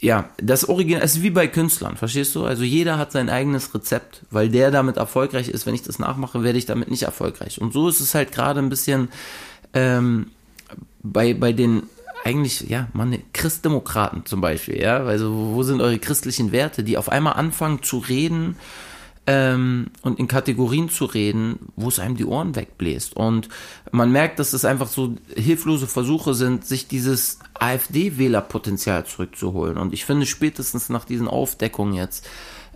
ja, 0.00 0.28
das 0.36 0.68
Original 0.68 1.02
ist 1.02 1.22
wie 1.22 1.30
bei 1.30 1.46
Künstlern, 1.46 1.96
verstehst 1.96 2.34
du? 2.34 2.44
Also 2.44 2.62
jeder 2.62 2.98
hat 2.98 3.12
sein 3.12 3.30
eigenes 3.30 3.74
Rezept, 3.74 4.22
weil 4.30 4.50
der 4.50 4.70
damit 4.70 4.96
erfolgreich 4.96 5.48
ist. 5.48 5.66
Wenn 5.66 5.74
ich 5.74 5.82
das 5.82 5.98
nachmache, 5.98 6.42
werde 6.42 6.58
ich 6.58 6.66
damit 6.66 6.90
nicht 6.90 7.04
erfolgreich. 7.04 7.60
Und 7.60 7.72
so 7.72 7.88
ist 7.88 8.00
es 8.00 8.14
halt 8.14 8.32
gerade 8.32 8.60
ein 8.60 8.68
bisschen 8.68 9.08
ähm, 9.72 10.30
bei, 11.02 11.32
bei 11.32 11.52
den 11.52 11.84
eigentlich, 12.24 12.68
ja, 12.68 12.88
man, 12.92 13.18
Christdemokraten 13.32 14.24
zum 14.24 14.40
Beispiel, 14.40 14.80
ja, 14.80 15.04
also 15.04 15.32
wo 15.54 15.62
sind 15.62 15.82
eure 15.82 15.98
christlichen 15.98 16.52
Werte, 16.52 16.82
die 16.82 16.96
auf 16.96 17.10
einmal 17.10 17.34
anfangen 17.34 17.82
zu 17.82 17.98
reden 17.98 18.56
ähm, 19.26 19.86
und 20.02 20.18
in 20.18 20.28
Kategorien 20.28 20.90
zu 20.90 21.06
reden, 21.06 21.58
wo 21.76 21.88
es 21.88 21.98
einem 21.98 22.16
die 22.16 22.24
Ohren 22.24 22.56
wegbläst. 22.56 23.16
Und 23.16 23.48
man 23.90 24.12
merkt, 24.12 24.38
dass 24.38 24.52
es 24.52 24.64
einfach 24.64 24.88
so 24.88 25.16
hilflose 25.34 25.86
Versuche 25.86 26.34
sind, 26.34 26.66
sich 26.66 26.88
dieses 26.88 27.38
AfD-Wählerpotenzial 27.54 29.06
zurückzuholen. 29.06 29.78
Und 29.78 29.94
ich 29.94 30.04
finde, 30.04 30.26
spätestens 30.26 30.88
nach 30.88 31.04
diesen 31.04 31.28
Aufdeckungen 31.28 31.94
jetzt, 31.94 32.26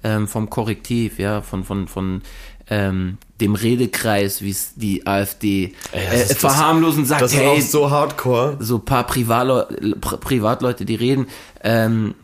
ähm, 0.05 0.29
vom 0.29 0.49
Korrektiv, 0.49 1.19
ja, 1.19 1.43
von, 1.43 1.65
von, 1.65 1.89
von 1.89 2.23
ähm, 2.71 3.19
dem 3.41 3.55
Redekreis, 3.55 4.43
wie 4.43 4.51
es 4.51 4.75
die 4.77 5.07
AfD 5.07 5.75
Ey, 5.93 6.23
äh, 6.23 6.35
verharmlosen 6.35 7.05
sagt, 7.05 7.23
das 7.23 7.33
ist 7.33 7.41
hey, 7.41 7.47
auch 7.49 7.61
so 7.61 7.91
hardcore. 7.91 8.57
so 8.61 8.77
ein 8.77 8.85
paar 8.85 9.07
Privatle 9.07 9.97
Pri 10.01 10.17
Privatleute, 10.19 10.85
die 10.85 10.95
reden, 10.95 11.27
ähm, 11.63 12.15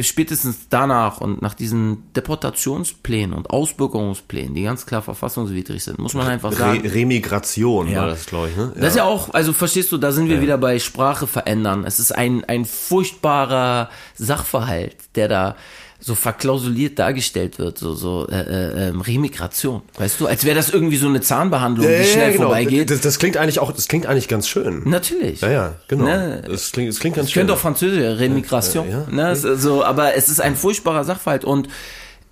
spätestens 0.00 0.68
danach 0.70 1.20
und 1.20 1.42
nach 1.42 1.54
diesen 1.54 2.12
Deportationsplänen 2.14 3.32
und 3.36 3.50
Ausbürgerungsplänen, 3.50 4.54
die 4.54 4.62
ganz 4.62 4.86
klar 4.86 5.02
verfassungswidrig 5.02 5.82
sind, 5.84 5.98
muss 5.98 6.14
man 6.14 6.26
einfach 6.26 6.52
sagen. 6.52 6.80
Re 6.82 6.94
Remigration 6.94 7.88
Ja. 7.88 8.00
war 8.02 8.06
das, 8.08 8.26
glaube 8.26 8.48
ich. 8.50 8.56
Ne? 8.56 8.72
Das 8.76 8.90
ist 8.90 8.96
ja 8.96 9.04
auch, 9.04 9.32
also 9.34 9.52
verstehst 9.52 9.92
du, 9.92 9.98
da 9.98 10.12
sind 10.12 10.28
wir 10.28 10.36
Ja. 10.36 10.42
wieder 10.42 10.58
bei 10.58 10.78
Sprache 10.78 11.26
verändern. 11.26 11.84
Es 11.84 11.98
ist 11.98 12.12
ein, 12.12 12.44
ein 12.44 12.64
furchtbarer 12.64 13.90
Sachverhalt, 14.14 14.96
der 15.14 15.28
da 15.28 15.56
so 15.98 16.14
verklausuliert 16.14 16.98
dargestellt 16.98 17.58
wird, 17.58 17.78
so, 17.78 17.94
so 17.94 18.28
äh, 18.28 18.40
äh, 18.40 18.88
ähm, 18.88 19.00
Remigration. 19.00 19.82
Weißt 19.96 20.20
du, 20.20 20.26
als 20.26 20.44
wäre 20.44 20.54
das 20.54 20.70
irgendwie 20.70 20.96
so 20.96 21.08
eine 21.08 21.20
Zahnbehandlung, 21.20 21.86
die 21.86 22.04
schnell 22.04 22.34
vorbeigeht. 22.34 22.90
Das, 22.90 23.00
das 23.00 23.18
klingt 23.18 23.36
eigentlich 23.36 23.58
auch, 23.58 23.72
das 23.72 23.88
klingt 23.88 24.06
eigentlich 24.06 24.28
ganz 24.28 24.48
schön. 24.48 24.82
Natürlich. 24.84 25.40
Ja, 25.40 25.50
ja, 25.50 25.74
genau. 25.88 26.04
Ne? 26.04 26.42
Das 26.46 26.72
klingt, 26.72 26.90
das 26.90 27.00
klingt 27.00 27.16
ganz 27.16 27.28
Ich 27.28 27.34
schön. 27.34 27.40
könnte 27.40 27.54
auch 27.54 27.58
Französisch, 27.58 28.18
Remigration. 28.18 28.88
Ja, 28.88 29.06
ja. 29.10 29.10
Ne? 29.10 29.32
Ist 29.32 29.42
so, 29.42 29.84
aber 29.84 30.14
es 30.14 30.28
ist 30.28 30.40
ein 30.40 30.56
furchtbarer 30.56 31.04
Sachverhalt 31.04 31.44
und 31.44 31.68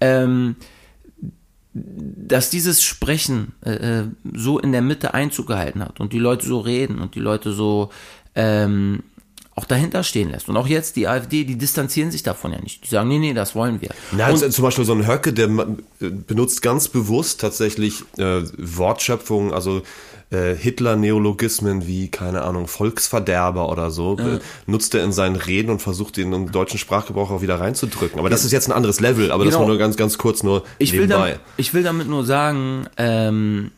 ähm, 0.01 0.57
dass 1.73 2.51
dieses 2.51 2.85
Sprechen 2.85 3.53
äh, 3.65 3.73
äh, 3.73 4.05
so 4.33 4.59
in 4.61 4.71
der 4.73 4.83
Mitte 4.83 5.15
Einzug 5.15 5.49
gehalten 5.49 5.83
hat 5.83 5.99
und 5.99 6.13
die 6.13 6.21
Leute 6.21 6.47
so 6.47 6.61
reden 6.61 7.01
und 7.01 7.17
die 7.17 7.21
Leute 7.21 7.53
so 7.53 7.91
ähm, 8.37 9.03
auch 9.57 9.65
dahinter 9.67 10.03
stehen 10.03 10.31
lässt. 10.31 10.49
Und 10.49 10.57
auch 10.57 10.67
jetzt 10.67 10.97
die 10.97 11.07
AfD, 11.07 11.45
die 11.45 11.57
distanzieren 11.57 12.11
sich 12.11 12.23
davon 12.23 12.53
ja 12.53 12.61
nicht. 12.61 12.85
Die 12.85 12.89
sagen, 12.89 13.09
nee, 13.09 13.19
nee, 13.19 13.35
das 13.35 13.55
wollen 13.55 13.81
wir. 13.81 13.91
Na, 14.13 14.27
und, 14.27 14.33
also 14.33 14.49
zum 14.49 14.65
Beispiel 14.65 14.85
so 14.85 14.95
ein 14.95 15.07
Höcke, 15.07 15.33
der 15.33 15.47
äh, 15.47 16.11
benutzt 16.11 16.61
ganz 16.61 16.89
bewusst 16.89 17.41
tatsächlich 17.41 18.03
äh, 18.19 18.43
Wortschöpfungen, 18.59 19.53
also 19.53 19.83
äh, 20.31 20.57
Hitler-Neologismen 20.57 21.87
wie, 21.87 22.09
keine 22.09 22.43
Ahnung, 22.43 22.67
Volksverderber 22.67 23.69
oder 23.69 23.93
so, 23.93 24.19
äh, 24.19 24.41
nutzt 24.67 24.95
er 24.95 25.05
in 25.05 25.13
seinen 25.13 25.37
Reden 25.37 25.71
und 25.71 25.81
versucht 25.81 26.19
ihn 26.19 26.33
im 26.33 26.51
deutschen 26.51 26.79
Sprachgebrauch 26.79 27.31
auch 27.31 27.43
wieder 27.43 27.61
reinzudrücken. 27.61 28.19
Aber 28.19 28.31
das 28.31 28.45
ist 28.45 28.51
jetzt 28.51 28.69
ein 28.69 28.73
anderes 28.73 29.01
Level, 29.01 29.31
aber 29.31 29.45
das 29.45 29.55
Genau. 29.55 29.63
war 29.63 29.69
nur 29.69 29.79
ganz, 29.79 29.97
ganz 29.97 30.19
kurz 30.19 30.43
nur 30.43 30.65
ich, 30.79 30.93
will 30.93 31.01
nebenbei. 31.01 31.31
damit, 31.33 31.41
ich 31.59 31.75
will 31.75 31.85
damit 31.85 32.09
nur 32.09 32.25
sagen, 32.25 32.89
ähm, 32.97 33.71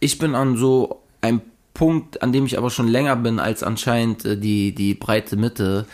ich 0.00 0.18
bin 0.18 0.34
an 0.34 0.56
so 0.58 1.00
einem 1.22 1.40
Punkt, 1.78 2.22
an 2.22 2.32
dem 2.32 2.44
ich 2.44 2.58
aber 2.58 2.70
schon 2.70 2.88
länger 2.88 3.16
bin 3.16 3.38
als 3.38 3.62
anscheinend 3.62 4.24
äh, 4.24 4.36
die, 4.36 4.74
die 4.74 4.94
breite 4.94 5.36
Mitte. 5.36 5.86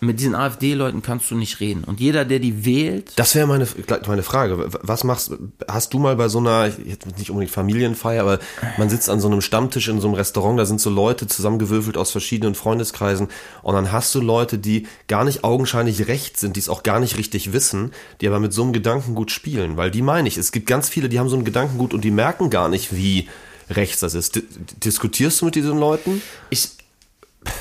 Mit 0.00 0.20
diesen 0.20 0.36
AfD-Leuten 0.36 1.02
kannst 1.02 1.28
du 1.28 1.34
nicht 1.34 1.58
reden. 1.58 1.82
Und 1.82 1.98
jeder, 1.98 2.24
der 2.24 2.38
die 2.38 2.64
wählt, 2.64 3.14
Das 3.16 3.34
wäre 3.34 3.48
meine, 3.48 3.66
meine 4.06 4.22
Frage. 4.22 4.68
Was 4.82 5.02
machst, 5.02 5.32
hast 5.66 5.92
du 5.92 5.98
mal 5.98 6.14
bei 6.14 6.28
so 6.28 6.38
einer, 6.38 6.68
jetzt 6.68 7.18
nicht 7.18 7.30
unbedingt 7.30 7.50
Familienfeier, 7.50 8.22
aber 8.22 8.38
man 8.76 8.88
sitzt 8.88 9.10
an 9.10 9.18
so 9.18 9.26
einem 9.26 9.40
Stammtisch 9.40 9.88
in 9.88 10.00
so 10.00 10.06
einem 10.06 10.14
Restaurant, 10.14 10.56
da 10.56 10.66
sind 10.66 10.80
so 10.80 10.88
Leute 10.88 11.26
zusammengewürfelt 11.26 11.96
aus 11.96 12.12
verschiedenen 12.12 12.54
Freundeskreisen 12.54 13.26
und 13.62 13.74
dann 13.74 13.90
hast 13.90 14.14
du 14.14 14.20
Leute, 14.20 14.58
die 14.58 14.86
gar 15.08 15.24
nicht 15.24 15.42
augenscheinlich 15.42 16.06
recht 16.06 16.38
sind, 16.38 16.54
die 16.54 16.60
es 16.60 16.68
auch 16.68 16.84
gar 16.84 17.00
nicht 17.00 17.18
richtig 17.18 17.52
wissen, 17.52 17.90
die 18.20 18.28
aber 18.28 18.38
mit 18.38 18.52
so 18.52 18.62
einem 18.62 18.72
Gedankengut 18.72 19.32
spielen, 19.32 19.76
weil 19.76 19.90
die 19.90 20.02
meine 20.02 20.28
ich, 20.28 20.36
es 20.38 20.52
gibt 20.52 20.68
ganz 20.68 20.88
viele, 20.88 21.08
die 21.08 21.18
haben 21.18 21.28
so 21.28 21.36
ein 21.36 21.44
Gedankengut 21.44 21.92
und 21.92 22.04
die 22.04 22.12
merken 22.12 22.50
gar 22.50 22.68
nicht, 22.68 22.94
wie 22.94 23.26
rechts 23.70 24.00
das 24.00 24.14
ist. 24.14 24.36
D 24.36 24.42
diskutierst 24.84 25.40
du 25.40 25.46
mit 25.46 25.54
diesen 25.54 25.78
Leuten? 25.78 26.22
ich, 26.50 26.68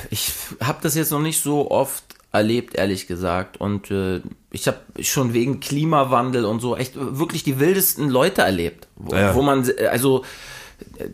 ich 0.10 0.32
habe 0.62 0.80
das 0.82 0.96
jetzt 0.96 1.12
noch 1.12 1.22
nicht 1.22 1.42
so 1.42 1.70
oft 1.72 2.04
erlebt, 2.32 2.76
ehrlich 2.76 3.08
gesagt. 3.08 3.60
Und 3.60 3.90
äh, 3.92 4.22
ich 4.52 4.68
habe 4.68 4.78
schon 5.02 5.34
wegen 5.34 5.60
Klimawandel 5.60 6.46
und 6.46 6.60
so 6.60 6.76
echt 6.76 6.94
wirklich 6.96 7.44
die 7.44 7.60
wildesten 7.60 8.10
Leute 8.10 8.42
erlebt. 8.42 8.88
Wo, 8.96 9.16
Ja. 9.16 9.34
wo 9.34 9.42
man, 9.42 9.68
also, 9.92 10.24
äh, 11.00 11.06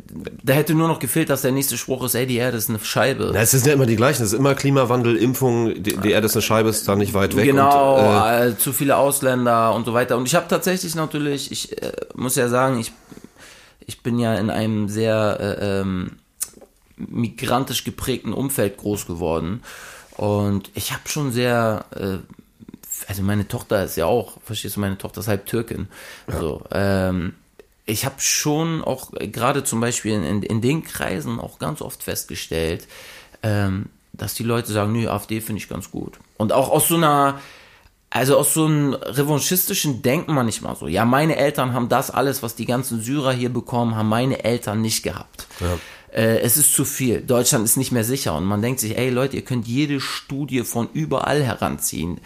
da 0.44 0.54
hätte 0.54 0.74
nur 0.74 0.88
noch 0.88 1.00
gefehlt, 1.00 1.30
dass 1.30 1.44
der 1.44 1.52
nächste 1.52 1.78
Spruch 1.78 2.04
ist, 2.04 2.16
ey, 2.16 2.26
die 2.26 2.38
Erde 2.38 2.58
ist 2.58 2.70
eine 2.70 2.80
Scheibe. 2.80 3.30
Na, 3.34 3.42
es 3.42 3.52
sind 3.52 3.66
ja 3.66 3.74
immer 3.74 3.86
die 3.86 3.96
gleichen. 3.96 4.24
Es 4.24 4.34
ist 4.34 4.38
immer 4.40 4.56
Klimawandel, 4.56 5.16
Impfung, 5.16 5.82
die, 5.82 5.96
die 5.98 6.12
Erde 6.12 6.26
ist 6.26 6.36
eine 6.36 6.42
Scheibe, 6.42 6.70
ist 6.70 6.88
da 6.88 6.96
nicht 6.96 7.14
weit 7.14 7.36
weg. 7.36 7.46
Genau, 7.46 8.00
Und, 8.00 8.26
äh, 8.26 8.50
äh, 8.50 8.58
zu 8.58 8.74
viele 8.74 8.98
Ausländer 8.98 9.74
und 9.76 9.86
so 9.86 9.94
weiter. 9.94 10.18
Und 10.18 10.26
ich 10.26 10.36
habe 10.36 10.48
tatsächlich 10.50 10.96
natürlich, 10.96 11.52
ich 11.52 11.82
äh, 11.82 11.92
muss 12.16 12.36
ja 12.36 12.50
sagen, 12.50 12.80
ich, 12.80 12.92
ich 13.88 14.02
bin 14.02 14.20
ja 14.20 14.36
in 14.36 14.50
einem 14.50 14.90
sehr 14.90 15.38
äh, 15.40 15.80
ähm, 15.82 16.18
migrantisch 16.98 17.84
geprägten 17.84 18.34
Umfeld 18.34 18.78
groß 18.78 19.06
geworden. 19.06 19.64
Und 20.12 20.70
ich 20.76 20.92
habe 20.92 21.08
schon 21.08 21.32
sehr, 21.32 21.86
äh, 21.96 22.18
also 23.08 23.24
meine 23.24 23.48
Tochter 23.48 23.84
ist 23.84 23.96
ja 23.96 24.06
auch, 24.06 24.38
verstehst 24.44 24.76
du, 24.76 24.80
meine 24.80 24.98
Tochter 24.98 25.22
ist 25.22 25.28
halb 25.28 25.46
Türkin. 25.46 25.88
So, 26.28 26.64
ähm, 26.72 27.34
ich 27.86 28.06
habe 28.06 28.16
schon 28.20 28.84
auch 28.84 29.12
äh, 29.14 29.28
gerade 29.28 29.64
zum 29.64 29.82
Beispiel 29.82 30.14
in, 30.14 30.44
in 30.44 30.62
den 30.62 30.84
Kreisen 30.84 31.40
auch 31.40 31.60
ganz 31.60 31.82
oft 31.82 32.04
festgestellt, 32.04 32.88
ähm, 33.42 33.88
dass 34.14 34.36
die 34.36 34.44
Leute 34.44 34.72
sagen, 34.72 34.94
nö, 34.94 35.10
AfD 35.10 35.42
finde 35.42 35.62
ich 35.62 35.70
ganz 35.70 35.90
gut. 35.90 36.20
Und 36.38 36.52
auch 36.52 36.70
aus 36.70 36.88
so 36.88 36.96
einer, 36.96 37.42
also 38.14 38.38
aus 38.38 38.54
so 38.54 38.66
einem 38.66 38.94
revanchistischen 38.94 40.04
Denken 40.04 40.36
manchmal 40.36 40.76
so, 40.76 40.88
ja, 40.88 41.04
meine 41.04 41.36
Eltern 41.36 41.74
haben 41.74 41.90
das 41.90 42.12
alles, 42.12 42.44
was 42.44 42.54
die 42.54 42.68
ganzen 42.68 43.02
Syrer 43.02 43.34
hier 43.34 43.50
bekommen, 43.50 43.96
haben 43.96 44.08
meine 44.08 44.44
Eltern 44.44 44.82
nicht 44.82 45.02
gehabt. 45.02 45.48
Äh, 46.14 46.42
es 46.42 46.56
ist 46.56 46.74
zu 46.74 46.86
viel. 46.86 47.22
Deutschland 47.22 47.66
ist 47.66 47.76
nicht 47.76 47.92
mehr 47.92 48.04
sicher. 48.04 48.36
Und 48.36 48.46
man 48.46 48.62
denkt 48.62 48.82
sich, 48.82 49.00
ey 49.00 49.10
Leute, 49.10 49.38
ihr 49.38 49.42
könnt 49.42 49.68
jede 49.68 50.00
Studie 50.00 50.62
von 50.62 50.90
überall 50.94 51.42
heranziehen. 51.42 52.22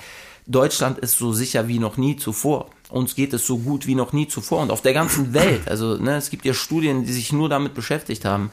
Deutschland 0.46 1.00
ist 1.00 1.18
so 1.18 1.32
sicher 1.32 1.70
wie 1.70 1.80
noch 1.80 1.96
nie 1.96 2.18
zuvor. 2.18 2.70
Uns 2.90 3.16
geht 3.16 3.32
es 3.32 3.48
so 3.48 3.58
gut 3.58 3.88
wie 3.88 3.96
noch 3.96 4.12
nie 4.12 4.28
zuvor. 4.28 4.62
Und 4.62 4.72
auf 4.72 4.82
der 4.82 4.94
ganzen 4.94 5.34
Welt, 5.34 5.70
also 5.70 5.96
ne, 5.96 6.18
es 6.18 6.30
gibt 6.30 6.44
ja 6.44 6.54
Studien, 6.54 7.06
die 7.06 7.14
sich 7.14 7.32
nur 7.32 7.48
damit 7.48 7.74
beschäftigt 7.74 8.26
haben. 8.26 8.52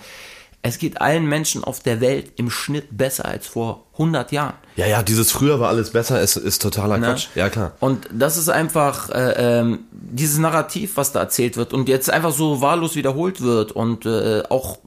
Es 0.66 0.78
geht 0.78 1.02
allen 1.02 1.26
Menschen 1.26 1.62
auf 1.62 1.80
der 1.80 2.00
Welt 2.00 2.32
im 2.36 2.48
Schnitt 2.48 2.96
besser 2.96 3.26
als 3.26 3.46
vor 3.46 3.84
100 3.92 4.32
Jahren. 4.32 4.54
Ja, 4.76 4.86
ja, 4.86 5.02
dieses 5.02 5.30
früher 5.30 5.60
war 5.60 5.68
alles 5.68 5.90
besser, 5.90 6.22
ist, 6.22 6.36
ist 6.36 6.62
totaler 6.62 6.96
Ne? 6.96 7.08
Quatsch. 7.08 7.28
Ja, 7.34 7.50
klar. 7.50 7.72
Und 7.80 8.08
das 8.10 8.38
ist 8.38 8.48
einfach 8.48 9.10
äh, 9.10 9.60
ähm, 9.60 9.80
dieses 9.92 10.38
Narrativ, 10.38 10.96
was 10.96 11.12
da 11.12 11.20
erzählt 11.20 11.58
wird 11.58 11.74
und 11.74 11.86
jetzt 11.86 12.08
einfach 12.08 12.32
so 12.32 12.62
wahllos 12.62 12.96
wiederholt 12.96 13.42
wird 13.42 13.72
und 13.72 14.06
äh, 14.06 14.42
auch 14.48 14.78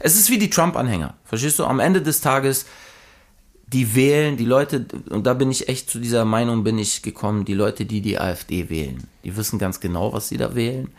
es 0.00 0.16
ist 0.16 0.28
wie 0.28 0.38
die 0.38 0.50
Trump-Anhänger, 0.50 1.14
verstehst 1.24 1.58
du? 1.60 1.64
Am 1.64 1.80
Ende 1.80 2.02
des 2.02 2.20
Tages 2.20 2.66
die 3.68 3.94
wählen, 3.94 4.36
die 4.36 4.44
Leute 4.44 4.84
und 5.08 5.26
da 5.26 5.32
bin 5.32 5.50
ich 5.50 5.70
echt 5.70 5.88
zu 5.88 5.98
dieser 5.98 6.26
Meinung 6.26 6.62
bin 6.62 6.78
ich 6.78 7.00
gekommen, 7.00 7.46
die 7.46 7.54
Leute, 7.54 7.86
die 7.86 8.02
die 8.02 8.18
AfD 8.18 8.68
wählen, 8.68 9.04
die 9.24 9.34
wissen 9.34 9.58
ganz 9.58 9.80
genau, 9.80 10.12
was 10.12 10.28
sie 10.28 10.36
da 10.36 10.54
wählen. 10.54 10.92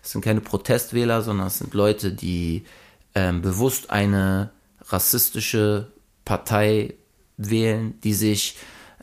Es 0.00 0.12
sind 0.12 0.24
keine 0.24 0.40
Protestwähler, 0.42 1.22
sondern 1.22 1.48
es 1.48 1.58
sind 1.58 1.74
Leute, 1.74 2.12
die 2.12 2.64
ähm, 3.14 3.42
bewusst 3.42 3.90
eine 3.90 4.50
rassistische 4.86 5.92
Partei 6.24 6.94
wählen, 7.36 8.00
die 8.02 8.14
sich 8.14 8.56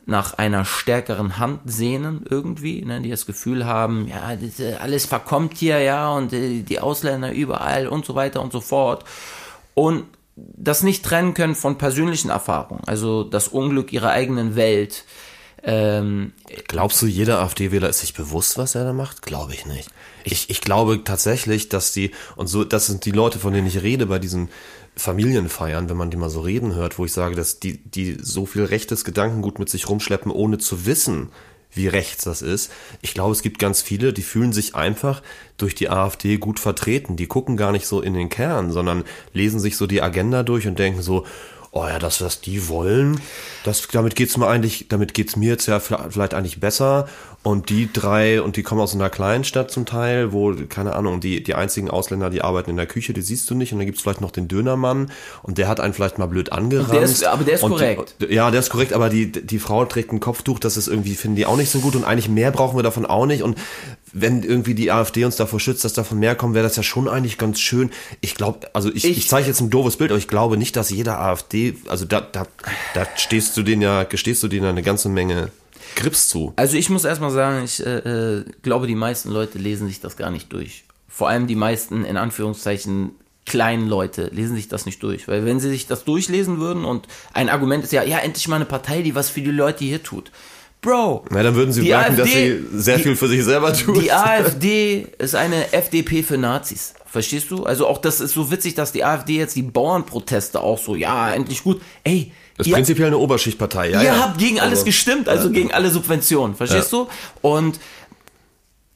nach 0.04 0.34
einer 0.34 0.64
stärkeren 0.64 1.38
Hand 1.38 1.60
sehnen 1.66 2.24
irgendwie, 2.28 2.84
ne, 2.84 3.00
die 3.00 3.10
das 3.10 3.26
Gefühl 3.26 3.66
haben, 3.66 4.08
ja, 4.08 4.32
äh, 4.32 4.74
alles 4.74 5.06
verkommt 5.06 5.56
hier, 5.56 5.78
ja, 5.80 6.10
und 6.10 6.32
äh, 6.32 6.62
die 6.62 6.80
Ausländer 6.80 7.32
überall 7.32 7.86
und 7.86 8.04
so 8.04 8.14
weiter 8.14 8.42
und 8.42 8.52
so 8.52 8.60
fort. 8.60 9.04
Und 9.74 10.04
das 10.34 10.82
nicht 10.82 11.04
trennen 11.04 11.34
können 11.34 11.54
von 11.54 11.78
persönlichen 11.78 12.30
Erfahrungen, 12.30 12.82
also 12.86 13.22
das 13.22 13.48
Unglück 13.48 13.92
ihrer 13.92 14.10
eigenen 14.10 14.56
Welt. 14.56 15.04
Ähm, 15.64 16.32
Glaubst 16.66 17.00
du, 17.02 17.06
jeder 17.06 17.40
AfD-Wähler 17.40 17.88
ist 17.88 18.00
sich 18.00 18.14
bewusst, 18.14 18.58
was 18.58 18.74
er 18.74 18.84
da 18.84 18.92
macht? 18.92 19.22
Glaube 19.22 19.54
ich 19.54 19.66
nicht. 19.66 19.88
Ich, 20.24 20.50
ich 20.50 20.60
glaube 20.60 21.04
tatsächlich, 21.04 21.68
dass 21.68 21.92
die, 21.92 22.10
und 22.36 22.48
so, 22.48 22.64
das 22.64 22.86
sind 22.86 23.04
die 23.04 23.12
Leute, 23.12 23.38
von 23.38 23.52
denen 23.52 23.66
ich 23.66 23.82
rede 23.82 24.06
bei 24.06 24.18
diesen 24.18 24.48
Familienfeiern, 24.96 25.88
wenn 25.88 25.96
man 25.96 26.10
die 26.10 26.16
mal 26.16 26.30
so 26.30 26.40
reden 26.40 26.74
hört, 26.74 26.98
wo 26.98 27.04
ich 27.04 27.12
sage, 27.12 27.36
dass 27.36 27.60
die, 27.60 27.78
die 27.78 28.18
so 28.20 28.44
viel 28.44 28.64
rechtes 28.64 29.04
Gedankengut 29.04 29.58
mit 29.58 29.68
sich 29.68 29.88
rumschleppen, 29.88 30.30
ohne 30.30 30.58
zu 30.58 30.84
wissen, 30.84 31.30
wie 31.74 31.88
rechts 31.88 32.24
das 32.24 32.42
ist. 32.42 32.70
Ich 33.00 33.14
glaube, 33.14 33.32
es 33.32 33.40
gibt 33.40 33.58
ganz 33.58 33.80
viele, 33.80 34.12
die 34.12 34.22
fühlen 34.22 34.52
sich 34.52 34.74
einfach 34.74 35.22
durch 35.56 35.74
die 35.74 35.88
AfD 35.88 36.36
gut 36.36 36.60
vertreten. 36.60 37.16
Die 37.16 37.26
gucken 37.26 37.56
gar 37.56 37.72
nicht 37.72 37.86
so 37.86 38.02
in 38.02 38.14
den 38.14 38.28
Kern, 38.28 38.70
sondern 38.70 39.04
lesen 39.32 39.60
sich 39.60 39.76
so 39.76 39.86
die 39.86 40.02
Agenda 40.02 40.42
durch 40.42 40.66
und 40.66 40.78
denken 40.78 41.00
so, 41.00 41.24
oh 41.74 41.86
ja, 41.86 41.98
das, 41.98 42.20
was 42.20 42.40
die 42.42 42.68
wollen, 42.68 43.20
das, 43.64 43.88
damit 43.90 44.14
geht's 44.14 44.36
mir 44.36 44.46
eigentlich, 44.46 44.86
damit 44.88 45.14
geht's 45.14 45.36
mir 45.36 45.48
jetzt 45.50 45.66
ja 45.66 45.80
vielleicht 45.80 46.34
eigentlich 46.34 46.60
besser. 46.60 47.08
Und 47.44 47.70
die 47.70 47.92
drei, 47.92 48.40
und 48.40 48.54
die 48.56 48.62
kommen 48.62 48.80
aus 48.80 48.94
einer 48.94 49.10
kleinen 49.10 49.42
Stadt 49.42 49.72
zum 49.72 49.84
Teil, 49.84 50.32
wo, 50.32 50.54
keine 50.68 50.94
Ahnung, 50.94 51.18
die, 51.18 51.42
die 51.42 51.56
einzigen 51.56 51.90
Ausländer, 51.90 52.30
die 52.30 52.40
arbeiten 52.42 52.70
in 52.70 52.76
der 52.76 52.86
Küche, 52.86 53.12
die 53.14 53.22
siehst 53.22 53.50
du 53.50 53.56
nicht. 53.56 53.72
Und 53.72 53.78
dann 53.80 53.86
gibt's 53.86 54.00
vielleicht 54.00 54.20
noch 54.20 54.30
den 54.30 54.46
Dönermann 54.46 55.10
und 55.42 55.58
der 55.58 55.66
hat 55.66 55.80
einen 55.80 55.92
vielleicht 55.92 56.18
mal 56.18 56.26
blöd 56.26 56.52
angerannt. 56.52 56.92
Der 56.92 57.02
ist- 57.02 57.24
aber 57.24 57.42
der 57.42 57.54
ist 57.54 57.64
Und 57.64 57.72
korrekt. 57.72 58.14
Die, 58.20 58.26
ja, 58.32 58.52
der 58.52 58.60
ist 58.60 58.70
korrekt, 58.70 58.92
aber 58.92 59.08
die, 59.08 59.32
die 59.32 59.58
Frau 59.58 59.84
trägt 59.86 60.12
ein 60.12 60.20
Kopftuch, 60.20 60.60
das 60.60 60.76
ist 60.76 60.86
irgendwie, 60.86 61.16
finden 61.16 61.34
die 61.36 61.46
auch 61.46 61.56
nicht 61.56 61.70
so 61.70 61.80
gut 61.80 61.96
und 61.96 62.04
eigentlich 62.04 62.28
mehr 62.28 62.52
brauchen 62.52 62.78
wir 62.78 62.84
davon 62.84 63.06
auch 63.06 63.26
nicht. 63.26 63.42
Und 63.42 63.58
wenn 64.12 64.42
irgendwie 64.42 64.74
die 64.74 64.90
AfD 64.90 65.24
uns 65.24 65.36
davor 65.36 65.58
schützt, 65.60 65.84
dass 65.84 65.92
davon 65.94 66.18
mehr 66.18 66.34
kommen, 66.34 66.54
wäre 66.54 66.64
das 66.66 66.76
ja 66.76 66.82
schon 66.82 67.08
eigentlich 67.08 67.38
ganz 67.38 67.60
schön. 67.60 67.90
Ich 68.20 68.34
glaube, 68.34 68.68
also 68.74 68.90
ich, 68.90 69.04
ich, 69.04 69.18
Ich- 69.18 69.28
zeige 69.28 69.46
jetzt 69.48 69.60
ein 69.60 69.70
doofes 69.70 69.96
Bild, 69.96 70.10
aber 70.10 70.18
ich 70.18 70.28
glaube 70.28 70.56
nicht, 70.56 70.76
dass 70.76 70.90
jeder 70.90 71.18
AfD, 71.20 71.76
also 71.88 72.04
da, 72.04 72.20
da, 72.20 72.46
da 72.94 73.06
stehst 73.16 73.56
du 73.56 73.62
denen 73.62 73.82
ja, 73.82 74.04
gestehst 74.04 74.42
du 74.42 74.48
denen 74.48 74.64
ja 74.64 74.70
eine 74.70 74.82
ganze 74.82 75.08
Menge 75.08 75.50
Grips 75.96 76.28
zu. 76.28 76.52
Also 76.56 76.76
ich 76.76 76.88
muss 76.90 77.04
erstmal 77.04 77.30
sagen, 77.30 77.64
ich 77.64 77.84
äh, 77.84 77.98
äh, 77.98 78.44
glaube, 78.62 78.86
die 78.86 78.94
meisten 78.94 79.30
Leute 79.30 79.58
lesen 79.58 79.88
sich 79.88 80.00
das 80.00 80.16
gar 80.16 80.30
nicht 80.30 80.52
durch. 80.52 80.84
Vor 81.08 81.28
allem 81.28 81.46
die 81.46 81.56
meisten, 81.56 82.04
in 82.04 82.16
Anführungszeichen, 82.16 83.10
kleinen 83.44 83.88
Leute 83.88 84.30
lesen 84.32 84.54
sich 84.56 84.68
das 84.68 84.86
nicht 84.86 85.02
durch. 85.02 85.28
Weil 85.28 85.44
wenn 85.44 85.60
sie 85.60 85.68
sich 85.68 85.86
das 85.86 86.04
durchlesen 86.04 86.60
würden 86.60 86.84
und 86.84 87.08
ein 87.34 87.48
Argument 87.48 87.82
ist 87.84 87.92
ja, 87.92 88.02
ja, 88.04 88.18
endlich 88.18 88.46
mal 88.48 88.56
eine 88.56 88.64
Partei, 88.64 89.02
die 89.02 89.14
was 89.14 89.28
für 89.30 89.40
die 89.42 89.50
Leute 89.50 89.84
hier 89.84 90.02
tut. 90.02 90.30
Bro. 90.82 91.24
Na, 91.30 91.44
dann 91.44 91.54
würden 91.54 91.72
sie 91.72 91.82
merken, 91.82 92.16
dass 92.16 92.28
sie 92.28 92.60
sehr 92.74 92.96
die, 92.96 93.04
viel 93.04 93.16
für 93.16 93.28
sich 93.28 93.44
selber 93.44 93.72
tun. 93.72 93.98
Die 94.00 94.12
AfD 94.12 95.06
ist 95.16 95.36
eine 95.36 95.72
FDP 95.72 96.24
für 96.24 96.36
Nazis. 96.36 96.94
Verstehst 97.06 97.50
du? 97.50 97.64
Also 97.64 97.86
auch 97.86 97.98
das 97.98 98.20
ist 98.20 98.32
so 98.32 98.50
witzig, 98.50 98.74
dass 98.74 98.90
die 98.90 99.04
AfD 99.04 99.36
jetzt 99.36 99.54
die 99.54 99.62
Bauernproteste 99.62 100.60
auch 100.60 100.78
so, 100.78 100.96
ja, 100.96 101.32
endlich 101.32 101.62
gut. 101.62 101.80
Ey, 102.02 102.32
das 102.56 102.66
ist 102.66 102.72
prinzipiell 102.72 103.06
eine 103.06 103.18
Oberschichtpartei, 103.18 103.90
ja. 103.90 104.00
Ihr 104.00 104.06
ja. 104.08 104.18
habt 104.18 104.38
gegen 104.38 104.58
alles 104.60 104.80
Also, 104.80 104.84
gestimmt, 104.86 105.28
also 105.28 105.48
ja. 105.48 105.54
gegen 105.54 105.72
alle 105.72 105.90
Subventionen, 105.90 106.56
verstehst 106.56 106.92
du? 106.92 107.06
Und 107.40 107.78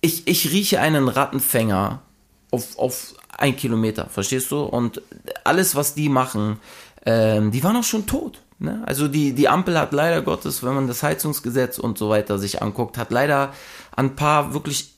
ich, 0.00 0.26
ich 0.26 0.50
rieche 0.50 0.80
einen 0.80 1.08
Rattenfänger 1.08 2.02
auf, 2.50 2.78
auf 2.78 3.14
ein 3.38 3.56
Kilometer, 3.56 4.08
verstehst 4.12 4.50
du? 4.50 4.62
Und 4.62 5.02
alles, 5.44 5.74
was 5.76 5.94
die 5.94 6.08
machen, 6.08 6.58
ähm, 7.06 7.52
die 7.52 7.62
waren 7.64 7.76
auch 7.76 7.84
schon 7.84 8.06
tot. 8.06 8.42
Ne? 8.58 8.82
Also 8.84 9.08
die, 9.08 9.32
die 9.32 9.48
Ampel 9.48 9.78
hat 9.78 9.92
leider 9.92 10.22
Gottes, 10.22 10.62
wenn 10.62 10.74
man 10.74 10.88
das 10.88 11.02
Heizungsgesetz 11.02 11.78
und 11.78 11.96
so 11.96 12.10
weiter 12.10 12.38
sich 12.38 12.62
anguckt, 12.62 12.98
hat 12.98 13.10
leider 13.10 13.52
ein 13.94 14.16
paar 14.16 14.52
wirklich 14.52 14.94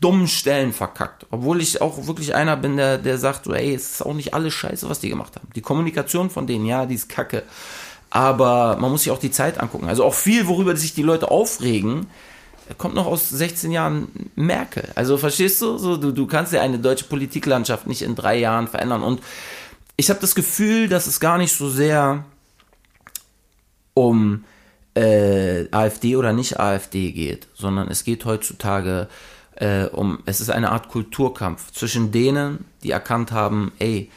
dummen 0.00 0.28
Stellen 0.28 0.72
verkackt. 0.72 1.26
Obwohl 1.30 1.60
ich 1.60 1.80
auch 1.80 2.06
wirklich 2.06 2.34
einer 2.34 2.56
bin, 2.56 2.76
der, 2.76 2.98
der 2.98 3.18
sagt 3.18 3.44
so, 3.44 3.54
ey, 3.54 3.74
es 3.74 3.92
ist 3.92 4.06
auch 4.06 4.14
nicht 4.14 4.34
alles 4.34 4.54
scheiße, 4.54 4.88
was 4.88 5.00
die 5.00 5.08
gemacht 5.08 5.36
haben. 5.36 5.48
Die 5.54 5.60
Kommunikation 5.60 6.30
von 6.30 6.46
denen, 6.46 6.66
ja, 6.66 6.86
die 6.86 6.96
ist 6.96 7.08
kacke. 7.08 7.42
Aber 8.10 8.76
man 8.78 8.90
muss 8.90 9.04
sich 9.04 9.12
auch 9.12 9.18
die 9.18 9.30
Zeit 9.30 9.58
angucken. 9.58 9.88
Also 9.88 10.04
auch 10.04 10.14
viel, 10.14 10.46
worüber 10.46 10.76
sich 10.76 10.92
die 10.92 11.02
Leute 11.02 11.30
aufregen, 11.30 12.08
kommt 12.78 12.94
noch 12.94 13.06
aus 13.06 13.30
16 13.30 13.70
Jahren 13.70 14.08
Merkel. 14.34 14.84
Also 14.94 15.16
verstehst 15.16 15.62
du? 15.62 15.78
So, 15.78 15.96
du, 15.96 16.12
du 16.12 16.26
kannst 16.26 16.52
ja 16.52 16.60
eine 16.60 16.78
deutsche 16.78 17.04
Politiklandschaft 17.04 17.86
nicht 17.86 18.02
in 18.02 18.14
drei 18.14 18.38
Jahren 18.38 18.68
verändern. 18.68 19.02
Und 19.02 19.20
ich 19.96 20.10
habe 20.10 20.20
das 20.20 20.34
Gefühl, 20.34 20.88
dass 20.88 21.06
es 21.06 21.20
gar 21.20 21.38
nicht 21.38 21.52
so 21.54 21.68
sehr 21.70 22.24
um 23.94 24.44
äh, 24.94 25.66
AfD 25.70 26.16
oder 26.16 26.32
nicht 26.32 26.58
AfD 26.58 27.12
geht, 27.12 27.48
sondern 27.54 27.88
es 27.88 28.04
geht 28.04 28.24
heutzutage 28.24 29.08
äh, 29.56 29.84
um, 29.84 30.18
es 30.26 30.40
ist 30.40 30.50
eine 30.50 30.70
Art 30.70 30.88
Kulturkampf 30.88 31.72
zwischen 31.72 32.10
denen, 32.10 32.64
die 32.82 32.90
erkannt 32.90 33.32
haben, 33.32 33.72
ey, 33.78 34.10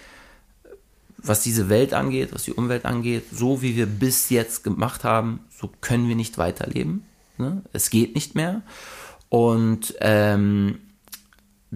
was 1.17 1.41
diese 1.41 1.69
Welt 1.69 1.93
angeht, 1.93 2.29
was 2.33 2.43
die 2.43 2.53
Umwelt 2.53 2.85
angeht, 2.85 3.25
so 3.31 3.61
wie 3.61 3.75
wir 3.75 3.85
bis 3.85 4.29
jetzt 4.29 4.63
gemacht 4.63 5.03
haben, 5.03 5.39
so 5.49 5.71
können 5.81 6.07
wir 6.07 6.15
nicht 6.15 6.37
weiterleben. 6.37 7.05
Ne? 7.37 7.63
Es 7.73 7.89
geht 7.89 8.15
nicht 8.15 8.35
mehr. 8.35 8.61
Und 9.29 9.95
ähm, 10.01 10.79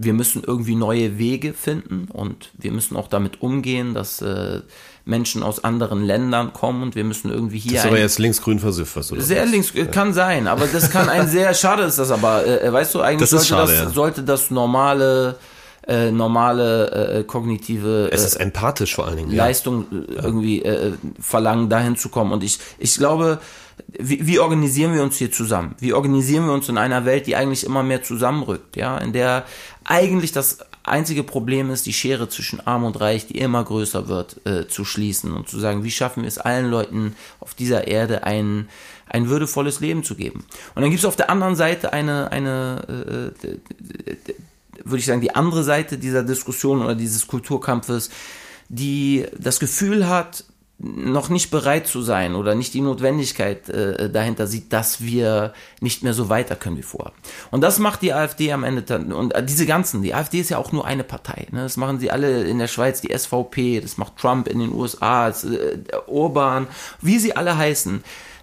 wir 0.02 0.14
müssen 0.14 0.42
irgendwie 0.46 0.74
neue 0.74 1.18
Wege 1.18 1.52
finden 1.52 2.08
und 2.10 2.50
wir 2.54 2.72
müssen 2.72 2.96
auch 2.96 3.08
damit 3.08 3.42
umgehen, 3.42 3.92
dass 3.94 4.22
äh, 4.22 4.60
Menschen 5.04 5.42
aus 5.42 5.62
anderen 5.62 6.04
Ländern 6.04 6.52
kommen 6.52 6.82
und 6.82 6.94
wir 6.94 7.04
müssen 7.04 7.30
irgendwie 7.30 7.58
hier 7.58 7.72
Das 7.72 7.84
ist 7.84 7.86
aber 7.88 7.98
jetzt 7.98 8.18
links-grün 8.18 8.58
versifft, 8.58 8.96
was 8.96 9.08
du 9.08 9.20
sehr 9.20 9.40
sagst. 9.40 9.52
links, 9.52 9.74
äh, 9.74 9.86
kann 9.86 10.12
sein, 10.14 10.46
aber 10.46 10.66
das 10.66 10.90
kann 10.90 11.08
ein 11.08 11.28
sehr, 11.36 11.52
schade 11.54 11.82
ist 11.82 11.98
das 11.98 12.10
aber, 12.10 12.46
äh, 12.46 12.72
weißt 12.72 12.94
du, 12.94 13.00
eigentlich 13.00 13.30
Das 13.30 13.30
sollte, 13.30 13.46
schade, 13.46 13.72
das, 13.72 13.80
ja. 13.80 13.90
sollte 13.90 14.22
das 14.22 14.50
normale, 14.50 15.38
äh, 15.86 16.10
normale 16.10 17.18
äh, 17.18 17.24
kognitive 17.24 18.08
Es 18.12 18.22
äh, 18.22 18.26
ist 18.26 18.36
empathisch 18.36 18.94
vor 18.94 19.06
allen 19.06 19.16
Dingen. 19.16 19.30
Ja. 19.32 19.44
Leistung 19.44 19.86
äh, 19.90 20.14
irgendwie 20.14 20.62
äh, 20.62 20.92
verlangen, 21.20 21.68
dahin 21.68 21.96
zu 21.96 22.08
kommen. 22.08 22.32
Und 22.32 22.44
ich, 22.44 22.58
ich 22.78 22.96
glaube, 22.96 23.40
wie, 23.98 24.26
wie 24.26 24.38
organisieren 24.38 24.94
wir 24.94 25.02
uns 25.02 25.16
hier 25.16 25.32
zusammen? 25.32 25.74
Wie 25.78 25.92
organisieren 25.92 26.46
wir 26.46 26.52
uns 26.52 26.68
in 26.68 26.78
einer 26.78 27.04
Welt, 27.04 27.26
die 27.26 27.36
eigentlich 27.36 27.64
immer 27.64 27.82
mehr 27.82 28.02
zusammenrückt, 28.02 28.76
ja, 28.76 28.98
in 28.98 29.12
der 29.12 29.44
eigentlich 29.90 30.32
das 30.32 30.58
einzige 30.84 31.24
Problem 31.24 31.70
ist, 31.70 31.84
die 31.84 31.92
Schere 31.92 32.28
zwischen 32.28 32.64
Arm 32.66 32.84
und 32.84 33.00
Reich, 33.00 33.26
die 33.26 33.38
immer 33.38 33.64
größer 33.64 34.08
wird, 34.08 34.44
äh, 34.46 34.68
zu 34.68 34.84
schließen 34.84 35.32
und 35.32 35.48
zu 35.48 35.58
sagen, 35.58 35.84
wie 35.84 35.90
schaffen 35.90 36.22
wir 36.22 36.28
es 36.28 36.38
allen 36.38 36.70
Leuten 36.70 37.16
auf 37.40 37.54
dieser 37.54 37.88
Erde 37.88 38.24
ein, 38.24 38.68
ein 39.06 39.28
würdevolles 39.28 39.80
Leben 39.80 40.04
zu 40.04 40.14
geben. 40.14 40.44
Und 40.74 40.82
dann 40.82 40.90
gibt 40.90 41.00
es 41.00 41.04
auf 41.04 41.16
der 41.16 41.28
anderen 41.28 41.56
Seite 41.56 41.92
eine, 41.92 42.30
eine 42.30 43.32
äh, 43.44 43.48
würde 44.84 44.98
ich 44.98 45.06
sagen, 45.06 45.20
die 45.20 45.34
andere 45.34 45.64
Seite 45.64 45.98
dieser 45.98 46.22
Diskussion 46.22 46.82
oder 46.82 46.94
dieses 46.94 47.26
Kulturkampfes, 47.26 48.10
die 48.68 49.26
das 49.36 49.60
Gefühl 49.60 50.08
hat, 50.08 50.44
noch 50.82 51.28
nicht 51.28 51.50
bereit 51.50 51.86
zu 51.86 52.00
sein 52.00 52.34
oder 52.34 52.54
nicht 52.54 52.72
die 52.72 52.80
Notwendigkeit 52.80 53.68
äh, 53.68 54.08
dahinter 54.08 54.46
sieht, 54.46 54.72
dass 54.72 55.02
wir 55.02 55.52
nicht 55.80 56.02
mehr 56.02 56.14
so 56.14 56.30
weiter 56.30 56.56
können 56.56 56.78
wie 56.78 56.82
vorher. 56.82 57.12
Und 57.50 57.60
das 57.60 57.78
macht 57.78 58.00
die 58.00 58.14
AfD 58.14 58.50
am 58.52 58.64
Ende 58.64 58.82
dann, 58.82 59.12
und 59.12 59.34
äh, 59.34 59.44
diese 59.44 59.66
ganzen, 59.66 60.02
die 60.02 60.14
AfD 60.14 60.40
ist 60.40 60.48
ja 60.48 60.56
auch 60.56 60.72
nur 60.72 60.86
eine 60.86 61.04
Partei, 61.04 61.46
ne? 61.50 61.62
das 61.62 61.76
machen 61.76 61.98
sie 61.98 62.10
alle 62.10 62.44
in 62.44 62.58
der 62.58 62.68
Schweiz, 62.68 63.02
die 63.02 63.16
SVP, 63.16 63.80
das 63.80 63.98
macht 63.98 64.16
Trump 64.16 64.48
in 64.48 64.58
den 64.58 64.72
USA, 64.72 65.28
das, 65.28 65.44
äh, 65.44 65.78
Urban, 66.06 66.66
wie 67.02 67.18
sie 67.18 67.36
alle 67.36 67.58
heißen, 67.58 68.02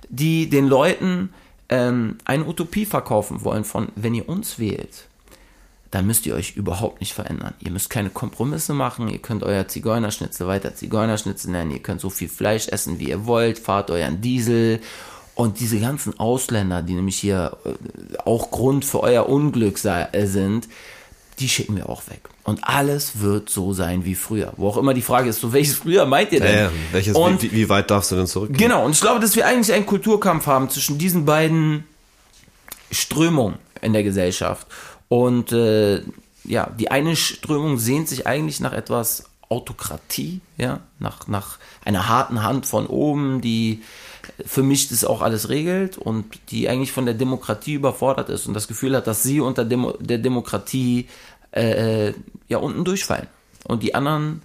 die 0.10 0.48
den 0.50 0.68
Leuten 0.68 1.34
ähm, 1.70 2.18
eine 2.24 2.46
Utopie 2.46 2.86
verkaufen 2.86 3.44
wollen 3.44 3.64
von, 3.64 3.88
wenn 3.96 4.14
ihr 4.14 4.30
uns 4.30 4.60
wählt, 4.60 5.08
dann 5.92 6.06
müsst 6.06 6.26
ihr 6.26 6.36
euch 6.36 6.56
überhaupt 6.56 7.00
nicht 7.00 7.14
verändern. 7.14 7.54
Ihr 7.60 7.72
müsst 7.72 7.90
keine 7.90 8.10
Kompromisse 8.10 8.74
machen, 8.74 9.08
ihr 9.08 9.20
könnt 9.20 9.44
euer 9.44 9.68
Zigeunerschnitzel 9.68 10.48
weiter 10.48 10.76
Zigeunerschnitzel 10.76 11.52
nennen, 11.52 11.72
ihr 11.72 11.80
könnt 11.80 12.02
so 12.02 12.10
viel 12.10 12.30
Fleisch 12.30 12.68
essen, 12.68 13.00
wie 13.00 13.10
ihr 13.10 13.26
wollt, 13.26 13.60
fahrt 13.60 13.90
euren 13.92 14.22
Diesel 14.22 14.82
und 15.38 15.60
diese 15.60 15.80
ganzen 15.80 16.20
Ausländer, 16.20 16.82
die 16.82 16.94
nämlich 16.94 17.18
hier 17.18 17.56
äh, 17.64 18.18
auch 18.26 18.50
Grund 18.50 18.86
für 18.86 19.02
euer 19.02 19.30
Unglück 19.30 19.78
äh, 19.86 20.26
sind, 20.26 20.68
die 21.40 21.48
schicken 21.48 21.76
wir 21.76 21.90
auch 21.90 22.08
weg. 22.08 22.22
Und 22.44 22.64
alles 22.64 23.20
wird 23.20 23.50
so 23.50 23.72
sein 23.72 24.04
wie 24.04 24.16
früher. 24.16 24.54
Wo 24.58 24.70
auch 24.70 24.78
immer 24.78 24.96
die 24.96 25.04
Frage 25.04 25.30
ist, 25.30 25.40
so 25.40 25.54
welches 25.54 25.76
früher 25.76 26.06
meint 26.08 26.32
ihr 26.32 26.40
denn? 26.40 26.56
Ja, 26.56 26.62
ja. 26.64 26.72
Welches, 26.92 27.16
und 27.16 27.44
wie, 27.44 27.52
wie 27.52 27.70
weit 27.70 27.92
darfst 27.92 28.12
du 28.12 28.16
denn 28.16 28.26
zurückgehen? 28.26 28.58
Genau, 28.58 28.84
und 28.84 28.94
ich 28.94 29.02
glaube, 29.02 29.20
dass 29.20 29.36
wir 29.36 29.46
eigentlich 29.46 29.76
einen 29.76 29.86
Kulturkampf 29.86 30.48
haben 30.48 30.70
zwischen 30.72 30.98
diesen 30.98 31.26
beiden 31.26 31.84
Strömungen 32.90 33.60
in 33.82 33.94
der 33.94 34.04
Gesellschaft. 34.04 34.66
Und 35.10 35.52
äh, 35.52 36.02
ja, 36.44 36.70
die 36.78 36.92
eine 36.92 37.16
Strömung 37.16 37.78
sehnt 37.78 38.08
sich 38.08 38.28
eigentlich 38.28 38.60
nach 38.60 38.74
etwas 38.74 39.26
Autokratie, 39.50 40.42
ja, 40.58 40.82
nach, 41.00 41.28
nach 41.28 41.58
einer 41.86 42.10
harten 42.10 42.44
Hand 42.44 42.66
von 42.66 42.88
oben, 42.88 43.42
die 43.42 43.82
für 44.46 44.64
mich 44.64 44.90
das 44.90 45.06
auch 45.06 45.22
alles 45.22 45.48
regelt 45.50 45.98
und 45.98 46.26
die 46.52 46.68
eigentlich 46.68 46.92
von 46.92 47.06
der 47.06 47.16
Demokratie 47.16 47.74
überfordert 47.74 48.30
ist 48.30 48.46
und 48.46 48.54
das 48.54 48.68
Gefühl 48.68 48.96
hat, 48.96 49.08
dass 49.08 49.24
sie 49.24 49.40
unter 49.40 49.64
Demo 49.64 49.94
der 50.00 50.18
Demokratie 50.18 51.08
äh, 51.52 52.12
ja 52.50 52.58
unten 52.58 52.84
durchfallen. 52.84 53.28
Und 53.64 53.84
die 53.84 53.96
anderen 53.96 54.42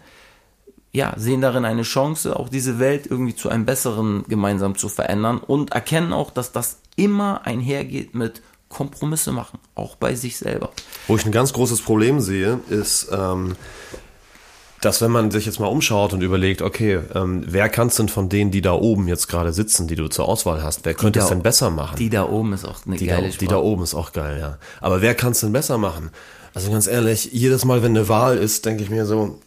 ja, 0.93 1.15
sehen 1.17 1.41
darin 1.41 1.65
eine 1.65 1.83
Chance, 1.83 2.37
auch 2.39 2.49
diese 2.49 2.79
Welt 2.79 3.07
irgendwie 3.07 3.35
zu 3.35 3.49
einem 3.49 3.65
besseren 3.65 4.25
gemeinsam 4.29 4.77
zu 4.77 4.89
verändern 4.89 5.39
und 5.39 5.73
erkennen 5.73 6.13
auch, 6.13 6.31
dass 6.31 6.53
das 6.53 6.79
immer 6.97 7.47
einhergeht 7.47 8.15
mit 8.15 8.43
Kompromisse 8.73 9.31
machen, 9.33 9.59
auch 9.77 9.95
bei 9.97 10.15
sich 10.15 10.37
selber. 10.37 10.71
Wo 11.07 11.17
ich 11.17 11.25
ein 11.25 11.31
ganz 11.33 11.53
großes 11.53 11.83
Problem 11.83 12.21
sehe, 12.21 12.59
ist, 12.71 13.09
ähm, 13.13 13.55
dass 14.81 15.01
wenn 15.01 15.13
man 15.13 15.31
sich 15.31 15.47
jetzt 15.47 15.61
mal 15.61 15.69
umschaut 15.69 16.13
und 16.13 16.23
überlegt, 16.23 16.61
okay, 16.61 16.99
ähm, 17.15 17.45
wer 17.47 17.69
kann 17.69 17.87
es 17.87 17.95
denn 17.95 18.09
von 18.09 18.29
denen, 18.29 18.51
die 18.51 18.63
da 18.63 18.73
oben 18.73 19.07
jetzt 19.07 19.29
gerade 19.29 19.53
sitzen, 19.53 19.87
die 19.87 19.95
du 19.95 20.09
zur 20.09 20.29
Auswahl 20.29 20.63
hast, 20.63 20.85
wer 20.85 20.95
könnte 20.95 21.21
es 21.21 21.27
da- 21.27 21.35
denn 21.35 21.43
besser 21.43 21.71
machen? 21.71 21.97
Die 21.97 22.11
da 22.11 22.29
oben 22.29 22.53
ist 22.53 22.65
auch 22.65 22.85
eine 22.85 22.97
Die 22.97 23.07
da, 23.07 23.17
geile 23.21 23.29
die 23.29 23.47
da 23.47 23.59
oben 23.59 23.85
ist 23.85 23.95
auch 23.95 24.13
geil, 24.13 24.39
ja. 24.41 24.59
Aber 24.81 25.01
wer 25.01 25.15
kann 25.15 25.33
es 25.33 25.41
denn 25.41 25.53
besser 25.53 25.79
machen? 25.79 26.11
Also 26.55 26.71
ganz 26.71 26.89
ehrlich, 26.89 27.31
jedes 27.33 27.65
Mal, 27.65 27.83
wenn 27.83 27.97
eine 27.97 28.09
Wahl 28.09 28.37
ist, 28.39 28.67
denke 28.67 28.83
ich 28.83 28.91
mir 28.91 29.07
so, 29.07 29.39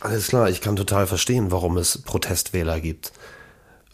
alles 0.00 0.26
klar, 0.26 0.50
ich 0.50 0.60
kann 0.60 0.74
total 0.74 1.06
verstehen, 1.06 1.52
warum 1.52 1.76
es 1.76 1.98
Protestwähler 2.02 2.80
gibt. 2.80 3.12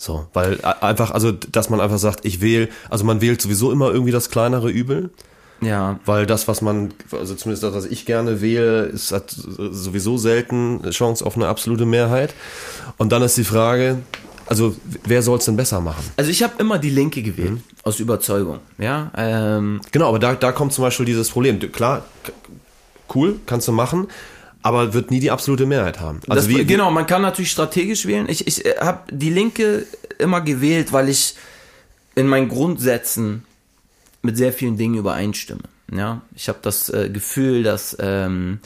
So, 0.00 0.26
weil 0.32 0.64
einfach, 0.64 1.10
also, 1.10 1.32
dass 1.32 1.70
man 1.70 1.80
einfach 1.80 1.98
sagt, 1.98 2.24
ich 2.24 2.40
wähle, 2.40 2.68
also 2.88 3.04
man 3.04 3.20
wählt 3.20 3.42
sowieso 3.42 3.72
immer 3.72 3.90
irgendwie 3.90 4.12
das 4.12 4.30
kleinere 4.30 4.70
Übel, 4.70 5.10
Ja, 5.60 5.98
weil 6.06 6.24
das, 6.24 6.46
was 6.46 6.62
man, 6.62 6.94
also 7.10 7.34
zumindest 7.34 7.64
das, 7.64 7.74
was 7.74 7.84
ich 7.84 8.06
gerne 8.06 8.40
wähle, 8.40 8.84
ist 8.84 9.10
hat 9.10 9.28
sowieso 9.36 10.16
selten 10.16 10.78
eine 10.82 10.92
Chance 10.92 11.26
auf 11.26 11.34
eine 11.34 11.48
absolute 11.48 11.84
Mehrheit. 11.84 12.32
Und 12.96 13.10
dann 13.10 13.22
ist 13.22 13.36
die 13.36 13.42
Frage, 13.44 13.98
also 14.46 14.76
wer 15.04 15.20
soll 15.20 15.38
es 15.38 15.46
denn 15.46 15.56
besser 15.56 15.80
machen? 15.80 16.04
also 16.16 16.30
ich 16.30 16.44
habe 16.44 16.54
immer 16.58 16.78
die 16.78 16.90
Linke 16.90 17.20
gewählt, 17.22 17.50
Mhm. 17.50 17.62
aus 17.82 17.98
Überzeugung. 17.98 18.60
Ja, 18.78 19.10
ähm, 19.16 19.80
Genau, 19.90 20.08
aber 20.10 20.20
da, 20.20 20.36
da 20.36 20.52
kommt 20.52 20.72
zum 20.72 20.82
Beispiel 20.84 21.06
dieses 21.06 21.28
Problem. 21.28 21.58
Klar, 21.72 22.04
cool, 23.16 23.40
kannst 23.46 23.66
du 23.66 23.72
machen, 23.72 24.06
aber 24.62 24.92
wird 24.94 25.10
nie 25.10 25.20
die 25.20 25.30
absolute 25.30 25.66
Mehrheit 25.66 26.00
haben. 26.00 26.20
Also 26.28 26.46
das, 26.46 26.48
wie, 26.48 26.64
genau, 26.64 26.90
man 26.90 27.06
kann 27.06 27.22
natürlich 27.22 27.50
strategisch 27.50 28.06
wählen. 28.06 28.26
Ich, 28.28 28.46
ich 28.46 28.64
habe 28.80 29.00
die 29.10 29.30
Linke 29.30 29.86
immer 30.18 30.40
gewählt, 30.40 30.92
weil 30.92 31.08
ich 31.08 31.36
in 32.14 32.26
meinen 32.26 32.48
Grundsätzen 32.48 33.44
mit 34.22 34.36
sehr 34.36 34.52
vielen 34.52 34.76
Dingen 34.76 34.96
übereinstimme. 34.96 35.62
Ja, 35.92 36.22
ich 36.34 36.48
habe 36.48 36.58
das 36.62 36.90
äh, 36.90 37.08
Gefühl, 37.08 37.62
dass, 37.62 37.96
ähm, 38.00 38.58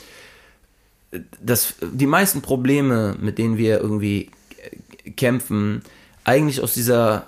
dass 1.39 1.75
die 1.81 2.07
meisten 2.07 2.41
Probleme, 2.41 3.15
mit 3.19 3.37
denen 3.37 3.57
wir 3.57 3.79
irgendwie 3.79 4.31
äh, 5.03 5.11
kämpfen, 5.11 5.83
eigentlich 6.25 6.61
aus 6.61 6.73
dieser 6.73 7.27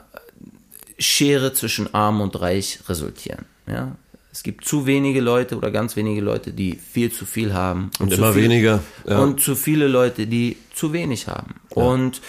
Schere 0.97 1.53
zwischen 1.53 1.93
Arm 1.93 2.21
und 2.21 2.39
Reich 2.39 2.79
resultieren. 2.87 3.45
Ja? 3.67 3.95
Es 4.35 4.43
gibt 4.43 4.65
zu 4.65 4.85
wenige 4.85 5.21
Leute 5.21 5.55
oder 5.55 5.71
ganz 5.71 5.95
wenige 5.95 6.19
Leute, 6.19 6.51
die 6.51 6.75
viel 6.75 7.09
zu 7.09 7.25
viel 7.25 7.53
haben. 7.53 7.89
Und, 7.99 8.09
zu 8.09 8.17
immer 8.17 8.33
viel, 8.33 8.43
weniger. 8.43 8.83
Ja. 9.07 9.19
Und 9.19 9.39
zu 9.39 9.55
viele 9.55 9.87
Leute, 9.87 10.27
die 10.27 10.57
zu 10.73 10.91
wenig 10.91 11.29
haben. 11.29 11.55
Und 11.69 12.19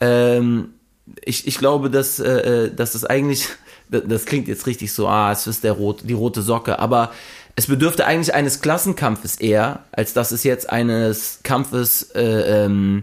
ähm, 0.00 0.70
ich, 1.22 1.46
ich 1.46 1.58
glaube, 1.58 1.90
dass, 1.90 2.18
äh, 2.18 2.74
dass 2.74 2.92
das 2.92 3.04
eigentlich, 3.04 3.46
das 3.90 4.04
das 4.06 4.24
klingt 4.24 4.48
jetzt 4.48 4.66
richtig 4.66 4.94
so, 4.94 5.06
ah, 5.06 5.32
es 5.32 5.46
ist 5.46 5.62
der 5.62 5.72
rot, 5.72 6.00
die 6.04 6.14
rote 6.14 6.40
Socke, 6.40 6.78
aber 6.78 7.12
es 7.56 7.66
bedürfte 7.66 8.06
eigentlich 8.06 8.32
eines 8.32 8.62
Klassenkampfes 8.62 9.36
eher, 9.36 9.84
als 9.92 10.14
dass 10.14 10.32
es 10.32 10.44
jetzt 10.44 10.70
eines 10.70 11.40
Kampfes 11.42 12.10
äh, 12.14 12.64
ähm, 12.64 13.02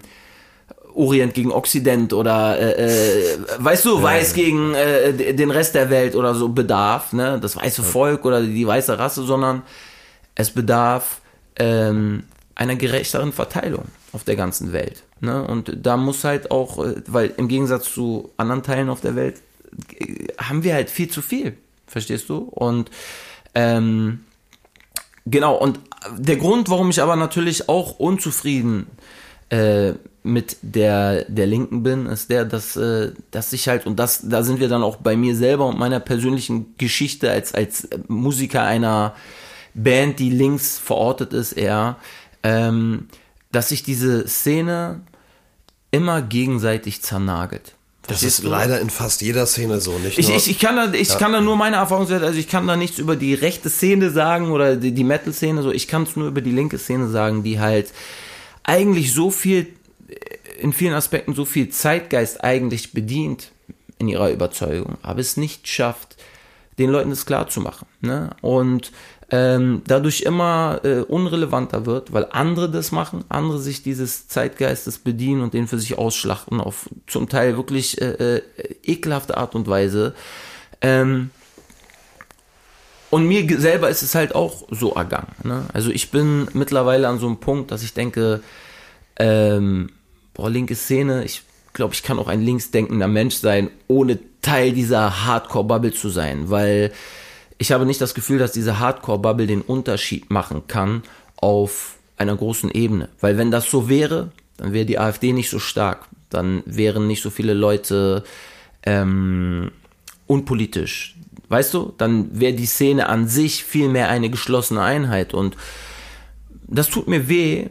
Orient 0.98 1.34
gegen 1.34 1.52
Occident 1.52 2.14
oder 2.14 2.60
äh, 2.60 2.86
äh, 2.86 3.38
weißt 3.58 3.86
du, 3.86 4.02
Weiß 4.02 4.34
gegen 4.34 4.74
äh, 4.74 5.34
den 5.34 5.52
Rest 5.52 5.76
der 5.76 5.90
Welt 5.90 6.16
oder 6.16 6.34
so 6.36 6.50
bedarf, 6.50 7.14
ne? 7.14 7.40
Das 7.42 7.56
weiße 7.56 7.84
Volk 7.84 8.26
oder 8.26 8.42
die 8.42 8.66
weiße 8.66 8.98
Rasse, 8.98 9.24
sondern 9.24 9.64
es 10.36 10.52
bedarf 10.52 11.22
ähm, 11.58 12.24
einer 12.56 12.76
gerechteren 12.76 13.32
Verteilung 13.32 13.86
auf 14.14 14.24
der 14.24 14.36
ganzen 14.36 14.74
Welt. 14.74 15.04
Ne? 15.20 15.44
Und 15.44 15.72
da 15.82 15.98
muss 15.98 16.24
halt 16.24 16.52
auch, 16.52 16.84
äh, 16.84 16.96
weil 17.08 17.34
im 17.38 17.48
Gegensatz 17.48 17.92
zu 17.94 18.32
anderen 18.38 18.64
Teilen 18.64 18.90
auf 18.90 19.02
der 19.02 19.16
Welt 19.16 19.42
äh, 20.00 20.28
haben 20.38 20.64
wir 20.64 20.74
halt 20.74 20.90
viel 20.90 21.10
zu 21.10 21.22
viel, 21.22 21.58
verstehst 21.88 22.30
du? 22.30 22.38
Und 22.38 22.92
ähm, 23.56 24.20
Genau, 25.30 25.56
und 25.56 25.82
der 26.18 26.38
Grund, 26.38 26.70
warum 26.70 26.90
ich 26.90 27.02
aber 27.02 27.18
natürlich 27.18 27.68
auch 27.68 28.00
unzufrieden 28.00 28.88
äh, 29.50 29.94
mit 30.24 30.58
der, 30.62 31.24
der 31.26 31.48
Linken 31.48 31.84
bin, 31.84 32.06
ist 32.06 32.30
der, 32.30 32.46
dass, 32.46 32.76
äh, 32.76 33.12
dass 33.32 33.54
ich 33.54 33.68
halt, 33.68 33.86
und 33.86 33.98
das, 33.98 34.28
da 34.28 34.44
sind 34.44 34.60
wir 34.60 34.68
dann 34.68 34.84
auch 34.84 34.98
bei 34.98 35.16
mir 35.16 35.36
selber 35.36 35.68
und 35.68 35.80
meiner 35.80 36.00
persönlichen 36.00 36.76
Geschichte 36.78 37.32
als, 37.32 37.54
als 37.54 37.88
Musiker 38.08 38.64
einer 38.64 39.16
Band, 39.74 40.20
die 40.20 40.30
links 40.30 40.78
verortet 40.78 41.34
ist, 41.34 41.54
eher, 41.54 41.96
ähm, 42.44 43.08
dass 43.52 43.70
sich 43.70 43.84
diese 43.84 44.28
Szene 44.28 45.02
immer 45.92 46.22
gegenseitig 46.22 47.02
zernagelt. 47.02 47.74
Das 48.08 48.24
ist 48.24 48.44
du? 48.44 48.50
leider 48.50 48.80
in 48.80 48.90
fast 48.90 49.22
jeder 49.22 49.46
Szene 49.46 49.82
so, 49.82 49.98
nicht 50.00 50.18
Ich, 50.18 50.28
nur. 50.28 50.38
ich, 50.38 50.50
ich 50.50 50.60
kann 50.60 50.76
da, 50.76 50.94
ich 50.94 51.18
kann 51.18 51.34
da 51.34 51.42
nur 51.42 51.58
meine 51.58 51.76
Erfahrungswerte, 51.76 52.26
also 52.26 52.40
ich 52.40 52.48
kann 52.48 52.66
da 52.66 52.76
nichts 52.76 53.00
über 53.00 53.16
die 53.16 53.34
rechte 53.34 53.70
Szene 53.70 54.12
sagen 54.12 54.52
oder 54.52 54.78
die, 54.78 54.94
die 54.94 55.04
Metal-Szene, 55.04 55.62
so 55.62 55.72
ich 55.72 55.88
kann 55.88 56.04
es 56.04 56.16
nur 56.16 56.28
über 56.28 56.42
die 56.42 56.52
linke 56.52 56.78
Szene 56.78 57.10
sagen, 57.10 57.44
die 57.44 57.60
halt 57.60 57.92
eigentlich 58.68 59.14
so 59.14 59.32
viel, 59.32 59.66
in 60.60 60.74
vielen 60.74 60.94
Aspekten 60.94 61.34
so 61.34 61.46
viel 61.46 61.70
Zeitgeist 61.70 62.44
eigentlich 62.44 62.94
bedient 62.94 63.52
in 63.98 64.08
ihrer 64.08 64.30
Überzeugung, 64.30 64.98
aber 65.02 65.20
es 65.20 65.38
nicht 65.38 65.68
schafft, 65.68 66.18
den 66.78 66.92
Leuten 66.92 67.10
das 67.10 67.26
klar 67.26 67.48
zu 67.48 67.62
machen. 67.62 67.88
Ne? 68.02 68.30
Und 68.42 68.92
ähm, 69.30 69.82
dadurch 69.88 70.22
immer 70.22 70.82
äh, 70.84 71.00
unrelevanter 71.00 71.86
wird, 71.86 72.14
weil 72.14 72.28
andere 72.32 72.70
das 72.70 72.92
machen, 72.92 73.26
andere 73.30 73.60
sich 73.60 73.84
dieses 73.84 74.28
Zeitgeistes 74.28 75.00
bedienen 75.00 75.42
und 75.42 75.54
den 75.54 75.68
für 75.68 75.80
sich 75.80 75.98
ausschlachten 75.98 76.62
auf 76.62 76.90
zum 77.08 77.28
Teil 77.28 77.58
wirklich 77.58 78.00
äh, 78.02 78.38
äh, 78.38 78.42
ekelhafte 78.84 79.36
Art 79.36 79.56
und 79.56 79.68
Weise. 79.68 80.14
Ähm, 80.82 81.32
und 83.18 83.28
mir 83.28 83.60
selber 83.60 83.90
ist 83.90 84.04
es 84.04 84.14
halt 84.14 84.36
auch 84.36 84.68
so 84.70 84.94
ergangen. 84.94 85.34
Ne? 85.44 85.66
Also 85.74 85.90
ich 85.90 86.12
bin 86.12 86.48
mittlerweile 86.54 87.08
an 87.08 87.18
so 87.18 87.26
einem 87.26 87.38
Punkt, 87.38 87.72
dass 87.72 87.82
ich 87.82 87.96
denke, 87.96 88.42
ähm, 89.18 89.90
boah, 90.36 90.52
linke 90.52 90.76
Szene, 90.76 91.24
ich 91.24 91.42
glaube, 91.74 91.96
ich 91.96 92.04
kann 92.04 92.20
auch 92.20 92.28
ein 92.28 92.44
linksdenkender 92.44 93.08
Mensch 93.08 93.38
sein, 93.38 93.72
ohne 93.88 94.20
Teil 94.44 94.72
dieser 94.72 95.26
Hardcore-Bubble 95.26 95.94
zu 95.94 96.10
sein, 96.10 96.52
weil 96.52 96.92
ich 97.58 97.72
habe 97.72 97.88
nicht 97.88 98.02
das 98.02 98.14
Gefühl, 98.14 98.38
dass 98.38 98.52
diese 98.52 98.78
Hardcore-Bubble 98.78 99.48
den 99.48 99.62
Unterschied 99.62 100.30
machen 100.30 100.68
kann 100.68 101.02
auf 101.38 101.96
einer 102.18 102.36
großen 102.36 102.70
Ebene. 102.70 103.10
Weil 103.20 103.40
wenn 103.40 103.50
das 103.50 103.72
so 103.72 103.90
wäre, 103.90 104.32
dann 104.58 104.74
wäre 104.74 104.86
die 104.86 105.00
AfD 105.00 105.34
nicht 105.34 105.50
so 105.50 105.58
stark. 105.58 106.06
Dann 106.30 106.62
wären 106.68 107.08
nicht 107.08 107.24
so 107.24 107.32
viele 107.32 107.56
Leute 107.56 108.24
ähm, 108.84 109.72
unpolitisch. 110.28 111.16
Weißt 111.50 111.74
du? 111.74 111.94
Dann 111.98 112.40
wäre 112.40 112.54
die 112.54 112.66
Szene 112.66 113.08
an 113.10 113.28
sich 113.28 113.64
viel 113.64 113.90
mehr 113.90 114.10
eine 114.10 114.30
geschlossene 114.30 114.82
Einheit. 114.82 115.34
Und 115.34 115.56
das 116.68 116.90
tut 116.90 117.08
mir 117.08 117.30
weh, 117.30 117.68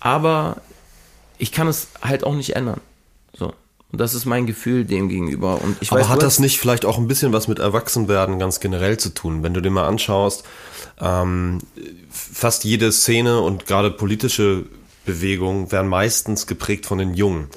aber 0.00 0.58
ich 1.38 1.52
kann 1.52 1.68
es 1.68 1.88
halt 2.02 2.24
auch 2.24 2.34
nicht 2.34 2.56
ändern. 2.56 2.80
So. 3.32 3.54
Und 3.92 4.00
das 4.00 4.14
ist 4.14 4.26
mein 4.26 4.46
Gefühl 4.46 4.84
dem 4.84 5.08
gegenüber. 5.08 5.60
Und 5.62 5.76
ich 5.80 5.90
Aber 5.90 6.00
weiß, 6.00 6.08
hat 6.08 6.18
du 6.18 6.26
das 6.26 6.38
nicht 6.38 6.58
vielleicht 6.58 6.84
auch 6.84 6.98
ein 6.98 7.08
bisschen 7.08 7.32
was 7.32 7.48
mit 7.48 7.58
Erwachsenwerden 7.58 8.38
ganz 8.38 8.60
generell 8.60 8.98
zu 8.98 9.10
tun? 9.10 9.42
Wenn 9.42 9.54
du 9.54 9.62
dir 9.62 9.70
mal 9.70 9.86
anschaust, 9.86 10.44
ähm, 11.00 11.60
fast 12.10 12.64
jede 12.64 12.92
Szene 12.92 13.40
und 13.40 13.66
gerade 13.66 13.90
politische 13.90 14.66
Bewegungen 15.06 15.72
werden 15.72 15.88
meistens 15.88 16.46
geprägt 16.46 16.84
von 16.84 16.98
den 16.98 17.14
Jungen, 17.14 17.48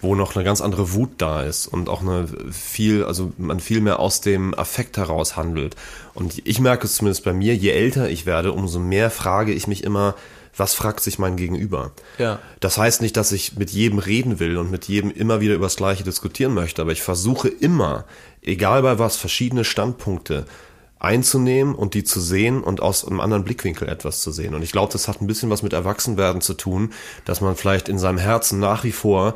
wo 0.00 0.14
noch 0.14 0.34
eine 0.34 0.44
ganz 0.44 0.60
andere 0.60 0.92
Wut 0.94 1.10
da 1.18 1.42
ist 1.42 1.66
und 1.66 1.88
auch 1.88 2.00
eine 2.00 2.26
viel, 2.50 3.04
also 3.04 3.32
man 3.36 3.60
viel 3.60 3.80
mehr 3.80 4.00
aus 4.00 4.20
dem 4.20 4.54
Affekt 4.54 4.96
heraus 4.96 5.36
handelt. 5.36 5.76
Und 6.14 6.46
ich 6.46 6.60
merke 6.60 6.86
es 6.86 6.96
zumindest 6.96 7.24
bei 7.24 7.32
mir, 7.32 7.54
je 7.54 7.70
älter 7.70 8.08
ich 8.08 8.26
werde, 8.26 8.52
umso 8.52 8.78
mehr 8.78 9.10
frage 9.10 9.52
ich 9.52 9.66
mich 9.66 9.84
immer, 9.84 10.14
was 10.56 10.74
fragt 10.74 11.00
sich 11.00 11.18
mein 11.18 11.36
Gegenüber? 11.36 11.92
Ja. 12.18 12.38
Das 12.60 12.76
heißt 12.76 13.02
nicht, 13.02 13.16
dass 13.16 13.32
ich 13.32 13.56
mit 13.56 13.70
jedem 13.70 13.98
reden 13.98 14.40
will 14.40 14.56
und 14.56 14.70
mit 14.70 14.86
jedem 14.86 15.10
immer 15.10 15.40
wieder 15.40 15.54
über 15.54 15.66
das 15.66 15.76
Gleiche 15.76 16.04
diskutieren 16.04 16.54
möchte, 16.54 16.82
aber 16.82 16.92
ich 16.92 17.02
versuche 17.02 17.48
immer, 17.48 18.04
egal 18.42 18.82
bei 18.82 18.98
was, 18.98 19.16
verschiedene 19.16 19.64
Standpunkte 19.64 20.46
einzunehmen 20.98 21.74
und 21.74 21.94
die 21.94 22.04
zu 22.04 22.20
sehen 22.20 22.62
und 22.62 22.82
aus 22.82 23.06
einem 23.06 23.20
anderen 23.20 23.42
Blickwinkel 23.42 23.88
etwas 23.88 24.20
zu 24.20 24.32
sehen. 24.32 24.54
Und 24.54 24.62
ich 24.62 24.70
glaube, 24.70 24.92
das 24.92 25.08
hat 25.08 25.22
ein 25.22 25.26
bisschen 25.26 25.48
was 25.48 25.62
mit 25.62 25.72
Erwachsenwerden 25.72 26.42
zu 26.42 26.54
tun, 26.54 26.92
dass 27.24 27.40
man 27.40 27.56
vielleicht 27.56 27.88
in 27.88 27.98
seinem 27.98 28.18
Herzen 28.18 28.60
nach 28.60 28.84
wie 28.84 28.92
vor 28.92 29.34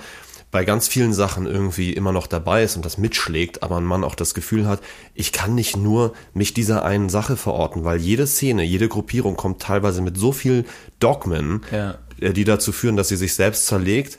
bei 0.54 0.64
ganz 0.64 0.86
vielen 0.86 1.12
Sachen 1.12 1.46
irgendwie 1.46 1.92
immer 1.92 2.12
noch 2.12 2.28
dabei 2.28 2.62
ist 2.62 2.76
und 2.76 2.84
das 2.84 2.96
mitschlägt, 2.96 3.64
aber 3.64 3.80
man 3.80 4.04
auch 4.04 4.14
das 4.14 4.34
Gefühl 4.34 4.68
hat, 4.68 4.80
ich 5.12 5.32
kann 5.32 5.56
nicht 5.56 5.76
nur 5.76 6.14
mich 6.32 6.54
dieser 6.54 6.84
einen 6.84 7.08
Sache 7.08 7.36
verorten, 7.36 7.82
weil 7.82 7.98
jede 7.98 8.24
Szene, 8.28 8.62
jede 8.62 8.86
Gruppierung 8.88 9.34
kommt 9.34 9.60
teilweise 9.60 10.00
mit 10.00 10.16
so 10.16 10.30
viel 10.30 10.64
Dogmen, 11.00 11.62
Ja. 11.72 11.98
äh, 12.20 12.32
die 12.32 12.44
dazu 12.44 12.70
führen, 12.70 12.96
dass 12.96 13.08
sie 13.08 13.16
sich 13.16 13.34
selbst 13.34 13.66
zerlegt 13.66 14.16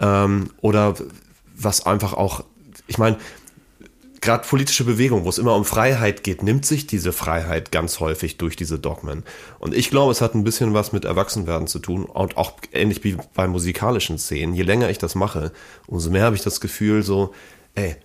ähm, 0.00 0.50
oder 0.60 0.96
was 1.56 1.86
einfach 1.86 2.12
auch, 2.12 2.42
ich 2.88 2.98
meine, 2.98 3.16
gerade 4.20 4.46
politische 4.46 4.84
Bewegung, 4.84 5.24
wo 5.24 5.28
es 5.28 5.38
immer 5.38 5.54
um 5.54 5.64
Freiheit 5.64 6.24
geht, 6.24 6.42
nimmt 6.42 6.66
sich 6.66 6.86
diese 6.86 7.12
Freiheit 7.12 7.70
ganz 7.72 8.00
häufig 8.00 8.36
durch 8.38 8.56
diese 8.56 8.78
Dogmen. 8.78 9.22
Und 9.58 9.74
ich 9.74 9.90
glaube, 9.90 10.10
es 10.12 10.20
hat 10.20 10.34
ein 10.34 10.44
bisschen 10.44 10.74
was 10.74 10.92
mit 10.92 11.04
Erwachsenwerden 11.04 11.66
zu 11.68 11.78
tun 11.78 12.04
und 12.04 12.36
auch 12.36 12.52
ähnlich 12.72 13.04
wie 13.04 13.16
bei 13.34 13.46
musikalischen 13.46 14.18
Szenen. 14.18 14.54
Je 14.54 14.62
länger 14.62 14.90
ich 14.90 14.98
das 14.98 15.14
mache, 15.14 15.52
umso 15.86 16.10
mehr 16.10 16.24
habe 16.24 16.36
ich 16.36 16.42
das 16.42 16.60
Gefühl 16.60 17.02
so, 17.02 17.32
ey, 17.74 17.96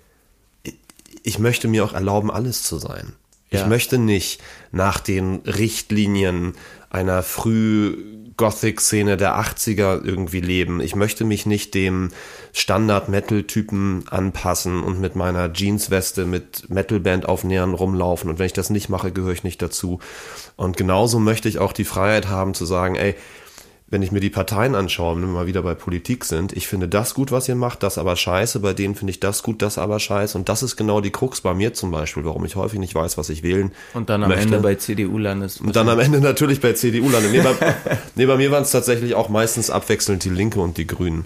ich- 0.64 0.76
ich 1.24 1.40
möchte 1.40 1.68
mir 1.68 1.84
auch 1.84 1.94
erlauben, 1.94 2.30
alles 2.32 2.64
zu 2.64 2.78
sein. 2.78 3.14
Ich 3.50 3.60
Ja. 3.62 3.68
möchte 3.68 3.98
nicht 4.00 4.42
nach 4.72 5.00
den 5.00 5.38
Richtlinien 5.46 6.54
einer 6.90 7.22
früh 7.24 7.96
Gothic-Szene 8.38 9.18
der 9.18 9.40
80er 9.40 10.04
irgendwie 10.04 10.40
leben. 10.40 10.82
Ich 10.82 10.96
möchte 10.96 11.24
mich 11.24 11.46
nicht 11.46 11.74
dem 11.74 12.10
Standard-Metal-Typen 12.52 14.06
anpassen 14.10 14.84
und 14.84 15.00
mit 15.00 15.16
meiner 15.16 15.52
Jeansweste 15.54 16.26
mit 16.26 16.70
Metalband-Aufnähern 16.70 17.74
rumlaufen. 17.74 18.30
Und 18.30 18.40
wenn 18.40 18.46
ich 18.46 18.54
das 18.54 18.70
nicht 18.70 18.90
mache, 18.90 19.12
gehöre 19.12 19.34
ich 19.34 19.44
nicht 19.44 19.62
dazu. 19.62 20.00
Und 20.56 20.78
genauso 20.78 21.20
möchte 21.20 21.50
ich 21.50 21.60
auch 21.60 21.74
die 21.74 21.86
Freiheit 21.86 22.28
haben 22.28 22.54
zu 22.54 22.66
sagen, 22.66 22.96
ey, 22.96 23.16
wenn 23.94 24.02
ich 24.02 24.12
mir 24.12 24.20
die 24.20 24.32
Parteien 24.32 24.74
anschaue, 24.74 25.16
wenn 25.16 25.22
wir 25.22 25.28
mal 25.28 25.46
wieder 25.46 25.62
bei 25.62 25.76
Politik 25.76 26.26
sind, 26.26 26.52
ich 26.52 26.68
finde 26.68 26.88
das 26.88 27.14
gut, 27.14 27.32
was 27.32 27.48
ihr 27.48 27.54
macht, 27.54 27.84
das 27.84 28.00
aber 28.00 28.16
scheiße, 28.16 28.60
bei 28.60 28.74
denen 28.74 28.96
finde 28.96 29.12
ich 29.12 29.20
das 29.20 29.44
gut, 29.44 29.62
das 29.62 29.78
aber 29.78 30.00
scheiße. 30.00 30.36
Und 30.36 30.50
das 30.50 30.64
ist 30.64 30.76
genau 30.76 31.00
die 31.00 31.12
Krux 31.12 31.42
bei 31.42 31.54
mir 31.54 31.76
zum 31.76 31.92
Beispiel, 31.92 32.26
warum 32.26 32.44
ich 32.44 32.56
häufig 32.56 32.80
nicht 32.80 32.96
weiß, 32.96 33.20
was 33.20 33.30
ich 33.30 33.44
wählen 33.44 33.72
Und 33.94 34.10
dann 34.10 34.24
am 34.24 34.30
möchte. 34.30 34.46
Ende 34.46 34.60
bei 34.62 34.74
CDU 34.76 35.20
landest. 35.20 35.62
Und 35.62 35.76
dann 35.76 35.88
am 35.88 36.00
Ende 36.00 36.22
natürlich 36.22 36.60
bei 36.60 36.74
CDU 36.74 37.08
lande. 37.08 37.30
Nee, 37.30 37.42
bei, 37.42 37.76
nee, 38.16 38.26
bei 38.26 38.36
mir 38.36 38.50
waren 38.50 38.64
es 38.64 38.72
tatsächlich 38.72 39.14
auch 39.14 39.30
meistens 39.30 39.70
abwechselnd 39.70 40.24
die 40.24 40.30
Linke 40.30 40.60
und 40.60 40.78
die 40.78 40.88
Grünen, 40.88 41.26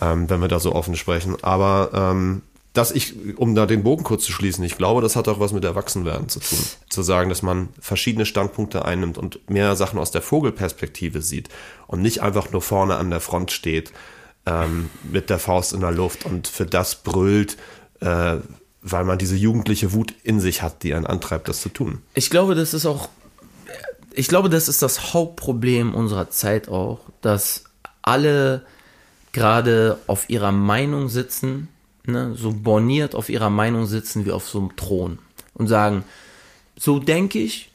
ähm, 0.00 0.30
wenn 0.30 0.40
wir 0.40 0.48
da 0.48 0.60
so 0.60 0.76
offen 0.76 0.94
sprechen. 0.94 1.34
Aber 1.42 1.90
ähm, 1.92 2.42
dass 2.72 2.90
ich, 2.90 3.14
um 3.36 3.54
da 3.54 3.66
den 3.66 3.82
Bogen 3.82 4.04
kurz 4.04 4.24
zu 4.24 4.32
schließen, 4.32 4.62
ich 4.62 4.76
glaube, 4.76 5.00
das 5.00 5.16
hat 5.16 5.26
auch 5.28 5.40
was 5.40 5.52
mit 5.52 5.64
Erwachsenwerden 5.64 6.28
zu 6.28 6.40
tun. 6.40 6.58
Zu 6.88 7.02
sagen, 7.02 7.28
dass 7.28 7.42
man 7.42 7.70
verschiedene 7.80 8.26
Standpunkte 8.26 8.84
einnimmt 8.84 9.18
und 9.18 9.48
mehr 9.50 9.74
Sachen 9.74 9.98
aus 9.98 10.10
der 10.10 10.22
Vogelperspektive 10.22 11.22
sieht 11.22 11.48
und 11.86 12.02
nicht 12.02 12.22
einfach 12.22 12.52
nur 12.52 12.62
vorne 12.62 12.96
an 12.96 13.10
der 13.10 13.20
Front 13.20 13.50
steht 13.52 13.92
ähm, 14.46 14.90
mit 15.02 15.30
der 15.30 15.38
Faust 15.38 15.72
in 15.72 15.80
der 15.80 15.92
Luft 15.92 16.24
und 16.24 16.46
für 16.46 16.66
das 16.66 16.96
brüllt, 16.96 17.56
äh, 18.00 18.36
weil 18.82 19.04
man 19.04 19.18
diese 19.18 19.36
jugendliche 19.36 19.92
Wut 19.92 20.14
in 20.22 20.40
sich 20.40 20.62
hat, 20.62 20.82
die 20.82 20.94
einen 20.94 21.06
antreibt, 21.06 21.48
das 21.48 21.60
zu 21.60 21.68
tun. 21.68 22.02
Ich 22.14 22.30
glaube, 22.30 22.54
das 22.54 22.74
ist 22.74 22.86
auch, 22.86 23.08
ich 24.12 24.28
glaube, 24.28 24.48
das 24.48 24.68
ist 24.68 24.82
das 24.82 25.12
Hauptproblem 25.12 25.94
unserer 25.94 26.30
Zeit 26.30 26.68
auch, 26.68 27.00
dass 27.20 27.64
alle 28.02 28.64
gerade 29.32 29.98
auf 30.06 30.30
ihrer 30.30 30.52
Meinung 30.52 31.08
sitzen, 31.08 31.68
ne, 32.08 32.34
so 32.34 32.52
borniert 32.52 33.14
auf 33.14 33.28
ihrer 33.28 33.50
Meinung 33.50 33.86
sitzen 33.86 34.26
wie 34.26 34.32
auf 34.32 34.48
so 34.48 34.58
einem 34.58 34.76
Thron 34.76 35.18
und 35.54 35.68
sagen, 35.68 36.04
so 36.76 36.98
denke 36.98 37.38
ich, 37.38 37.70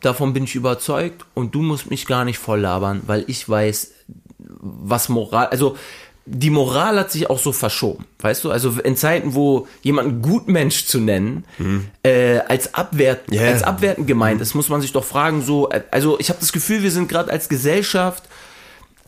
davon 0.00 0.32
bin 0.32 0.44
ich 0.44 0.54
überzeugt 0.54 1.24
und 1.34 1.54
du 1.54 1.62
musst 1.62 1.90
mich 1.90 2.06
gar 2.06 2.24
nicht 2.24 2.38
voll 2.38 2.60
labern, 2.60 3.02
weil 3.06 3.24
ich 3.26 3.48
weiß, 3.48 3.92
was 4.38 5.08
Moral, 5.08 5.46
also 5.46 5.76
die 6.24 6.50
Moral 6.50 7.00
hat 7.00 7.10
sich 7.10 7.28
auch 7.30 7.38
so 7.38 7.50
verschoben, 7.50 8.04
weißt 8.20 8.44
du? 8.44 8.52
Also 8.52 8.70
in 8.84 8.96
Zeiten, 8.96 9.34
wo 9.34 9.66
jemanden 9.82 10.22
Gutmensch 10.22 10.86
zu 10.86 11.00
nennen, 11.00 11.44
mhm. 11.58 11.88
äh, 12.04 12.38
als, 12.38 12.74
abwert, 12.74 13.32
yeah. 13.32 13.48
als 13.48 13.64
abwertend 13.64 14.06
gemeint 14.06 14.40
ist, 14.40 14.54
muss 14.54 14.68
man 14.68 14.80
sich 14.80 14.92
doch 14.92 15.04
fragen, 15.04 15.42
so, 15.42 15.68
also 15.90 16.20
ich 16.20 16.28
habe 16.28 16.38
das 16.38 16.52
Gefühl, 16.52 16.84
wir 16.84 16.92
sind 16.92 17.08
gerade 17.08 17.32
als 17.32 17.48
Gesellschaft 17.48 18.24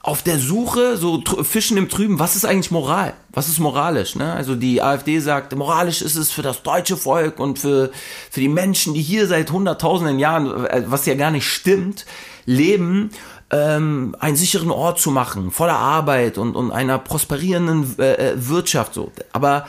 auf 0.04 0.22
der 0.22 0.38
Suche, 0.38 0.98
so 0.98 1.22
Fischen 1.44 1.78
im 1.78 1.88
Trüben, 1.88 2.18
was 2.18 2.36
ist 2.36 2.44
eigentlich 2.44 2.70
Moral? 2.70 3.14
Was 3.30 3.48
ist 3.48 3.58
moralisch? 3.58 4.16
Ne? 4.16 4.34
Also 4.34 4.54
die 4.54 4.82
AfD 4.82 5.18
sagt, 5.18 5.56
moralisch 5.56 6.02
ist 6.02 6.16
es 6.16 6.30
für 6.30 6.42
das 6.42 6.62
deutsche 6.62 6.98
Volk 6.98 7.40
und 7.40 7.58
für, 7.58 7.90
für 8.30 8.40
die 8.40 8.50
Menschen, 8.50 8.92
die 8.92 9.00
hier 9.00 9.26
seit 9.26 9.50
hunderttausenden 9.50 10.18
Jahren, 10.18 10.66
äh, 10.66 10.84
was 10.88 11.06
ja 11.06 11.14
gar 11.14 11.30
nicht 11.30 11.48
stimmt, 11.48 12.04
leben, 12.44 13.12
ähm, 13.48 14.14
einen 14.20 14.36
sicheren 14.36 14.70
Ort 14.70 15.00
zu 15.00 15.10
machen, 15.10 15.50
voller 15.50 15.78
Arbeit 15.78 16.36
und, 16.36 16.54
und 16.54 16.70
einer 16.70 16.98
prosperierenden 16.98 17.98
äh, 17.98 18.32
äh 18.32 18.48
Wirtschaft. 18.48 18.92
So. 18.92 19.10
Aber 19.32 19.66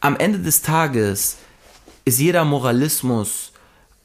am 0.00 0.16
Ende 0.16 0.38
des 0.38 0.62
Tages 0.62 1.36
ist 2.06 2.20
jeder 2.20 2.46
Moralismus 2.46 3.52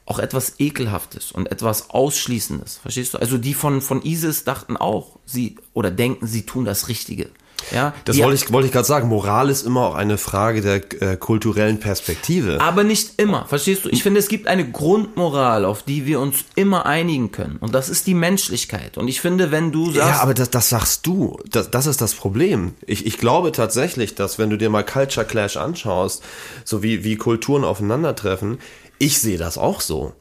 auch 0.10 0.20
etwas 0.20 0.56
Ekelhaftes 0.58 1.32
und 1.32 1.52
etwas 1.52 1.92
Ausschließendes. 1.92 2.78
Verstehst 2.78 3.14
du? 3.14 3.20
Also 3.20 3.38
die 3.38 3.54
von, 3.54 3.82
von 3.82 4.02
ISIS 4.02 4.44
dachten 4.44 4.76
auch, 4.76 5.20
sie 5.26 5.58
oder 5.74 5.92
denken, 5.92 6.26
sie 6.26 6.46
tun 6.46 6.66
das 6.66 6.88
Richtige. 6.88 7.30
Ja, 7.72 7.94
das 8.06 8.18
wollte 8.18 8.36
ich, 8.36 8.52
wollte 8.52 8.68
ich 8.68 8.72
gerade 8.72 8.88
sagen. 8.88 9.10
Moral 9.10 9.50
ist 9.50 9.66
immer 9.66 9.88
auch 9.88 9.96
eine 9.96 10.18
Frage 10.18 10.62
der 10.62 11.02
äh, 11.02 11.18
kulturellen 11.18 11.80
Perspektive. 11.80 12.60
Aber 12.62 12.84
nicht 12.84 13.20
immer, 13.20 13.46
verstehst 13.46 13.86
du? 13.86 13.90
Ich 13.90 14.02
finde, 14.02 14.20
es 14.20 14.30
gibt 14.30 14.48
eine 14.48 14.68
Grundmoral, 14.68 15.66
auf 15.66 15.84
die 15.84 16.06
wir 16.06 16.20
uns 16.20 16.46
immer 16.56 16.86
einigen 16.86 17.32
können. 17.32 17.58
Und 17.58 17.76
das 17.76 17.90
ist 17.90 18.08
die 18.08 18.14
Menschlichkeit. 18.14 18.98
Und 18.98 19.08
ich 19.08 19.22
finde, 19.22 19.52
wenn 19.52 19.72
du 19.72 19.92
sagst. 19.92 19.98
Ja, 19.98 20.22
aber 20.22 20.34
das, 20.34 20.50
das 20.50 20.70
sagst 20.70 21.06
du. 21.06 21.38
Das, 21.52 21.70
das 21.70 21.86
ist 21.86 22.02
das 22.02 22.16
Problem. 22.16 22.74
Ich, 22.88 23.06
ich 23.06 23.18
glaube 23.18 23.52
tatsächlich, 23.52 24.16
dass 24.16 24.40
wenn 24.40 24.50
du 24.50 24.58
dir 24.58 24.70
mal 24.70 24.84
Culture 24.84 25.26
Clash 25.26 25.58
anschaust, 25.58 26.24
so 26.64 26.82
wie, 26.82 27.04
wie 27.04 27.18
Kulturen 27.18 27.64
aufeinandertreffen, 27.64 28.58
ich 29.00 29.20
sehe 29.20 29.38
das 29.38 29.58
auch 29.58 29.82
so. 29.82 30.14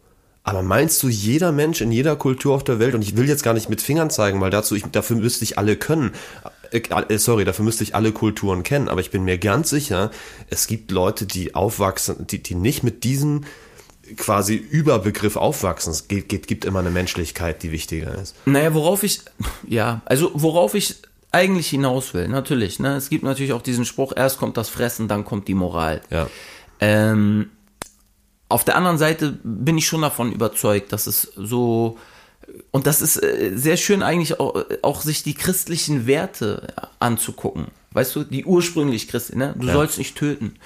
Aber 0.45 0.62
meinst 0.62 1.03
du, 1.03 1.09
jeder 1.09 1.53
Mensch 1.53 1.83
in 1.83 1.93
jeder 1.93 2.16
Kultur 2.16 2.55
auf 2.55 2.64
der 2.64 2.79
Welt, 2.79 2.95
und 2.95 3.03
ich 3.03 3.18
will 3.18 3.29
jetzt 3.29 3.43
gar 3.43 3.53
nicht 3.53 3.68
mit 3.68 3.83
Fingern 3.83 4.09
zeigen, 4.09 4.41
weil 4.41 4.51
dazu 4.51 4.74
ich, 4.74 4.85
dafür 4.85 5.16
müsste 5.16 5.45
ich 5.45 5.59
alle 5.59 5.76
können, 5.76 6.12
äh, 6.70 6.79
äh, 6.79 7.18
sorry, 7.18 7.45
dafür 7.45 7.66
müsste 7.66 7.85
ich 7.85 7.95
alle 7.95 8.12
Kulturen 8.12 8.62
kennen, 8.62 8.89
aber 8.89 9.01
ich 9.01 9.11
bin 9.11 9.24
mir 9.24 9.37
ganz 9.37 9.68
sicher, 9.68 10.11
es 10.49 10.66
gibt 10.66 10.91
Leute, 10.91 11.26
die 11.26 11.55
aufwachsen, 11.55 12.26
die, 12.26 12.43
die 12.43 12.55
nicht 12.55 12.83
mit 12.83 13.05
diesem 13.05 13.45
quasi 14.16 14.55
Überbegriff 14.55 15.37
aufwachsen. 15.37 15.93
Es 15.93 16.09
gibt, 16.09 16.47
gibt 16.47 16.64
immer 16.64 16.79
eine 16.79 16.91
Menschlichkeit, 16.91 17.62
die 17.62 17.70
wichtiger 17.70 18.14
ist. 18.14 18.35
Naja, 18.47 18.72
worauf 18.72 19.03
ich, 19.03 19.20
ja, 19.66 20.01
also 20.07 20.31
worauf 20.33 20.74
ich 20.74 20.97
eigentlich 21.31 21.68
hinaus 21.68 22.14
will, 22.14 22.26
natürlich, 22.29 22.79
ne, 22.79 22.97
es 22.97 23.11
gibt 23.11 23.22
natürlich 23.22 23.53
auch 23.53 23.61
diesen 23.61 23.85
Spruch, 23.85 24.14
erst 24.16 24.39
kommt 24.39 24.57
das 24.57 24.70
Fressen, 24.70 25.09
dann 25.09 25.26
kommt 25.26 25.47
die 25.47 25.55
Moral. 25.55 26.01
Ja. 26.11 26.29
Ähm, 26.81 27.51
auf 28.49 28.64
der 28.64 28.76
anderen 28.76 28.99
Seite 28.99 29.38
bin 29.42 29.78
ich 29.78 29.86
schon 29.86 30.03
davon 30.03 30.32
überzeugt, 30.32 30.92
dass 30.92 31.07
es 31.07 31.32
so 31.36 31.99
und 32.70 32.86
das 32.86 33.03
ist 33.03 33.22
äh, 33.22 33.53
sehr 33.55 33.76
schön 33.76 34.03
eigentlich 34.03 34.40
auch, 34.40 34.64
auch 34.82 35.03
sich 35.03 35.22
die 35.22 35.34
christlichen 35.34 36.07
Werte 36.07 36.68
anzugucken. 36.99 37.66
Weißt 37.92 38.16
du, 38.16 38.24
die 38.24 38.44
ursprünglich 38.44 39.09
christlichen, 39.09 39.38
ne? 39.38 39.55
Du 39.59 39.66
ja. 39.66 39.72
sollst 39.72 39.99
nicht 39.99 40.16
töten. 40.16 40.57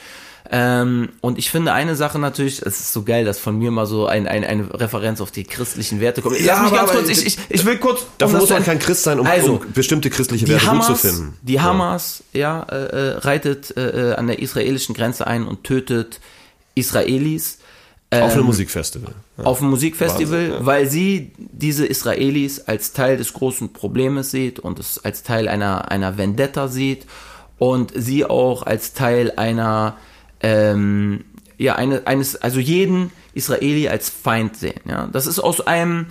Ähm, 0.51 1.11
und 1.20 1.39
ich 1.39 1.51
finde 1.51 1.72
eine 1.72 1.95
Sache 1.97 2.18
natürlich, 2.18 2.61
es 2.62 2.80
ist 2.80 2.93
so 2.93 3.05
geil, 3.05 3.24
dass 3.24 3.39
von 3.39 3.57
mir 3.59 3.70
mal 3.70 3.87
so 3.87 4.07
ein, 4.07 4.26
ein, 4.26 4.45
eine 4.45 4.78
Referenz 4.78 5.20
auf 5.20 5.30
die 5.30 5.45
christlichen 5.45 6.01
Werte 6.01 6.20
kommt. 6.20 6.39
Ja, 6.41 6.55
Lass 6.55 6.70
mich 6.70 6.80
ganz 6.80 6.91
kurz, 6.91 7.09
ich, 7.09 7.26
ich, 7.26 7.39
ich 7.49 7.64
will 7.64 7.78
kurz. 7.78 8.05
Dafür 8.18 8.41
muss 8.41 8.51
man 8.51 8.64
kein 8.64 8.78
Christ 8.78 9.05
sein, 9.05 9.20
um, 9.20 9.26
also, 9.26 9.55
um 9.55 9.72
bestimmte 9.72 10.11
christliche 10.11 10.49
Werte 10.49 10.66
Hamas, 10.66 10.89
gut 10.89 10.99
zu 10.99 11.09
finden. 11.09 11.39
Die 11.43 11.61
Hamas, 11.61 12.24
ja, 12.33 12.41
ja 12.41 12.62
äh, 12.64 12.87
äh, 12.87 13.11
reitet 13.18 13.76
äh, 13.76 14.14
an 14.16 14.26
der 14.26 14.41
israelischen 14.41 14.95
Grenze 14.95 15.26
ein 15.26 15.47
und 15.47 15.64
tötet 15.64 16.20
Israelis 16.74 17.59
auf 18.21 18.33
einem 18.33 18.41
ähm, 18.41 18.47
Musikfestival. 18.47 19.15
Ja. 19.39 19.45
Auf 19.45 19.61
einem 19.61 19.71
Musikfestival, 19.71 20.39
Wahnsinn, 20.39 20.61
ja. 20.61 20.67
weil 20.67 20.87
sie 20.87 21.33
diese 21.39 21.87
Israelis 21.87 22.61
als 22.61 22.93
Teil 22.93 23.17
des 23.17 23.33
großen 23.33 23.73
Problems 23.73 24.31
sieht 24.31 24.59
und 24.59 24.79
es 24.79 25.03
als 25.05 25.23
Teil 25.23 25.49
einer, 25.49 25.91
einer 25.91 26.19
Vendetta 26.19 26.69
sieht 26.69 27.07
und 27.59 27.93
sie 27.95 28.25
auch 28.25 28.65
als 28.65 28.93
Teil 28.93 29.33
einer, 29.37 29.97
ähm, 30.41 31.25
ja, 31.57 31.77
eine, 31.77 32.07
eines, 32.07 32.37
also 32.37 32.61
jeden 32.61 33.13
Israeli 33.35 33.89
als 33.89 34.11
Feind 34.11 34.57
sehen. 34.57 34.81
Ja? 34.87 35.09
Das 35.11 35.27
ist 35.27 35.39
aus 35.39 35.61
einem 35.67 36.07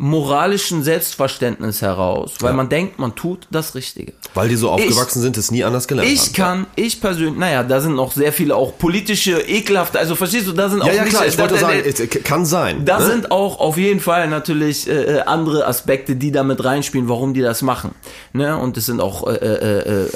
moralischen 0.00 0.84
Selbstverständnis 0.84 1.82
heraus, 1.82 2.34
weil 2.38 2.50
ja. 2.50 2.56
man 2.56 2.68
denkt, 2.68 3.00
man 3.00 3.16
tut 3.16 3.48
das 3.50 3.74
Richtige. 3.74 4.12
Weil 4.32 4.48
die 4.48 4.54
so 4.54 4.70
aufgewachsen 4.70 5.18
ich, 5.18 5.22
sind, 5.24 5.36
es 5.36 5.50
nie 5.50 5.64
anders 5.64 5.88
gelernt 5.88 6.08
Ich 6.08 6.20
haben. 6.20 6.34
kann, 6.34 6.66
ich 6.76 7.00
persönlich, 7.00 7.36
naja, 7.36 7.64
da 7.64 7.80
sind 7.80 7.96
noch 7.96 8.12
sehr 8.12 8.32
viele 8.32 8.54
auch 8.54 8.78
politische, 8.78 9.40
ekelhafte, 9.40 9.98
also 9.98 10.14
verstehst 10.14 10.46
du, 10.46 10.52
da 10.52 10.68
sind 10.68 10.82
auch 10.82 10.86
ja, 10.86 10.94
ja, 10.94 11.02
nicht, 11.02 11.16
klar, 11.16 11.26
ich 11.26 11.36
wollte 11.36 11.54
da, 11.54 11.60
sagen, 11.60 11.82
da, 11.84 12.06
kann 12.20 12.46
sein. 12.46 12.84
Da 12.84 13.00
ne? 13.00 13.06
sind 13.06 13.32
auch 13.32 13.58
auf 13.58 13.76
jeden 13.76 13.98
Fall 13.98 14.28
natürlich 14.28 14.88
äh, 14.88 15.16
äh, 15.16 15.20
andere 15.22 15.66
Aspekte, 15.66 16.14
die 16.14 16.30
damit 16.30 16.64
reinspielen, 16.64 17.08
warum 17.08 17.34
die 17.34 17.42
das 17.42 17.62
machen. 17.62 17.90
Ne? 18.32 18.56
Und 18.56 18.76
es 18.76 18.86
sind 18.86 19.00
auch 19.00 19.26
äh, 19.26 19.34
äh, 19.34 20.04
äh, 20.04 20.08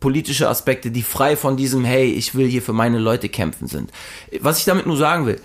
politische 0.00 0.48
Aspekte, 0.48 0.90
die 0.90 1.02
frei 1.02 1.36
von 1.36 1.56
diesem, 1.56 1.84
hey, 1.84 2.10
ich 2.10 2.34
will 2.34 2.48
hier 2.48 2.60
für 2.60 2.72
meine 2.72 2.98
Leute 2.98 3.28
kämpfen 3.28 3.68
sind. 3.68 3.92
Was 4.40 4.58
ich 4.58 4.64
damit 4.64 4.86
nur 4.86 4.96
sagen 4.96 5.26
will, 5.26 5.40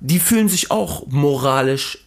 die 0.00 0.18
fühlen 0.18 0.48
sich 0.48 0.70
auch 0.70 1.06
moralisch 1.08 2.03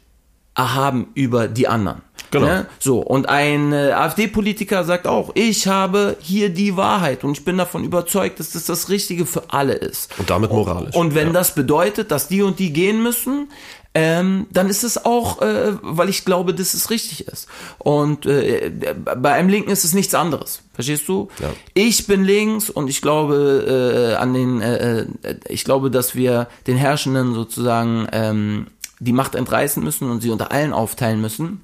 erhaben 0.57 1.07
über 1.13 1.47
die 1.47 1.67
anderen. 1.67 2.01
Genau. 2.31 2.45
Ne? 2.45 2.65
So, 2.79 2.99
und 2.99 3.29
ein 3.29 3.71
äh, 3.71 3.91
AfD-Politiker 3.91 4.83
sagt 4.83 5.07
auch, 5.07 5.31
ich 5.35 5.67
habe 5.67 6.17
hier 6.19 6.49
die 6.49 6.75
Wahrheit 6.75 7.23
und 7.23 7.37
ich 7.37 7.45
bin 7.45 7.57
davon 7.57 7.85
überzeugt, 7.85 8.39
dass 8.39 8.51
das 8.51 8.65
das 8.65 8.89
Richtige 8.89 9.25
für 9.25 9.43
alle 9.49 9.73
ist. 9.73 10.17
Und 10.19 10.29
damit 10.29 10.51
moralisch. 10.51 10.95
Und, 10.95 11.07
und 11.07 11.15
wenn 11.15 11.27
ja. 11.27 11.33
das 11.33 11.55
bedeutet, 11.55 12.11
dass 12.11 12.27
die 12.27 12.41
und 12.41 12.59
die 12.59 12.73
gehen 12.73 13.01
müssen, 13.01 13.47
ähm, 13.93 14.45
dann 14.51 14.69
ist 14.69 14.83
es 14.83 15.05
auch, 15.05 15.41
äh, 15.41 15.73
weil 15.81 16.09
ich 16.09 16.25
glaube, 16.25 16.53
dass 16.53 16.73
es 16.73 16.89
richtig 16.91 17.27
ist. 17.27 17.47
Und 17.79 18.25
äh, 18.25 18.71
bei 18.95 19.31
einem 19.31 19.49
Linken 19.49 19.71
ist 19.71 19.85
es 19.85 19.93
nichts 19.93 20.13
anderes. 20.13 20.61
Verstehst 20.73 21.07
du? 21.07 21.29
Ja. 21.39 21.49
Ich 21.73 22.05
bin 22.05 22.23
links 22.23 22.69
und 22.69 22.89
ich 22.89 23.01
glaube 23.01 24.13
äh, 24.13 24.15
an 24.15 24.33
den, 24.33 24.61
äh, 24.61 24.99
äh 24.99 25.05
ich 25.47 25.63
glaube, 25.63 25.89
dass 25.89 26.13
wir 26.13 26.47
den 26.67 26.77
Herrschenden 26.77 27.33
sozusagen 27.33 28.07
ähm, 28.11 28.67
die 28.99 29.13
Macht 29.13 29.35
entreißen 29.35 29.83
müssen 29.83 30.09
und 30.09 30.21
sie 30.21 30.29
unter 30.29 30.51
allen 30.51 30.73
aufteilen 30.73 31.21
müssen. 31.21 31.61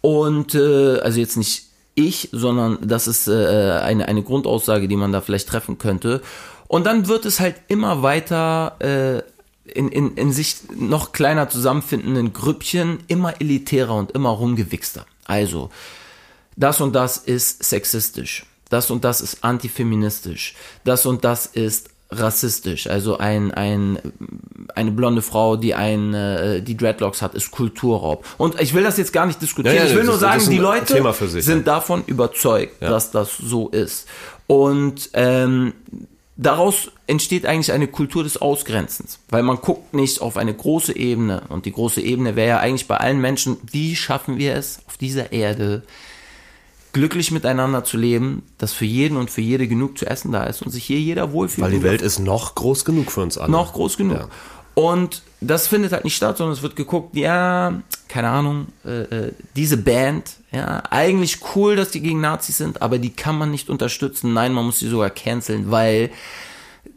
Und 0.00 0.54
äh, 0.54 0.98
also 1.00 1.20
jetzt 1.20 1.36
nicht 1.36 1.66
ich, 1.94 2.28
sondern 2.32 2.78
das 2.82 3.06
ist 3.06 3.28
äh, 3.28 3.78
eine, 3.82 4.08
eine 4.08 4.22
Grundaussage, 4.22 4.88
die 4.88 4.96
man 4.96 5.12
da 5.12 5.20
vielleicht 5.20 5.48
treffen 5.48 5.78
könnte. 5.78 6.22
Und 6.68 6.86
dann 6.86 7.08
wird 7.08 7.26
es 7.26 7.40
halt 7.40 7.56
immer 7.68 8.02
weiter 8.02 8.76
äh, 8.80 9.22
in, 9.72 9.88
in, 9.88 10.14
in 10.16 10.32
sich 10.32 10.56
noch 10.74 11.12
kleiner 11.12 11.48
zusammenfindenden 11.48 12.32
Grüppchen 12.32 13.00
immer 13.08 13.40
elitärer 13.40 13.94
und 13.94 14.12
immer 14.12 14.30
rumgewichster. 14.30 15.06
Also, 15.26 15.70
das 16.56 16.80
und 16.80 16.94
das 16.94 17.18
ist 17.18 17.62
sexistisch. 17.62 18.46
Das 18.68 18.90
und 18.90 19.04
das 19.04 19.20
ist 19.20 19.42
antifeministisch. 19.42 20.54
Das 20.84 21.06
und 21.06 21.24
das 21.24 21.46
ist 21.46 21.89
rassistisch. 22.10 22.88
Also 22.88 23.18
ein, 23.18 23.52
ein, 23.52 23.98
eine 24.74 24.90
blonde 24.90 25.22
Frau, 25.22 25.56
die 25.56 25.74
ein, 25.74 26.14
äh, 26.14 26.62
die 26.62 26.76
Dreadlocks 26.76 27.22
hat, 27.22 27.34
ist 27.34 27.50
Kulturraub. 27.50 28.24
Und 28.36 28.60
ich 28.60 28.74
will 28.74 28.82
das 28.82 28.96
jetzt 28.96 29.12
gar 29.12 29.26
nicht 29.26 29.40
diskutieren. 29.40 29.76
Ja, 29.76 29.84
ja, 29.84 29.88
ich 29.88 29.96
will 29.96 30.04
nur 30.04 30.14
ist, 30.14 30.20
sagen, 30.20 30.42
die 30.48 30.58
Leute 30.58 31.12
sich, 31.28 31.44
sind 31.44 31.66
ja. 31.66 31.74
davon 31.74 32.02
überzeugt, 32.06 32.82
dass 32.82 33.10
das 33.10 33.36
so 33.36 33.68
ist. 33.68 34.08
Und 34.46 35.10
ähm, 35.14 35.74
daraus 36.36 36.90
entsteht 37.06 37.46
eigentlich 37.46 37.72
eine 37.72 37.86
Kultur 37.86 38.24
des 38.24 38.40
Ausgrenzens, 38.40 39.20
weil 39.28 39.42
man 39.42 39.58
guckt 39.58 39.94
nicht 39.94 40.20
auf 40.20 40.36
eine 40.36 40.54
große 40.54 40.96
Ebene. 40.96 41.42
Und 41.48 41.66
die 41.66 41.72
große 41.72 42.00
Ebene 42.00 42.34
wäre 42.34 42.48
ja 42.48 42.58
eigentlich 42.58 42.88
bei 42.88 42.96
allen 42.96 43.20
Menschen, 43.20 43.58
wie 43.70 43.94
schaffen 43.94 44.38
wir 44.38 44.56
es 44.56 44.80
auf 44.86 44.96
dieser 44.96 45.32
Erde, 45.32 45.82
glücklich 46.92 47.30
miteinander 47.30 47.84
zu 47.84 47.96
leben, 47.96 48.42
dass 48.58 48.72
für 48.72 48.84
jeden 48.84 49.16
und 49.16 49.30
für 49.30 49.40
jede 49.40 49.68
genug 49.68 49.98
zu 49.98 50.06
essen 50.06 50.32
da 50.32 50.44
ist 50.44 50.62
und 50.62 50.70
sich 50.70 50.84
hier 50.84 50.98
jeder 50.98 51.32
wohlfühlt. 51.32 51.64
Weil 51.64 51.72
die 51.72 51.82
Welt 51.82 52.02
ist 52.02 52.18
noch 52.18 52.54
groß 52.54 52.84
genug 52.84 53.12
für 53.12 53.20
uns 53.22 53.38
alle. 53.38 53.50
Noch 53.50 53.72
groß 53.72 53.96
genug. 53.96 54.18
Ja. 54.18 54.28
Und 54.74 55.22
das 55.40 55.66
findet 55.66 55.92
halt 55.92 56.04
nicht 56.04 56.16
statt, 56.16 56.38
sondern 56.38 56.54
es 56.54 56.62
wird 56.62 56.76
geguckt, 56.76 57.16
ja, 57.16 57.82
keine 58.08 58.28
Ahnung, 58.28 58.68
äh, 58.84 59.02
äh, 59.02 59.32
diese 59.56 59.76
Band, 59.76 60.36
ja, 60.52 60.82
eigentlich 60.90 61.38
cool, 61.54 61.76
dass 61.76 61.90
die 61.90 62.00
gegen 62.00 62.20
Nazis 62.20 62.58
sind, 62.58 62.82
aber 62.82 62.98
die 62.98 63.10
kann 63.10 63.36
man 63.36 63.50
nicht 63.50 63.68
unterstützen. 63.68 64.32
Nein, 64.32 64.52
man 64.52 64.66
muss 64.66 64.78
sie 64.78 64.88
sogar 64.88 65.10
canceln, 65.10 65.70
weil 65.70 66.10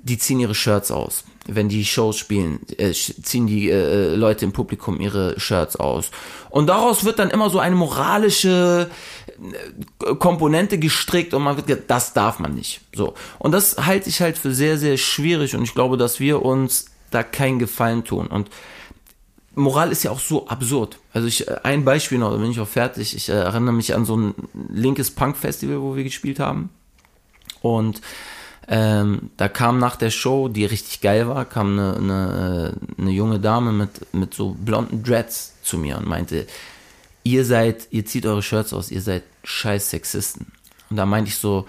die 0.02 0.18
ziehen 0.18 0.40
ihre 0.40 0.56
Shirts 0.56 0.92
aus. 0.92 1.24
Wenn 1.48 1.70
die 1.70 1.86
Shows 1.86 2.18
spielen, 2.18 2.60
äh, 2.78 2.92
ziehen 2.92 3.48
die 3.48 3.70
äh, 3.70 4.16
Leute 4.16 4.46
im 4.46 4.54
Publikum 4.54 5.02
ihre 5.02 5.40
Shirts 5.40 5.76
aus. 5.76 6.12
Und 6.50 6.68
daraus 6.68 7.04
wird 7.04 7.20
dann 7.20 7.30
immer 7.30 7.50
so 7.50 7.60
eine 7.60 7.76
moralische 7.76 8.90
äh, 10.06 10.16
Komponente 10.16 10.78
gestrickt 10.78 11.34
und 11.34 11.44
man 11.44 11.58
wird 11.58 11.68
gesagt, 11.68 11.90
das 11.90 12.14
darf 12.14 12.40
man 12.40 12.54
nicht. 12.54 12.82
So. 12.96 13.14
Und 13.40 13.52
das 13.52 13.78
halte 13.86 14.10
ich 14.10 14.22
halt 14.22 14.38
für 14.38 14.54
sehr, 14.54 14.78
sehr 14.78 14.98
schwierig 14.98 15.56
und 15.56 15.64
ich 15.64 15.74
glaube, 15.74 15.98
dass 15.98 16.20
wir 16.20 16.44
uns 16.44 16.86
da 17.12 17.24
keinen 17.24 17.60
Gefallen 17.60 18.04
tun. 18.04 18.28
Und 18.28 18.50
Moral 19.56 19.92
ist 19.92 20.04
ja 20.04 20.12
auch 20.12 20.20
so 20.20 20.48
absurd. 20.48 20.98
Also 21.12 21.28
ich, 21.28 21.48
äh, 21.48 21.58
ein 21.64 21.86
Beispiel 21.86 22.18
noch, 22.18 22.32
da 22.32 22.38
bin 22.38 22.52
ich 22.52 22.60
auch 22.60 22.68
fertig. 22.68 23.16
Ich 23.16 23.30
äh, 23.30 23.34
erinnere 23.34 23.74
mich 23.74 23.94
an 23.94 24.06
so 24.06 24.18
ein 24.18 24.34
linkes 24.70 25.12
Punk-Festival, 25.12 25.82
wo 25.82 25.96
wir 25.96 26.04
gespielt 26.04 26.40
haben. 26.40 26.70
Und 27.62 28.02
ähm, 28.68 29.30
da 29.38 29.50
kam 29.50 29.80
nach 29.80 29.96
der 29.96 30.10
Show, 30.10 30.48
die 30.48 30.66
richtig 30.66 31.02
geil 31.02 31.28
war, 31.28 31.46
kam 31.46 31.78
eine, 31.78 31.96
eine, 31.98 32.76
äh, 32.98 33.02
eine 33.02 33.12
junge 33.12 33.40
Dame 33.40 33.72
mit, 33.72 34.14
mit 34.14 34.34
so 34.34 34.56
blonden 34.58 35.04
Dreads 35.04 35.54
zu 35.64 35.78
mir 35.78 35.98
und 35.98 36.08
meinte, 36.08 36.48
ihr 37.24 37.46
seid, 37.46 37.88
ihr 37.92 38.06
zieht 38.06 38.26
eure 38.26 38.42
Shirts 38.42 38.74
aus, 38.74 38.92
ihr 38.92 39.02
seid 39.02 39.24
scheiß 39.44 39.90
Sexisten. 39.90 40.52
Und 40.90 40.98
da 40.98 41.06
meinte 41.06 41.30
ich 41.30 41.38
so, 41.38 41.68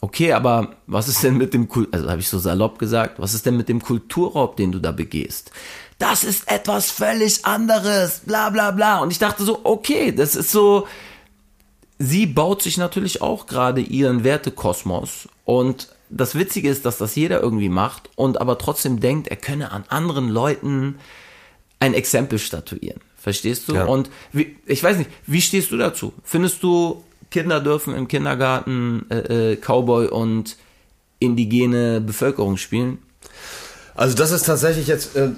okay, 0.00 0.32
aber 0.32 0.76
was 0.86 1.08
ist 1.08 1.22
denn 1.22 1.36
mit 1.36 1.54
dem, 1.54 1.68
also 1.92 2.10
habe 2.10 2.20
ich 2.20 2.28
so 2.28 2.38
salopp 2.38 2.78
gesagt, 2.78 3.18
was 3.18 3.34
ist 3.34 3.46
denn 3.46 3.56
mit 3.56 3.68
dem 3.68 3.80
Kulturraub, 3.80 4.56
den 4.56 4.72
du 4.72 4.80
da 4.80 4.92
begehst? 4.92 5.50
Das 5.98 6.24
ist 6.24 6.50
etwas 6.50 6.90
völlig 6.90 7.44
anderes, 7.46 8.20
bla 8.26 8.50
bla 8.50 8.72
bla. 8.72 8.98
Und 8.98 9.10
ich 9.10 9.18
dachte 9.18 9.44
so, 9.44 9.60
okay, 9.62 10.12
das 10.12 10.34
ist 10.34 10.50
so, 10.50 10.88
sie 11.98 12.26
baut 12.26 12.62
sich 12.62 12.76
natürlich 12.76 13.22
auch 13.22 13.46
gerade 13.46 13.80
ihren 13.80 14.24
Wertekosmos 14.24 15.28
und 15.44 15.93
das 16.10 16.34
Witzige 16.34 16.68
ist, 16.68 16.84
dass 16.84 16.98
das 16.98 17.14
jeder 17.14 17.40
irgendwie 17.40 17.68
macht 17.68 18.10
und 18.16 18.40
aber 18.40 18.58
trotzdem 18.58 19.00
denkt, 19.00 19.28
er 19.28 19.36
könne 19.36 19.72
an 19.72 19.84
anderen 19.88 20.28
Leuten 20.28 20.96
ein 21.80 21.94
Exempel 21.94 22.38
statuieren. 22.38 23.00
Verstehst 23.16 23.68
du? 23.68 23.74
Ja. 23.74 23.86
Und 23.86 24.10
wie, 24.32 24.56
ich 24.66 24.82
weiß 24.82 24.98
nicht, 24.98 25.10
wie 25.26 25.40
stehst 25.40 25.70
du 25.70 25.78
dazu? 25.78 26.12
Findest 26.22 26.62
du, 26.62 27.02
Kinder 27.30 27.60
dürfen 27.60 27.94
im 27.94 28.06
Kindergarten 28.06 29.06
äh, 29.10 29.52
äh, 29.52 29.56
Cowboy 29.56 30.08
und 30.08 30.56
indigene 31.18 32.00
Bevölkerung 32.00 32.58
spielen? 32.58 32.98
Also 33.94 34.14
das 34.14 34.30
ist 34.30 34.44
tatsächlich 34.44 34.86
jetzt 34.86 35.16
äh, 35.16 35.30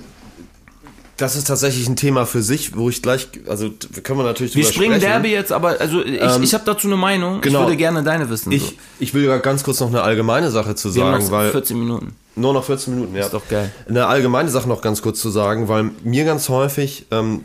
das 1.17 1.37
ist 1.37 1.47
tatsächlich 1.47 1.89
ein 1.89 1.97
Thema 1.97 2.27
für 2.27 2.43
sich, 2.43 2.77
wo 2.77 2.89
ich 2.89 3.01
gleich, 3.03 3.29
also 3.49 3.71
können 4.03 4.19
wir 4.19 4.25
natürlich 4.25 4.55
Wir 4.55 4.64
springen 4.64 4.97
sprechen. 4.97 5.12
Derby 5.12 5.31
jetzt, 5.31 5.53
aber 5.53 5.81
also 5.81 6.03
ich, 6.05 6.21
ähm, 6.21 6.43
ich 6.43 6.53
habe 6.55 6.64
dazu 6.64 6.89
eine 6.89 6.97
Meinung. 6.97 7.41
Genau. 7.41 7.61
Ich 7.61 7.67
würde 7.67 7.77
gerne 7.77 8.03
deine 8.03 8.29
wissen. 8.29 8.53
Ich, 8.53 8.62
so. 8.62 8.73
ich 8.99 9.14
will 9.14 9.25
ja 9.25 9.39
ganz 9.39 9.64
kurz 9.64 9.81
noch 9.81 9.89
eine 9.89 10.03
allgemeine 10.03 10.51
Sache 10.51 10.75
zu 10.75 10.91
sagen, 10.91 11.19
Wir 11.19 11.25
haben 11.25 11.31
weil 11.31 11.51
14 11.51 11.79
Minuten. 11.79 12.14
Nur 12.35 12.53
noch 12.53 12.64
14 12.64 12.95
Minuten, 12.95 13.17
ja. 13.17 13.25
Ist 13.25 13.33
doch 13.33 13.49
geil. 13.49 13.73
Eine 13.89 14.07
allgemeine 14.07 14.51
Sache 14.51 14.69
noch 14.69 14.83
ganz 14.83 15.01
kurz 15.01 15.21
zu 15.21 15.31
sagen, 15.31 15.69
weil 15.69 15.91
mir 16.05 16.25
ganz 16.25 16.51
häufig 16.51 17.07
ähm, 17.11 17.43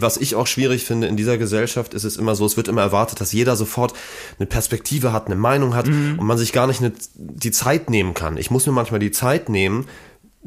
was 0.00 0.16
ich 0.16 0.34
auch 0.34 0.46
schwierig 0.46 0.84
finde 0.84 1.06
in 1.06 1.16
dieser 1.16 1.38
Gesellschaft, 1.38 1.94
ist 1.94 2.04
es 2.04 2.16
immer 2.16 2.34
so, 2.34 2.46
es 2.46 2.56
wird 2.56 2.68
immer 2.68 2.82
erwartet, 2.82 3.20
dass 3.20 3.32
jeder 3.32 3.56
sofort 3.56 3.94
eine 4.38 4.46
Perspektive 4.46 5.12
hat, 5.12 5.26
eine 5.26 5.36
Meinung 5.36 5.74
hat 5.74 5.88
mhm. 5.88 6.18
und 6.18 6.26
man 6.26 6.38
sich 6.38 6.52
gar 6.52 6.66
nicht 6.66 6.80
eine, 6.80 6.92
die 7.14 7.50
Zeit 7.50 7.90
nehmen 7.90 8.14
kann. 8.14 8.36
Ich 8.36 8.50
muss 8.50 8.66
mir 8.66 8.72
manchmal 8.72 9.00
die 9.00 9.10
Zeit 9.10 9.48
nehmen, 9.48 9.86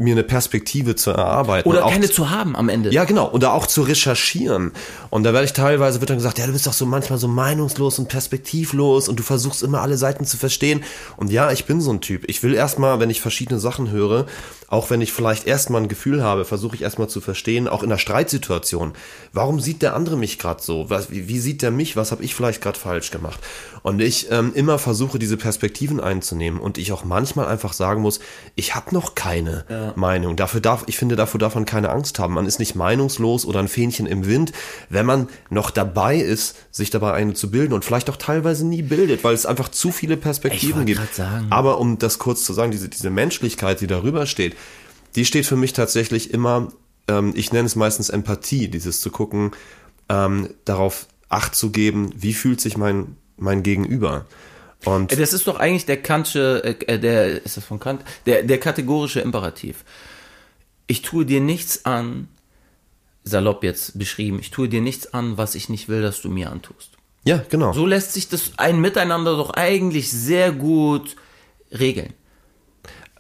mir 0.02 0.14
eine 0.14 0.24
Perspektive 0.24 0.96
zu 0.96 1.12
erarbeiten. 1.12 1.68
Oder 1.70 1.82
keine 1.88 2.10
zu 2.10 2.30
haben 2.30 2.56
am 2.56 2.70
Ende. 2.70 2.92
Ja, 2.92 3.06
genau. 3.06 3.28
Und 3.28 3.44
da 3.44 3.52
auch 3.52 3.68
zu 3.68 3.82
recherchieren. 3.84 4.72
Und 5.10 5.24
da 5.24 5.34
werde 5.34 5.46
ich 5.46 5.54
teilweise, 5.54 6.02
wird 6.02 6.10
dann 6.10 6.18
gesagt, 6.18 6.40
ja, 6.40 6.48
du 6.48 6.54
bist 6.54 6.68
doch 6.68 6.74
so 6.74 6.86
manchmal 6.86 7.20
so 7.20 7.28
meinungslos 7.28 8.00
und 8.00 8.08
perspektivlos 8.08 9.08
und 9.08 9.20
du 9.20 9.24
versuchst 9.24 9.64
immer 9.64 9.82
alle 9.82 9.98
Seiten 9.98 10.26
zu 10.26 10.38
verstehen. 10.38 10.84
Und 11.18 11.32
ja, 11.32 11.52
ich 11.52 11.66
bin 11.66 11.82
so 11.82 11.92
ein 11.92 12.02
Typ. 12.02 12.24
Ich 12.28 12.44
will 12.44 12.54
erstmal, 12.54 13.00
wenn 13.00 13.10
ich 13.10 13.22
verschiedene 13.22 13.60
Sachen 13.60 13.92
höre, 13.92 14.26
auch 14.72 14.90
wenn 14.90 15.02
ich 15.02 15.12
vielleicht 15.12 15.48
erstmal 15.48 15.82
ein 15.82 15.90
Gefühl 15.90 16.24
habe, 16.24 16.46
versuche 16.46 16.76
ich 16.76 16.82
erstmal 16.82 17.10
zu 17.10 17.20
verstehen, 17.20 17.68
auch 17.68 17.84
in 17.84 17.90
einer 17.90 18.00
Streitsituation, 18.00 18.94
warum 19.34 19.60
sieht 19.60 19.82
der 19.82 19.94
andere 19.96 20.16
mich 20.16 20.40
gerade 20.40 20.64
so? 20.64 20.90
Was, 20.90 21.12
wie, 21.12 21.28
wie, 21.28 21.40
sieht 21.40 21.62
der 21.62 21.72
mich? 21.72 21.98
Was 21.98 22.12
habe 22.12 22.24
ich 22.24 22.34
vielleicht 22.34 22.62
gerade 22.62 22.80
falsch 22.80 23.12
gemacht? 23.12 23.38
Und 23.84 24.00
ich 24.00 24.32
ähm, 24.32 24.54
immer 24.56 24.80
versuche, 24.80 25.20
diese 25.20 25.36
Perspektiven 25.36 26.00
einzunehmen 26.00 26.58
und 26.58 26.78
ich 26.78 26.94
auch 26.94 27.04
manchmal 27.04 27.48
einfach 27.48 27.74
sagen 27.74 28.02
muss, 28.02 28.22
ich 28.56 28.74
habe 28.74 28.94
noch 28.96 29.14
keine 29.14 29.66
ja. 29.70 29.92
Meinung. 29.98 30.38
Dafür 30.38 30.62
darf, 30.62 30.86
ich 30.88 30.98
finde, 30.98 31.18
dafür 31.18 31.40
darf 31.40 31.56
man 31.56 31.66
keine 31.66 31.90
Angst 31.90 32.18
haben. 32.18 32.36
Man 32.36 32.46
ist 32.46 32.60
nicht 32.60 32.74
meinungslos 32.74 33.46
oder 33.46 33.60
ein 33.60 33.68
Fähnchen 33.68 34.06
im 34.06 34.26
Wind, 34.26 34.54
wenn 34.90 35.06
man 35.06 35.28
noch 35.50 35.72
dabei 35.72 36.16
ist, 36.16 36.56
sich 36.72 36.90
dabei 36.92 37.12
eine 37.12 37.34
zu 37.34 37.52
bilden 37.52 37.74
und 37.74 37.84
vielleicht 37.84 38.10
auch 38.10 38.16
teilweise 38.16 38.66
nie 38.66 38.84
bildet, 38.84 39.26
weil 39.26 39.34
es 39.34 39.46
einfach 39.46 39.68
zu 39.68 39.92
viele 39.92 40.16
Perspektiven 40.16 40.86
gibt. 40.86 41.14
Sagen. 41.14 41.48
Aber 41.50 41.78
um 41.80 41.98
das 41.98 42.20
kurz 42.20 42.46
zu 42.46 42.54
sagen, 42.54 42.72
diese, 42.72 42.88
diese 42.88 43.10
Menschlichkeit, 43.10 43.82
die 43.82 43.88
darüber 43.88 44.26
steht, 44.26 44.56
die 45.16 45.26
steht 45.26 45.46
für 45.46 45.56
mich 45.56 45.74
tatsächlich 45.74 46.34
immer, 46.34 46.72
ähm, 47.08 47.34
ich 47.36 47.52
nenne 47.52 47.66
es 47.66 47.76
meistens 47.76 48.10
Empathie, 48.10 48.68
dieses 48.68 49.02
zu 49.02 49.10
gucken, 49.10 49.52
ähm, 50.10 50.50
darauf 50.66 51.08
Acht 51.30 51.56
zu 51.56 51.72
geben, 51.72 52.12
wie 52.14 52.34
fühlt 52.34 52.60
sich 52.60 52.78
mein, 52.78 53.16
mein 53.38 53.64
Gegenüber. 53.64 54.26
Und 54.84 55.18
das 55.18 55.32
ist 55.32 55.48
doch 55.48 55.60
eigentlich 55.60 55.86
der 55.86 56.02
Kantsche, 56.02 56.62
äh, 56.64 57.00
der, 57.00 57.46
ist 57.46 57.56
das 57.56 57.64
von 57.64 57.80
Kant? 57.80 58.02
Der, 58.26 58.44
der 58.44 58.60
kategorische 58.60 59.22
Imperativ. 59.22 59.86
Ich 60.88 61.04
tue 61.04 61.26
dir 61.26 61.40
nichts 61.40 61.86
an, 61.86 62.28
salopp 63.24 63.64
jetzt 63.64 63.98
beschrieben, 63.98 64.40
ich 64.40 64.52
tue 64.52 64.68
dir 64.68 64.82
nichts 64.82 65.14
an, 65.14 65.38
was 65.38 65.56
ich 65.56 65.70
nicht 65.70 65.88
will, 65.88 66.02
dass 66.02 66.22
du 66.22 66.30
mir 66.30 66.52
antust. 66.52 66.98
Ja, 67.24 67.44
genau. 67.50 67.72
So 67.72 67.86
lässt 67.86 68.14
sich 68.14 68.28
das 68.28 68.54
ein 68.58 68.82
Miteinander 68.82 69.38
doch 69.38 69.52
eigentlich 69.52 70.12
sehr 70.12 70.52
gut 70.52 71.16
regeln. 71.72 72.14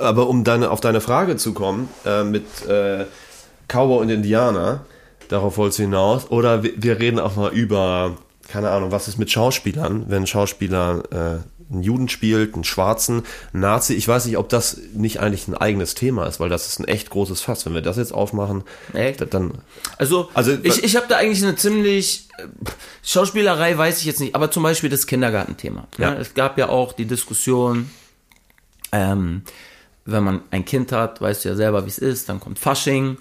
Aber 0.02 0.28
um 0.28 0.43
deine, 0.43 0.72
auf 0.72 0.82
deine 0.82 1.02
Frage 1.02 1.38
zu 1.38 1.54
kommen, 1.54 1.89
äh, 2.06 2.24
mit 2.24 2.66
äh, 2.68 3.06
Cowboy 3.68 4.02
und 4.02 4.10
Indianer, 4.10 4.86
darauf 5.30 5.58
wolltest 5.58 5.80
du 5.80 5.84
hinaus, 5.84 6.30
oder 6.30 6.64
wir, 6.64 6.74
wir, 6.76 6.99
reden 6.99 7.20
auch 7.20 7.36
mal 7.36 7.52
über, 7.52 8.18
keine 8.49 8.70
Ahnung, 8.70 8.91
was 8.91 9.08
ist 9.08 9.18
mit 9.18 9.32
Schauspielern, 9.32 10.06
wenn 10.08 10.24
ein 10.24 10.28
Schauspieler 10.28 11.04
äh, 11.12 11.72
einen 11.72 11.84
Juden 11.84 12.10
spielt, 12.10 12.54
einen 12.54 12.64
Schwarzen, 12.64 13.24
einen 13.54 13.62
Nazi. 13.62 13.93
Ich 13.93 14.08
weiß 14.08 14.26
nicht, 14.26 14.38
ob 14.38 14.49
das 14.49 14.78
nicht 14.93 15.20
eigentlich 15.20 15.47
ein 15.47 15.56
eigenes 15.56 15.95
Thema 15.95 16.26
ist, 16.26 16.39
weil 16.39 16.49
das 16.49 16.68
ist 16.68 16.80
ein 16.80 16.86
echt 16.86 17.10
großes 17.10 17.41
Fass. 17.41 17.66
Wenn 17.66 17.74
wir 17.74 17.82
das 17.82 17.97
jetzt 17.97 18.14
aufmachen, 18.14 18.64
echt? 18.93 19.34
dann. 19.34 19.54
Also, 19.97 20.30
also 20.34 20.58
ich, 20.64 20.84
ich 20.84 20.95
habe 20.95 21.06
da 21.08 21.18
eigentlich 21.18 21.43
eine 21.43 21.56
ziemlich 21.56 22.28
äh, 22.38 22.43
Schauspielerei 23.04 23.78
weiß 23.78 23.99
ich 23.99 24.06
jetzt 24.06 24.20
nicht, 24.20 24.36
aber 24.36 24.52
zum 24.52 24.64
Beispiel 24.64 24.89
das 24.89 25.08
Kindergartenthema. 25.08 25.88
Ja. 25.97 26.14
ja. 26.14 26.20
Es 26.20 26.34
gab 26.34 26.58
ja 26.58 26.70
auch 26.70 26.93
die 26.93 27.06
Diskussion, 27.06 27.89
ähm, 28.91 29.43
wenn 30.12 30.24
man 30.24 30.41
ein 30.51 30.66
Kind 30.66 30.91
hat, 30.91 31.22
weißt 31.22 31.45
du 31.45 31.49
ja 31.49 31.55
selber, 31.55 31.86
wie 31.86 31.89
es 31.89 31.97
ist, 31.97 32.30
dann 32.30 32.39
kommt 32.39 32.59
Fasching 32.59 33.18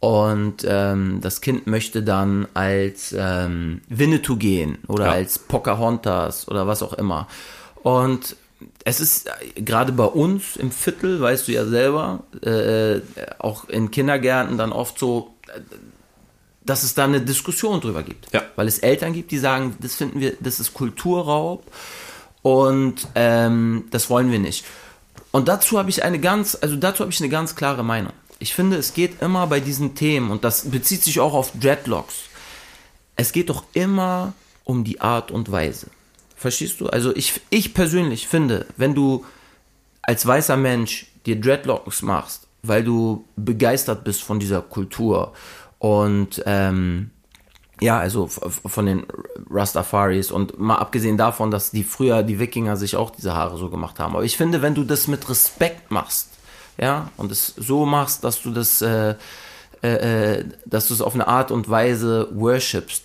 und 0.00 0.64
ähm, 0.66 1.20
das 1.20 1.42
Kind 1.42 1.66
möchte 1.66 2.02
dann 2.02 2.48
als 2.54 3.14
ähm, 3.16 3.82
Winnetou 3.88 4.36
gehen 4.36 4.78
oder 4.88 5.06
ja. 5.06 5.12
als 5.12 5.38
Pocahontas 5.38 6.48
oder 6.48 6.66
was 6.66 6.82
auch 6.82 6.94
immer. 6.94 7.28
Und 7.82 8.36
es 8.84 9.00
ist 9.00 9.28
äh, 9.28 9.60
gerade 9.60 9.92
bei 9.92 10.04
uns 10.04 10.56
im 10.56 10.70
Viertel, 10.70 11.20
weißt 11.20 11.48
du 11.48 11.52
ja 11.52 11.66
selber, 11.66 12.24
äh, 12.42 13.00
auch 13.38 13.68
in 13.68 13.90
Kindergärten 13.90 14.56
dann 14.56 14.72
oft 14.72 14.98
so, 14.98 15.34
äh, 15.48 15.60
dass 16.64 16.82
es 16.82 16.94
da 16.94 17.04
eine 17.04 17.20
Diskussion 17.20 17.80
drüber 17.80 18.02
gibt. 18.02 18.32
Ja. 18.32 18.42
Weil 18.56 18.68
es 18.68 18.78
Eltern 18.78 19.12
gibt, 19.12 19.30
die 19.30 19.38
sagen, 19.38 19.76
das 19.80 19.96
finden 19.96 20.20
wir, 20.20 20.34
das 20.40 20.60
ist 20.60 20.72
Kulturraub 20.72 21.64
und 22.40 23.06
ähm, 23.14 23.84
das 23.90 24.08
wollen 24.08 24.30
wir 24.30 24.38
nicht. 24.38 24.64
Und 25.32 25.48
dazu 25.48 25.78
habe 25.78 25.90
ich 25.90 26.02
eine 26.02 26.18
ganz, 26.18 26.58
also 26.60 26.76
dazu 26.76 27.00
habe 27.00 27.12
ich 27.12 27.20
eine 27.20 27.28
ganz 27.28 27.54
klare 27.54 27.84
Meinung. 27.84 28.12
Ich 28.38 28.54
finde, 28.54 28.76
es 28.76 28.94
geht 28.94 29.22
immer 29.22 29.46
bei 29.46 29.60
diesen 29.60 29.94
Themen, 29.94 30.30
und 30.30 30.44
das 30.44 30.70
bezieht 30.70 31.04
sich 31.04 31.20
auch 31.20 31.34
auf 31.34 31.52
Dreadlocks, 31.58 32.22
es 33.16 33.32
geht 33.32 33.50
doch 33.50 33.64
immer 33.74 34.32
um 34.64 34.82
die 34.82 35.00
Art 35.00 35.30
und 35.30 35.52
Weise. 35.52 35.88
Verstehst 36.36 36.80
du? 36.80 36.86
Also 36.86 37.14
ich, 37.14 37.40
ich 37.50 37.74
persönlich 37.74 38.26
finde, 38.26 38.66
wenn 38.78 38.94
du 38.94 39.26
als 40.00 40.24
weißer 40.24 40.56
Mensch 40.56 41.06
dir 41.26 41.38
Dreadlocks 41.38 42.00
machst, 42.00 42.46
weil 42.62 42.82
du 42.82 43.24
begeistert 43.36 44.04
bist 44.04 44.22
von 44.22 44.40
dieser 44.40 44.62
Kultur 44.62 45.34
und 45.78 46.42
ähm, 46.46 47.10
ja, 47.80 47.98
also 47.98 48.28
von 48.28 48.86
den 48.86 49.06
Rastafaris 49.50 50.30
und 50.30 50.58
mal 50.58 50.76
abgesehen 50.76 51.16
davon, 51.16 51.50
dass 51.50 51.70
die 51.70 51.82
früher, 51.82 52.22
die 52.22 52.38
Wikinger 52.38 52.76
sich 52.76 52.96
auch 52.96 53.10
diese 53.10 53.34
Haare 53.34 53.56
so 53.56 53.70
gemacht 53.70 53.98
haben. 53.98 54.14
Aber 54.14 54.24
ich 54.24 54.36
finde, 54.36 54.62
wenn 54.62 54.74
du 54.74 54.84
das 54.84 55.08
mit 55.08 55.28
Respekt 55.28 55.90
machst, 55.90 56.28
ja, 56.78 57.10
und 57.16 57.32
es 57.32 57.54
so 57.56 57.86
machst, 57.86 58.22
dass 58.24 58.42
du 58.42 58.50
das, 58.50 58.82
äh, 58.82 59.14
äh, 59.82 60.38
äh 60.38 60.44
dass 60.66 60.88
du 60.88 60.94
es 60.94 61.00
auf 61.00 61.14
eine 61.14 61.26
Art 61.26 61.50
und 61.50 61.68
Weise 61.68 62.28
worshipst, 62.32 63.04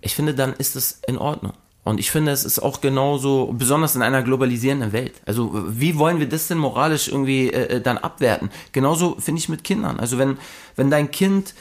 ich 0.00 0.14
finde, 0.14 0.34
dann 0.34 0.54
ist 0.54 0.76
es 0.76 1.00
in 1.06 1.18
Ordnung. 1.18 1.52
Und 1.84 1.98
ich 1.98 2.10
finde, 2.10 2.32
es 2.32 2.44
ist 2.44 2.58
auch 2.58 2.80
genauso, 2.80 3.52
besonders 3.52 3.96
in 3.96 4.02
einer 4.02 4.22
globalisierenden 4.22 4.92
Welt. 4.92 5.14
Also, 5.24 5.50
wie 5.68 5.98
wollen 5.98 6.20
wir 6.20 6.28
das 6.28 6.48
denn 6.48 6.58
moralisch 6.58 7.08
irgendwie 7.08 7.50
äh, 7.50 7.76
äh 7.76 7.80
dann 7.80 7.98
abwerten? 7.98 8.50
Genauso 8.72 9.16
finde 9.18 9.38
ich 9.40 9.48
mit 9.48 9.64
Kindern. 9.64 9.98
Also, 9.98 10.18
wenn, 10.18 10.36
wenn 10.76 10.90
dein 10.90 11.10
Kind, 11.10 11.54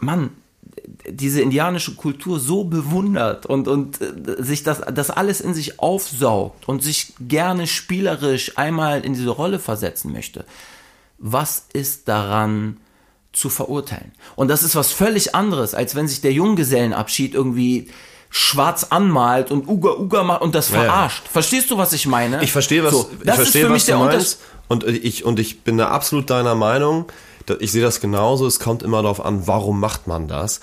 Mann, 0.00 0.30
diese 1.08 1.40
indianische 1.40 1.94
Kultur 1.94 2.38
so 2.40 2.64
bewundert 2.64 3.46
und, 3.46 3.68
und 3.68 4.00
äh, 4.00 4.42
sich 4.42 4.62
das, 4.62 4.80
das 4.92 5.10
alles 5.10 5.40
in 5.40 5.54
sich 5.54 5.80
aufsaugt 5.80 6.68
und 6.68 6.82
sich 6.82 7.12
gerne 7.20 7.66
spielerisch 7.66 8.56
einmal 8.58 9.04
in 9.04 9.14
diese 9.14 9.30
Rolle 9.30 9.58
versetzen 9.58 10.12
möchte, 10.12 10.44
was 11.18 11.66
ist 11.72 12.08
daran 12.08 12.76
zu 13.32 13.48
verurteilen? 13.48 14.12
Und 14.36 14.48
das 14.48 14.62
ist 14.62 14.74
was 14.76 14.92
völlig 14.92 15.34
anderes, 15.34 15.74
als 15.74 15.94
wenn 15.94 16.08
sich 16.08 16.20
der 16.20 16.32
Junggesellenabschied 16.32 17.34
irgendwie 17.34 17.88
schwarz 18.30 18.84
anmalt 18.90 19.50
und 19.50 19.66
Uga 19.68 19.92
Uga 19.98 20.22
macht 20.22 20.42
und 20.42 20.54
das 20.54 20.70
Ja, 20.70 20.76
ja. 20.76 20.82
verarscht. 20.84 21.28
Verstehst 21.28 21.70
du, 21.70 21.78
was 21.78 21.92
ich 21.92 22.06
meine? 22.06 22.42
Ich 22.44 22.52
verstehe, 22.52 22.84
was, 22.84 22.92
So, 22.92 23.10
ich 23.18 23.24
das 23.26 23.36
verstehe, 23.36 23.62
ist 23.62 23.66
für 23.66 23.72
mich 23.72 23.84
du 23.84 23.92
der 23.92 23.98
Unterschied. 24.00 24.38
meinst. 24.38 24.40
Und 24.68 24.84
ich, 24.86 25.24
und 25.24 25.38
ich 25.38 25.62
bin 25.62 25.78
da 25.78 25.88
absolut 25.88 26.28
deiner 26.28 26.54
Meinung. 26.54 27.06
Ich 27.60 27.72
sehe 27.72 27.82
das 27.82 28.00
genauso. 28.00 28.46
Es 28.46 28.60
kommt 28.60 28.82
immer 28.82 29.02
darauf 29.02 29.24
an, 29.24 29.46
warum 29.46 29.80
macht 29.80 30.06
man 30.06 30.28
das? 30.28 30.60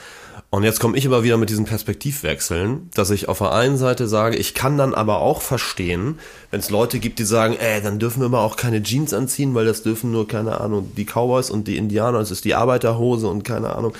Und 0.50 0.64
jetzt 0.64 0.80
komme 0.80 0.98
ich 0.98 1.06
aber 1.06 1.24
wieder 1.24 1.38
mit 1.38 1.50
diesen 1.50 1.66
Perspektivwechseln, 1.66 2.90
dass 2.94 3.10
ich 3.10 3.28
auf 3.28 3.40
der 3.40 3.52
einen 3.52 3.78
Seite 3.78 4.08
sage, 4.08 4.38
ich 4.38 4.54
kann 4.54 4.78
dann 4.78 4.94
aber 4.94 5.20
auch 5.20 5.42
verstehen, 5.42 6.20
wenn 6.50 6.62
es 6.62 6.70
Leute 6.70 7.00
gibt, 7.00 7.20
die 7.20 7.26
sagen, 7.26 7.58
ey, 7.60 7.82
dann 7.82 8.00
dürfen 8.00 8.22
wir 8.22 8.28
aber 8.28 8.42
auch 8.42 8.56
keine 8.56 8.82
Jeans 8.82 9.14
anziehen, 9.14 9.54
weil 9.54 9.66
das 9.66 9.84
dürfen 9.84 10.12
nur, 10.12 10.28
keine 10.28 10.62
Ahnung, 10.62 10.92
die 10.96 11.06
Cowboys 11.06 11.50
und 11.50 11.68
die 11.68 11.76
Indianer, 11.76 12.20
es 12.20 12.32
ist 12.32 12.46
die 12.46 12.56
Arbeiterhose 12.56 13.28
und 13.28 13.44
keine 13.44 13.76
Ahnung. 13.76 13.94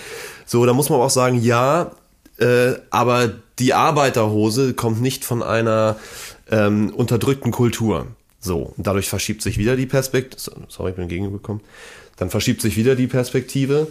So, 0.46 0.66
da 0.66 0.74
muss 0.74 0.90
man 0.90 1.02
auch 1.02 1.10
sagen, 1.10 1.42
ja, 1.42 1.92
äh, 2.38 2.74
aber 2.90 3.32
die 3.60 3.74
Arbeiterhose 3.74 4.74
kommt 4.76 5.02
nicht 5.02 5.26
von 5.26 5.44
einer 5.44 5.98
ähm, 6.50 6.94
unterdrückten 6.96 7.52
Kultur. 7.52 8.08
So, 8.40 8.74
dadurch 8.78 9.10
verschiebt 9.10 9.42
sich 9.42 9.58
wieder 9.58 9.76
die 9.76 9.88
Perspektive. 9.88 10.40
Sorry, 10.70 10.92
ich 10.92 10.96
bin 10.96 11.04
entgegengekommen. 11.04 11.62
Dann 12.18 12.30
verschiebt 12.30 12.62
sich 12.62 12.78
wieder 12.78 12.96
die 12.96 13.08
Perspektive. 13.08 13.88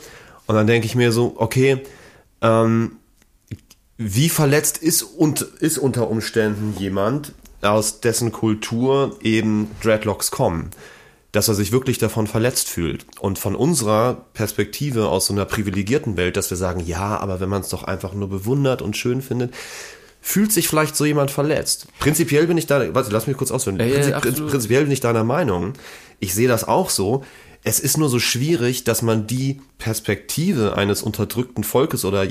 Und 0.46 0.54
dann 0.54 0.66
denke 0.66 0.86
ich 0.86 0.94
mir 0.94 1.12
so, 1.12 1.34
okay, 1.36 1.82
ähm, 2.42 2.96
wie 3.96 4.28
verletzt 4.28 4.78
ist, 4.78 5.02
und, 5.02 5.42
ist 5.42 5.78
unter 5.78 6.10
Umständen 6.10 6.74
jemand, 6.78 7.32
aus 7.62 8.00
dessen 8.00 8.32
Kultur 8.32 9.16
eben 9.22 9.70
Dreadlocks 9.82 10.30
kommen? 10.30 10.70
Dass 11.32 11.48
er 11.48 11.54
sich 11.54 11.72
wirklich 11.72 11.98
davon 11.98 12.26
verletzt 12.26 12.68
fühlt. 12.68 13.06
Und 13.20 13.38
von 13.38 13.56
unserer 13.56 14.26
Perspektive 14.34 15.08
aus 15.08 15.26
so 15.26 15.32
einer 15.32 15.44
privilegierten 15.44 16.16
Welt, 16.16 16.36
dass 16.36 16.50
wir 16.50 16.56
sagen, 16.56 16.80
ja, 16.80 17.18
aber 17.18 17.40
wenn 17.40 17.48
man 17.48 17.62
es 17.62 17.68
doch 17.68 17.82
einfach 17.82 18.14
nur 18.14 18.28
bewundert 18.28 18.82
und 18.82 18.96
schön 18.96 19.22
findet, 19.22 19.52
fühlt 20.20 20.52
sich 20.52 20.68
vielleicht 20.68 20.96
so 20.96 21.04
jemand 21.04 21.30
verletzt. 21.30 21.86
Prinzipiell 21.98 22.46
bin 22.46 22.56
ich 22.56 22.66
da, 22.66 22.94
warte, 22.94 23.10
lass 23.10 23.26
mich 23.26 23.36
kurz 23.36 23.50
ausführen. 23.50 23.78
Ja, 23.78 24.18
Prinzip, 24.20 24.48
prinzipiell 24.48 24.84
bin 24.84 24.92
ich 24.92 25.00
deiner 25.00 25.22
Meinung. 25.22 25.74
Ich 26.18 26.32
sehe 26.32 26.48
das 26.48 26.66
auch 26.66 26.88
so. 26.88 27.24
Es 27.66 27.80
ist 27.80 27.96
nur 27.96 28.10
so 28.10 28.18
schwierig, 28.18 28.84
dass 28.84 29.00
man 29.00 29.26
die 29.26 29.60
Perspektive 29.78 30.76
eines 30.76 31.02
unterdrückten 31.02 31.64
Volkes 31.64 32.04
oder 32.04 32.26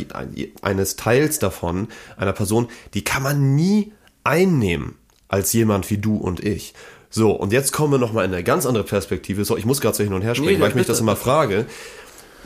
eines 0.62 0.96
Teils 0.96 1.40
davon, 1.40 1.88
einer 2.18 2.34
Person, 2.34 2.68
die 2.94 3.04
kann 3.04 3.24
man 3.24 3.56
nie 3.56 3.92
einnehmen 4.24 4.96
als 5.28 5.52
jemand 5.52 5.90
wie 5.90 5.98
du 5.98 6.16
und 6.18 6.40
ich. 6.42 6.76
So, 7.10 7.32
und 7.32 7.52
jetzt 7.52 7.74
kommen 7.74 7.94
wir 7.94 7.98
nochmal 7.98 8.26
in 8.26 8.34
eine 8.34 8.44
ganz 8.44 8.68
andere 8.68 8.84
Perspektive. 8.84 9.44
So, 9.44 9.58
ich 9.58 9.66
muss 9.66 9.82
gerade 9.82 9.98
so 9.98 10.04
hin 10.04 10.14
und 10.14 10.22
her 10.22 10.36
springen, 10.36 10.54
Nee, 10.56 10.60
weil 10.62 10.70
ich 10.70 10.76
mich 10.76 10.84
bitte. 10.84 10.92
das 10.94 11.00
immer 11.00 11.16
frage. 11.16 11.66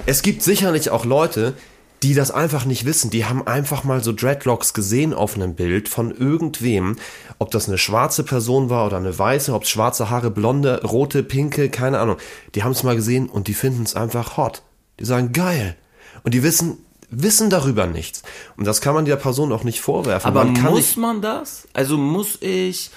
Es 0.05 0.21
gibt 0.21 0.41
sicherlich 0.41 0.89
auch 0.89 1.03
Leute, 1.03 1.55
die 2.03 2.13
das 2.13 2.31
einfach 2.31 2.65
nicht 2.65 2.85
wissen. 2.85 3.09
Die 3.09 3.25
haben 3.25 3.45
einfach 3.47 3.83
mal 3.83 4.03
so 4.03 4.13
Dreadlocks 4.13 4.73
gesehen 4.73 5.13
auf 5.13 5.35
einem 5.35 5.55
Bild 5.55 5.89
von 5.89 6.11
irgendwem. 6.11 6.97
Ob 7.39 7.51
das 7.51 7.67
eine 7.67 7.77
schwarze 7.77 8.23
Person 8.23 8.69
war 8.69 8.85
oder 8.85 8.97
eine 8.97 9.17
weiße, 9.17 9.53
ob 9.53 9.63
es 9.63 9.69
schwarze 9.69 10.09
Haare, 10.09 10.29
blonde, 10.29 10.83
rote, 10.83 11.23
pinke, 11.23 11.69
keine 11.69 11.99
Ahnung. 11.99 12.17
Die 12.55 12.63
haben 12.63 12.71
es 12.71 12.83
mal 12.83 12.95
gesehen 12.95 13.27
und 13.29 13.47
die 13.47 13.53
finden 13.53 13.83
es 13.83 13.95
einfach 13.95 14.37
hot. 14.37 14.61
Die 14.99 15.05
sagen, 15.05 15.33
geil. 15.33 15.75
Und 16.23 16.33
die 16.33 16.43
wissen, 16.43 16.77
wissen 17.09 17.49
darüber 17.49 17.87
nichts. 17.87 18.21
Und 18.57 18.65
das 18.65 18.81
kann 18.81 18.93
man 18.93 19.05
der 19.05 19.15
Person 19.15 19.51
auch 19.51 19.63
nicht 19.63 19.81
vorwerfen. 19.81 20.27
Aber 20.27 20.45
man 20.45 20.53
kann 20.53 20.71
muss 20.71 20.79
nicht, 20.79 20.97
man 20.97 21.21
das? 21.21 21.67
Also 21.73 21.97
muss 21.97 22.37
ich, 22.41 22.91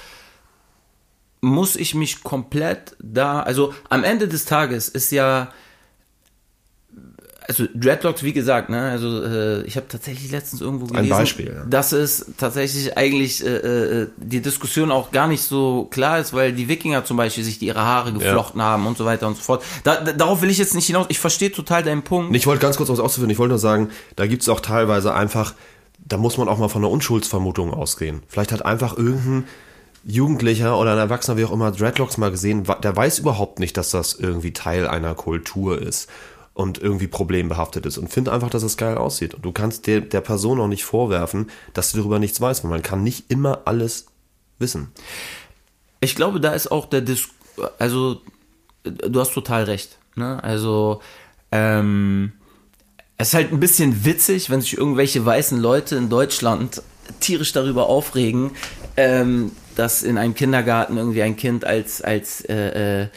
muss 1.40 1.76
ich 1.76 1.94
mich 1.94 2.22
komplett 2.22 2.96
da, 2.98 3.40
also 3.40 3.72
am 3.88 4.04
Ende 4.04 4.28
des 4.28 4.44
Tages 4.44 4.88
ist 4.88 5.10
ja, 5.10 5.52
also 7.46 7.64
Dreadlocks, 7.74 8.22
wie 8.22 8.32
gesagt, 8.32 8.68
ne, 8.68 8.90
also 8.90 9.24
äh, 9.24 9.62
ich 9.62 9.76
habe 9.76 9.86
tatsächlich 9.88 10.30
letztens 10.30 10.60
irgendwo 10.60 10.86
gelesen, 10.86 11.10
Beispiel, 11.10 11.52
ja. 11.54 11.64
dass 11.64 11.92
es 11.92 12.26
tatsächlich 12.36 12.96
eigentlich 12.96 13.44
äh, 13.44 14.02
äh, 14.02 14.08
die 14.16 14.40
Diskussion 14.40 14.90
auch 14.90 15.10
gar 15.10 15.26
nicht 15.26 15.42
so 15.42 15.86
klar 15.90 16.18
ist, 16.18 16.32
weil 16.32 16.52
die 16.52 16.68
Wikinger 16.68 17.04
zum 17.04 17.16
Beispiel 17.16 17.42
sich 17.44 17.58
die 17.58 17.66
ihre 17.66 17.82
Haare 17.82 18.12
geflochten 18.12 18.62
haben 18.62 18.86
und 18.86 18.96
so 18.98 19.04
weiter 19.04 19.26
und 19.26 19.36
so 19.36 19.42
fort. 19.42 19.64
Da, 19.84 20.00
da, 20.00 20.12
darauf 20.12 20.42
will 20.42 20.50
ich 20.50 20.58
jetzt 20.58 20.74
nicht 20.74 20.86
hinaus. 20.86 21.06
Ich 21.08 21.18
verstehe 21.18 21.50
total 21.50 21.82
deinen 21.82 22.02
Punkt. 22.02 22.34
Ich 22.36 22.46
wollte 22.46 22.62
ganz 22.62 22.76
kurz 22.76 22.88
was 22.88 23.00
auszuführen. 23.00 23.30
Ich 23.30 23.38
wollte 23.38 23.50
nur 23.50 23.58
sagen, 23.58 23.90
da 24.16 24.26
gibt 24.26 24.42
es 24.42 24.48
auch 24.48 24.60
teilweise 24.60 25.14
einfach, 25.14 25.54
da 25.98 26.16
muss 26.18 26.36
man 26.36 26.48
auch 26.48 26.58
mal 26.58 26.68
von 26.68 26.82
einer 26.82 26.92
Unschuldsvermutung 26.92 27.72
ausgehen. 27.72 28.22
Vielleicht 28.28 28.52
hat 28.52 28.64
einfach 28.64 28.96
irgendein 28.96 29.44
Jugendlicher 30.04 30.78
oder 30.78 30.92
ein 30.92 30.98
Erwachsener, 30.98 31.36
wie 31.36 31.44
auch 31.44 31.52
immer, 31.52 31.72
Dreadlocks 31.72 32.16
mal 32.16 32.30
gesehen, 32.30 32.64
der 32.82 32.96
weiß 32.96 33.18
überhaupt 33.18 33.58
nicht, 33.58 33.76
dass 33.76 33.90
das 33.90 34.14
irgendwie 34.14 34.52
Teil 34.52 34.86
einer 34.86 35.14
Kultur 35.14 35.80
ist 35.80 36.08
und 36.60 36.78
irgendwie 36.78 37.08
problembehaftet 37.08 37.86
ist 37.86 37.98
und 37.98 38.12
findet 38.12 38.32
einfach, 38.32 38.50
dass 38.50 38.62
es 38.62 38.76
geil 38.76 38.96
aussieht. 38.96 39.34
Und 39.34 39.44
du 39.44 39.52
kannst 39.52 39.86
der, 39.86 40.00
der 40.00 40.20
Person 40.20 40.60
auch 40.60 40.68
nicht 40.68 40.84
vorwerfen, 40.84 41.50
dass 41.72 41.90
sie 41.90 41.98
darüber 41.98 42.18
nichts 42.18 42.40
weiß, 42.40 42.62
weil 42.62 42.70
man 42.70 42.82
kann 42.82 43.02
nicht 43.02 43.30
immer 43.30 43.62
alles 43.64 44.06
wissen. 44.58 44.92
Ich 46.00 46.14
glaube, 46.14 46.40
da 46.40 46.52
ist 46.52 46.70
auch 46.70 46.86
der 46.86 47.00
Dis 47.00 47.28
also 47.78 48.20
du 48.84 49.20
hast 49.20 49.34
total 49.34 49.64
recht. 49.64 49.98
Ne? 50.14 50.42
Also 50.42 51.00
ähm, 51.52 52.32
es 53.16 53.28
ist 53.28 53.34
halt 53.34 53.52
ein 53.52 53.60
bisschen 53.60 54.04
witzig, 54.04 54.50
wenn 54.50 54.60
sich 54.60 54.76
irgendwelche 54.76 55.24
weißen 55.24 55.58
Leute 55.58 55.96
in 55.96 56.08
Deutschland 56.08 56.82
tierisch 57.20 57.52
darüber 57.52 57.86
aufregen, 57.86 58.52
ähm, 58.96 59.52
dass 59.76 60.02
in 60.02 60.16
einem 60.16 60.34
Kindergarten 60.34 60.96
irgendwie 60.96 61.22
ein 61.22 61.36
Kind 61.36 61.64
als 61.64 62.02
als 62.02 62.42
äh, 62.42 63.02
äh, 63.02 63.08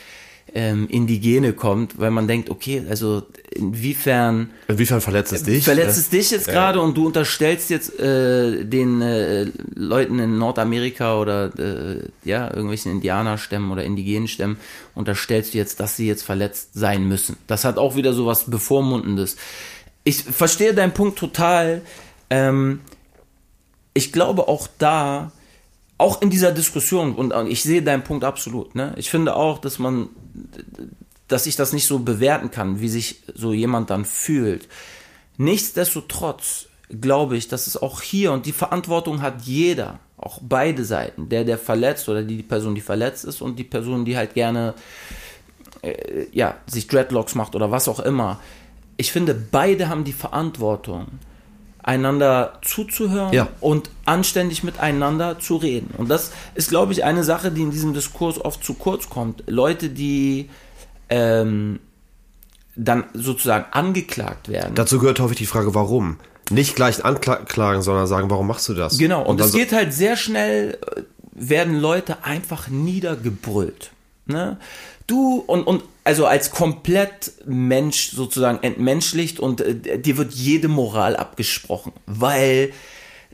ähm, 0.55 0.87
Indigene 0.89 1.53
kommt, 1.53 1.99
weil 1.99 2.11
man 2.11 2.27
denkt, 2.27 2.49
okay, 2.49 2.83
also 2.87 3.23
inwiefern 3.51 4.51
Inwiefern 4.67 5.01
verletzt 5.01 5.33
es 5.33 5.43
dich? 5.43 5.63
verletzt 5.63 5.97
es 5.97 6.09
dich 6.09 6.29
jetzt 6.31 6.47
Ja. 6.47 6.53
gerade 6.53 6.79
und 6.81 6.95
du 6.95 7.07
unterstellst 7.07 7.69
jetzt 7.71 7.99
äh, 7.99 8.63
den 8.63 9.01
äh, 9.01 9.47
Leuten 9.73 10.19
in 10.19 10.37
Nordamerika 10.37 11.19
oder 11.19 11.51
äh, 11.57 12.07
ja 12.23 12.47
irgendwelchen 12.49 12.91
Indianerstämmen 12.91 13.71
oder 13.71 13.83
indigenen 13.83 14.27
Stämmen 14.27 14.57
unterstellst 14.93 15.53
du 15.53 15.57
jetzt, 15.57 15.79
dass 15.79 15.95
sie 15.95 16.07
jetzt 16.07 16.23
verletzt 16.23 16.69
sein 16.73 17.07
müssen. 17.07 17.35
Das 17.47 17.65
hat 17.65 17.77
auch 17.77 17.95
wieder 17.95 18.13
so 18.13 18.25
was 18.27 18.49
bevormundendes. 18.49 19.37
Ich 20.03 20.23
verstehe 20.23 20.73
deinen 20.73 20.93
Punkt 20.93 21.17
total. 21.17 21.81
Ähm, 22.29 22.81
ich 23.95 24.11
glaube 24.11 24.47
auch 24.47 24.67
da, 24.77 25.31
auch 25.97 26.21
in 26.21 26.29
dieser 26.29 26.51
Diskussion, 26.51 27.15
und 27.15 27.31
ich 27.47 27.63
sehe 27.63 27.81
deinen 27.81 28.03
Punkt 28.03 28.23
absolut, 28.23 28.75
ne? 28.75 28.93
Ich 28.97 29.09
finde 29.09 29.35
auch, 29.35 29.59
dass 29.59 29.77
man, 29.79 30.09
dass 31.27 31.45
ich 31.45 31.55
das 31.55 31.73
nicht 31.73 31.87
so 31.87 31.99
bewerten 31.99 32.51
kann, 32.51 32.79
wie 32.79 32.89
sich 32.89 33.23
so 33.33 33.53
jemand 33.53 33.89
dann 33.89 34.05
fühlt. 34.05 34.67
Nichtsdestotrotz 35.37 36.67
glaube 37.01 37.37
ich, 37.37 37.47
dass 37.47 37.67
es 37.67 37.77
auch 37.77 38.01
hier 38.01 38.31
und 38.31 38.45
die 38.45 38.51
Verantwortung 38.51 39.21
hat 39.21 39.41
jeder, 39.43 39.99
auch 40.17 40.39
beide 40.41 40.85
Seiten, 40.85 41.29
der, 41.29 41.43
der 41.43 41.57
verletzt 41.57 42.07
oder 42.07 42.23
die 42.23 42.43
Person, 42.43 42.75
die 42.75 42.81
verletzt 42.81 43.25
ist 43.25 43.41
und 43.41 43.57
die 43.57 43.63
Person, 43.63 44.05
die 44.05 44.15
halt 44.15 44.33
gerne, 44.33 44.73
äh, 45.81 46.27
ja, 46.31 46.57
sich 46.67 46.87
Dreadlocks 46.87 47.35
macht 47.35 47.55
oder 47.55 47.71
was 47.71 47.87
auch 47.87 47.99
immer. 47.99 48.39
Ich 48.97 49.11
finde, 49.11 49.33
beide 49.33 49.89
haben 49.89 50.03
die 50.03 50.13
Verantwortung, 50.13 51.07
einander 51.83 52.59
zuzuhören 52.63 53.33
Ja. 53.33 53.47
und 53.59 53.89
anständig 54.05 54.63
miteinander 54.63 55.39
zu 55.39 55.57
reden. 55.57 55.93
Und 55.97 56.09
das 56.09 56.31
ist, 56.55 56.69
glaube 56.69 56.93
ich, 56.93 57.03
eine 57.03 57.23
Sache, 57.23 57.51
die 57.51 57.61
in 57.61 57.71
diesem 57.71 57.93
Diskurs 57.93 58.39
oft 58.43 58.63
zu 58.63 58.73
kurz 58.73 59.09
kommt. 59.09 59.43
Leute, 59.47 59.89
die 59.89 60.49
ähm, 61.09 61.79
dann 62.75 63.03
sozusagen 63.13 63.65
angeklagt 63.71 64.49
werden. 64.49 64.73
Dazu 64.75 64.97
gehört 64.99 65.19
häufig 65.19 65.37
die 65.37 65.45
Frage, 65.45 65.75
warum? 65.75 66.17
Nicht 66.49 66.75
gleich 66.75 67.05
anklagen, 67.05 67.81
sondern 67.81 68.07
sagen, 68.07 68.29
warum 68.29 68.47
machst 68.47 68.67
du 68.69 68.73
das? 68.73 68.97
Genau, 68.97 69.23
und, 69.23 69.39
es 69.39 69.51
so- 69.51 69.57
geht 69.57 69.71
halt 69.71 69.93
sehr 69.93 70.17
schnell, 70.17 70.77
äh, 70.95 71.01
werden 71.33 71.79
Leute 71.79 72.23
einfach 72.23 72.67
niedergebrüllt. 72.67 73.91
Ne? 74.25 74.57
Du 75.07 75.43
und, 75.45 75.63
und 75.63 75.83
also 76.03 76.25
als 76.25 76.51
komplett 76.51 77.33
Mensch 77.45 78.11
sozusagen 78.11 78.61
entmenschlicht 78.61 79.39
und 79.39 79.61
äh, 79.61 79.99
dir 79.99 80.17
wird 80.17 80.33
jede 80.33 80.67
Moral 80.67 81.15
abgesprochen, 81.15 81.93
weil 82.05 82.73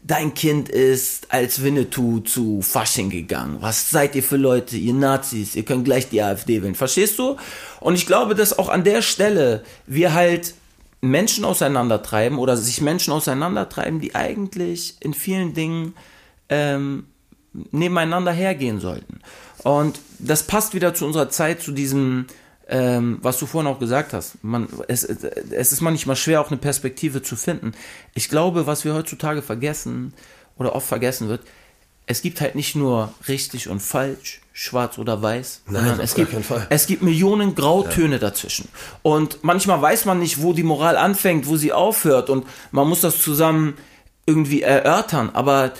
dein 0.04 0.34
Kind 0.34 0.70
ist 0.70 1.32
als 1.32 1.64
Winnetou 1.64 2.20
zu 2.20 2.62
Fasching 2.62 3.10
gegangen. 3.10 3.58
Was 3.60 3.90
seid 3.90 4.16
ihr 4.16 4.24
für 4.24 4.38
Leute, 4.38 4.78
ihr 4.78 4.94
Nazis? 4.94 5.56
Ihr 5.56 5.64
könnt 5.64 5.86
gleich 5.86 6.10
die 6.10 6.22
AfD 6.22 6.62
wählen. 6.62 6.76
Verstehst 6.76 7.20
du? 7.20 7.38
Und 7.80 7.96
ich 7.96 8.06
glaube, 8.06 8.36
dass 8.36 8.58
auch 8.58 8.70
an 8.70 8.84
der 8.84 9.02
Stelle 9.02 9.64
wir 9.86 10.14
halt 10.14 10.54
Menschen 11.02 11.46
auseinandertreiben 11.46 12.38
oder 12.38 12.58
sich 12.58 12.82
Menschen 12.82 13.14
auseinandertreiben, 13.14 14.00
die 14.00 14.16
eigentlich 14.16 14.96
in 15.00 15.14
vielen 15.14 15.54
Dingen 15.54 15.94
ähm, 16.50 17.08
nebeneinander 17.72 18.32
hergehen 18.32 18.80
sollten. 18.80 19.22
Und 19.64 20.00
das 20.20 20.44
passt 20.44 20.74
wieder 20.74 20.94
zu 20.94 21.06
unserer 21.06 21.30
Zeit, 21.30 21.62
zu 21.62 21.72
diesem, 21.72 22.28
ähm, 22.70 23.18
was 23.22 23.40
du 23.40 23.46
vorhin 23.46 23.72
auch 23.72 23.80
gesagt 23.80 24.14
hast. 24.14 24.44
Man, 24.44 24.68
es, 24.88 25.04
es 25.04 25.72
ist 25.72 25.82
manchmal 25.82 26.16
schwer, 26.16 26.42
auch 26.42 26.50
eine 26.50 26.58
Perspektive 26.58 27.22
zu 27.22 27.36
finden. 27.36 27.74
Ich 28.14 28.30
glaube, 28.30 28.68
was 28.68 28.86
wir 28.86 28.94
heutzutage 28.94 29.42
vergessen 29.42 30.14
oder 30.58 30.76
oft 30.76 30.88
vergessen 30.88 31.30
wird, 31.30 31.42
es 32.06 32.22
gibt 32.22 32.42
halt 32.42 32.56
nicht 32.56 32.76
nur 32.76 33.14
richtig 33.28 33.70
und 33.70 33.82
falsch, 33.82 34.42
schwarz 34.54 34.98
oder 34.98 35.22
weiß, 35.22 35.62
Nein, 35.66 35.76
sondern 35.76 36.00
auf 36.00 36.04
es 36.04 36.16
gibt, 36.16 36.34
es 36.70 36.88
gibt 36.88 37.04
Millionen 37.04 37.56
Grautöne 37.56 38.18
dazwischen. 38.18 38.68
Und 39.04 39.44
manchmal 39.44 39.82
weiß 39.82 40.06
man 40.06 40.20
nicht, 40.20 40.42
wo 40.42 40.54
die 40.54 40.64
Moral 40.64 40.98
anfängt, 40.98 41.48
wo 41.48 41.56
sie 41.56 41.72
aufhört 41.72 42.30
und 42.30 42.46
man 42.72 42.88
muss 42.88 43.02
das 43.02 43.22
zusammen 43.22 43.76
irgendwie 44.26 44.62
erörtern, 44.62 45.30
aber 45.34 45.72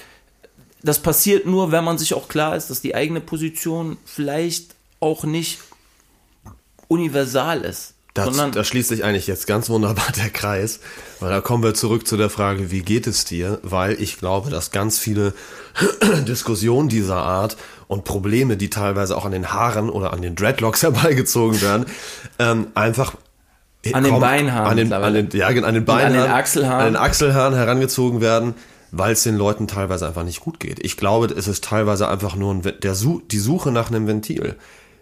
das 0.82 1.00
passiert 1.00 1.46
nur, 1.46 1.72
wenn 1.72 1.84
man 1.84 1.98
sich 1.98 2.14
auch 2.14 2.28
klar 2.30 2.56
ist, 2.56 2.70
dass 2.70 2.82
die 2.82 2.96
eigene 2.96 3.22
Position 3.22 3.98
vielleicht 4.06 4.76
auch 5.00 5.24
nicht 5.24 5.60
universal 6.90 7.62
ist. 7.62 7.94
Da, 8.16 8.26
sondern 8.26 8.52
da 8.52 8.64
schließt 8.64 8.90
sich 8.90 9.04
eigentlich 9.04 9.28
jetzt 9.28 9.46
ganz 9.46 9.70
wunderbar 9.70 10.12
der 10.18 10.30
Kreis, 10.30 10.80
weil 11.20 11.30
da 11.30 11.42
kommen 11.42 11.64
wir 11.64 11.76
zurück 11.76 12.08
zu 12.08 12.18
der 12.18 12.30
Frage, 12.30 12.72
wie 12.72 12.82
geht 12.82 13.06
es 13.08 13.24
dir? 13.24 13.60
Weil 13.62 14.02
ich 14.02 14.18
glaube, 14.18 14.50
dass 14.50 14.72
ganz 14.72 14.98
viele 14.98 15.34
Diskussionen 16.28 16.90
dieser 16.90 17.18
Art 17.18 17.56
und 17.88 18.06
Probleme, 18.06 18.58
die 18.58 18.70
teilweise 18.70 19.16
auch 19.16 19.26
an 19.26 19.32
den 19.32 19.54
Haaren 19.54 19.90
oder 19.90 20.12
an 20.12 20.22
den 20.22 20.36
Dreadlocks 20.36 20.82
herbeigezogen 20.84 21.62
werden, 21.62 21.86
ähm, 22.40 22.68
einfach 22.74 23.14
An 23.94 24.04
den 24.04 24.20
Beinhaaren 24.20 24.72
an 24.72 24.78
den, 24.78 24.92
an 24.92 25.14
den, 25.14 25.30
ja, 25.32 25.48
an 25.48 25.74
den 25.76 25.86
Beinhaaren, 25.86 26.18
an 26.18 26.24
den 26.24 26.32
Achselhaaren. 26.32 26.88
an 26.88 26.94
den 26.94 27.02
Achselhaaren 27.02 27.54
herangezogen 27.54 28.22
werden, 28.22 28.56
weil 28.92 29.14
es 29.14 29.22
den 29.22 29.38
Leuten 29.38 29.68
teilweise 29.68 30.08
einfach 30.08 30.24
nicht 30.24 30.40
gut 30.40 30.60
geht. 30.60 30.84
Ich 30.84 30.98
glaube, 30.98 31.28
es 31.28 31.48
ist 31.48 31.64
teilweise 31.64 32.08
einfach 32.08 32.36
nur 32.36 32.56
ein, 32.56 32.62
der 32.64 32.96
die 33.32 33.40
Suche 33.40 33.72
nach 33.72 33.92
einem 33.92 34.08
Ventil. 34.08 34.56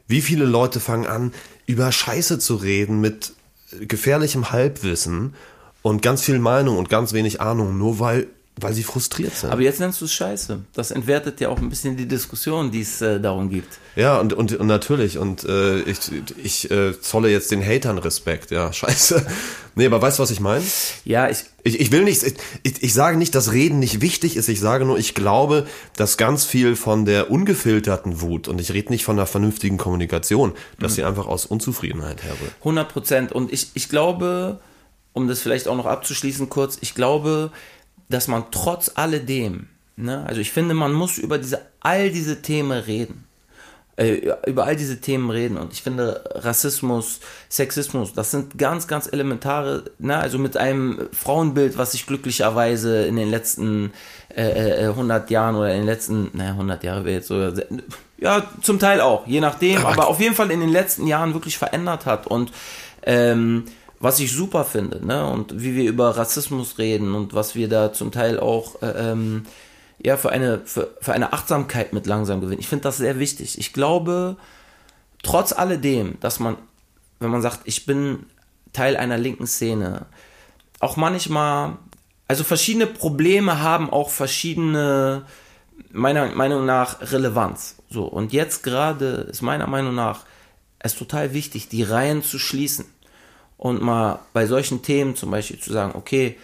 Wie 0.10 0.22
viele 0.22 0.46
Leute 0.46 0.80
fangen 0.80 1.06
an, 1.08 1.34
über 1.68 1.92
Scheiße 1.92 2.40
zu 2.40 2.56
reden 2.56 3.00
mit 3.00 3.34
gefährlichem 3.80 4.52
Halbwissen 4.52 5.36
und 5.84 6.02
ganz 6.02 6.24
viel 6.24 6.40
Meinung 6.40 6.78
und 6.78 6.90
ganz 6.90 7.14
wenig 7.14 7.40
Ahnung, 7.42 7.78
nur 7.78 8.00
weil, 8.00 8.28
weil 8.60 8.74
sie 8.74 8.84
frustriert 8.84 9.36
sind. 9.36 9.52
aber 9.52 9.62
jetzt 9.62 9.80
nennst 9.80 10.02
du 10.02 10.06
es 10.06 10.14
Scheiße. 10.14 10.60
Das 10.74 10.92
entwertet 10.92 11.40
ja 11.40 11.50
auch 11.50 11.60
ein 11.60 11.70
bisschen 11.70 11.96
die 11.96 12.08
Diskussion, 12.08 12.72
die 12.72 12.82
es 12.82 13.02
äh, 13.02 13.20
darum 13.20 13.50
gibt. 13.50 13.80
Ja, 13.96 14.20
und, 14.20 14.34
und, 14.34 14.54
und 14.54 14.68
natürlich, 14.68 15.18
und 15.18 15.44
äh, 15.44 15.82
ich, 15.82 16.00
ich 16.44 16.72
äh, 16.72 17.00
zolle 17.00 17.30
jetzt 17.30 17.52
den 17.52 17.64
Hatern 17.64 17.98
Respekt, 17.98 18.52
ja, 18.52 18.74
scheiße. 18.74 19.26
Nee, 19.76 19.86
aber 19.86 20.02
weißt 20.02 20.18
du, 20.18 20.24
was 20.24 20.32
ich 20.32 20.40
meine? 20.40 20.64
Ja, 21.06 21.30
ich, 21.30 21.46
Ich, 21.64 21.80
ich 21.80 21.92
will 21.92 22.04
nicht, 22.04 22.24
ich, 22.64 22.82
ich 22.84 22.94
sage 22.94 23.18
nicht, 23.18 23.36
dass 23.36 23.52
Reden 23.52 23.78
nicht 23.80 24.02
wichtig 24.02 24.38
ist, 24.38 24.50
ich 24.50 24.60
sage 24.60 24.86
nur, 24.86 24.98
ich 24.98 25.14
glaube, 25.14 25.68
dass 25.96 26.18
ganz 26.18 26.46
viel 26.46 26.76
von 26.76 27.06
der 27.06 27.30
ungefilterten 27.30 28.22
Wut, 28.22 28.48
und 28.48 28.60
ich 28.60 28.72
rede 28.74 28.92
nicht 28.92 29.06
von 29.06 29.18
einer 29.18 29.28
vernünftigen 29.28 29.78
Kommunikation, 29.78 30.54
dass 30.80 30.96
sie 30.96 31.04
einfach 31.04 31.28
aus 31.28 31.46
Unzufriedenheit 31.46 32.24
herrührt. 32.24 32.54
100 32.60 32.90
Prozent. 32.90 33.32
Und 33.32 33.54
ich, 33.54 33.70
ich 33.76 33.90
glaube, 33.90 34.60
um 35.14 35.28
das 35.28 35.42
vielleicht 35.42 35.68
auch 35.68 35.76
noch 35.76 35.86
abzuschließen 35.86 36.50
kurz, 36.50 36.78
ich 36.82 36.96
glaube, 36.96 37.52
dass 38.10 38.28
man 38.28 38.46
trotz 38.52 38.92
alledem, 38.96 39.68
ne, 39.96 40.26
also 40.28 40.42
ich 40.42 40.52
finde, 40.52 40.74
man 40.74 40.94
muss 40.94 41.18
über 41.18 41.38
diese, 41.38 41.62
all 41.80 42.10
diese 42.12 42.42
Themen 42.42 42.72
reden. 42.80 43.24
Äh, 44.00 44.30
über 44.46 44.66
all 44.66 44.76
diese 44.76 45.02
Themen 45.02 45.32
reden. 45.32 45.58
Und 45.58 45.74
ich 45.74 45.82
finde, 45.82 46.24
Rassismus, 46.36 47.20
Sexismus, 47.50 48.14
das 48.14 48.30
sind 48.30 48.56
ganz, 48.60 48.88
ganz 48.88 49.12
elementare, 49.12 49.86
ne, 49.98 50.16
also 50.18 50.38
mit 50.38 50.56
einem 50.56 51.10
Frauenbild, 51.12 51.80
was 51.80 51.94
sich 51.94 52.06
glücklicherweise 52.06 53.08
in 53.08 53.16
den 53.16 53.32
letzten 53.32 53.92
äh, 54.36 54.84
äh, 54.84 54.90
100 54.90 55.32
Jahren 55.32 55.56
oder 55.56 55.72
in 55.72 55.78
den 55.80 55.88
letzten, 55.88 56.30
naja, 56.34 56.52
100 56.52 56.84
Jahre 56.84 57.06
wäre 57.06 57.16
jetzt 57.16 57.28
so, 57.28 57.52
ja, 58.20 58.48
zum 58.62 58.78
Teil 58.78 59.02
auch, 59.02 59.26
je 59.26 59.42
nachdem, 59.42 59.78
Aber- 59.80 59.94
aber 59.94 60.08
auf 60.10 60.20
jeden 60.20 60.36
Fall 60.36 60.52
in 60.52 60.60
den 60.60 60.70
letzten 60.70 61.08
Jahren 61.08 61.34
wirklich 61.34 61.58
verändert 61.58 62.06
hat 62.06 62.28
und 62.28 62.52
ähm, 63.02 63.66
was 64.00 64.20
ich 64.20 64.32
super 64.32 64.64
finde, 64.64 65.06
ne, 65.06 65.26
und 65.28 65.62
wie 65.62 65.76
wir 65.76 65.90
über 65.90 66.18
Rassismus 66.18 66.78
reden 66.78 67.16
und 67.16 67.34
was 67.34 67.56
wir 67.56 67.68
da 67.68 67.94
zum 67.94 68.12
Teil 68.12 68.40
auch 68.40 68.82
äh, 68.82 69.12
ähm, 69.12 69.46
ja 70.04 70.18
für 70.18 70.30
eine 70.30 70.62
für, 70.66 70.96
für 71.02 71.14
eine 71.14 71.34
Achtsamkeit 71.34 71.94
mit 71.94 72.06
langsam 72.06 72.42
gewinnen. 72.42 72.60
Ich 72.60 72.68
finde 72.68 72.84
das 72.84 72.98
sehr 72.98 73.20
wichtig. 73.20 73.58
Ich 73.58 73.74
glaube, 73.74 74.38
trotz 75.24 75.52
alledem, 75.52 76.20
dass 76.20 76.40
man, 76.40 76.58
wenn 77.20 77.32
man 77.32 77.42
sagt, 77.42 77.62
ich 77.66 77.86
bin 77.86 78.26
Teil 78.74 78.96
einer 78.96 79.18
linken 79.18 79.48
Szene, 79.48 80.06
auch 80.80 80.96
manchmal, 80.96 81.78
also 82.28 82.44
verschiedene 82.44 82.86
Probleme 82.86 83.62
haben 83.62 83.90
auch 83.90 84.12
verschiedene, 84.12 85.26
meiner 85.92 86.28
Meinung 86.28 86.66
nach, 86.66 87.12
Relevanz. 87.12 87.78
So, 87.90 88.06
und 88.06 88.34
jetzt 88.34 88.62
gerade 88.62 89.28
ist 89.32 89.42
meiner 89.42 89.66
Meinung 89.66 89.96
nach 89.96 90.26
es 90.80 90.96
total 90.96 91.34
wichtig, 91.34 91.70
die 91.70 91.82
Reihen 91.82 92.22
zu 92.22 92.38
schließen 92.38 92.86
und 93.58 93.82
mal 93.82 94.20
bei 94.34 94.46
solchen 94.46 94.82
Themen 94.82 95.16
zum 95.16 95.32
Beispiel 95.32 95.60
zu 95.60 95.74
sagen, 95.74 95.94
okay, 95.96 96.38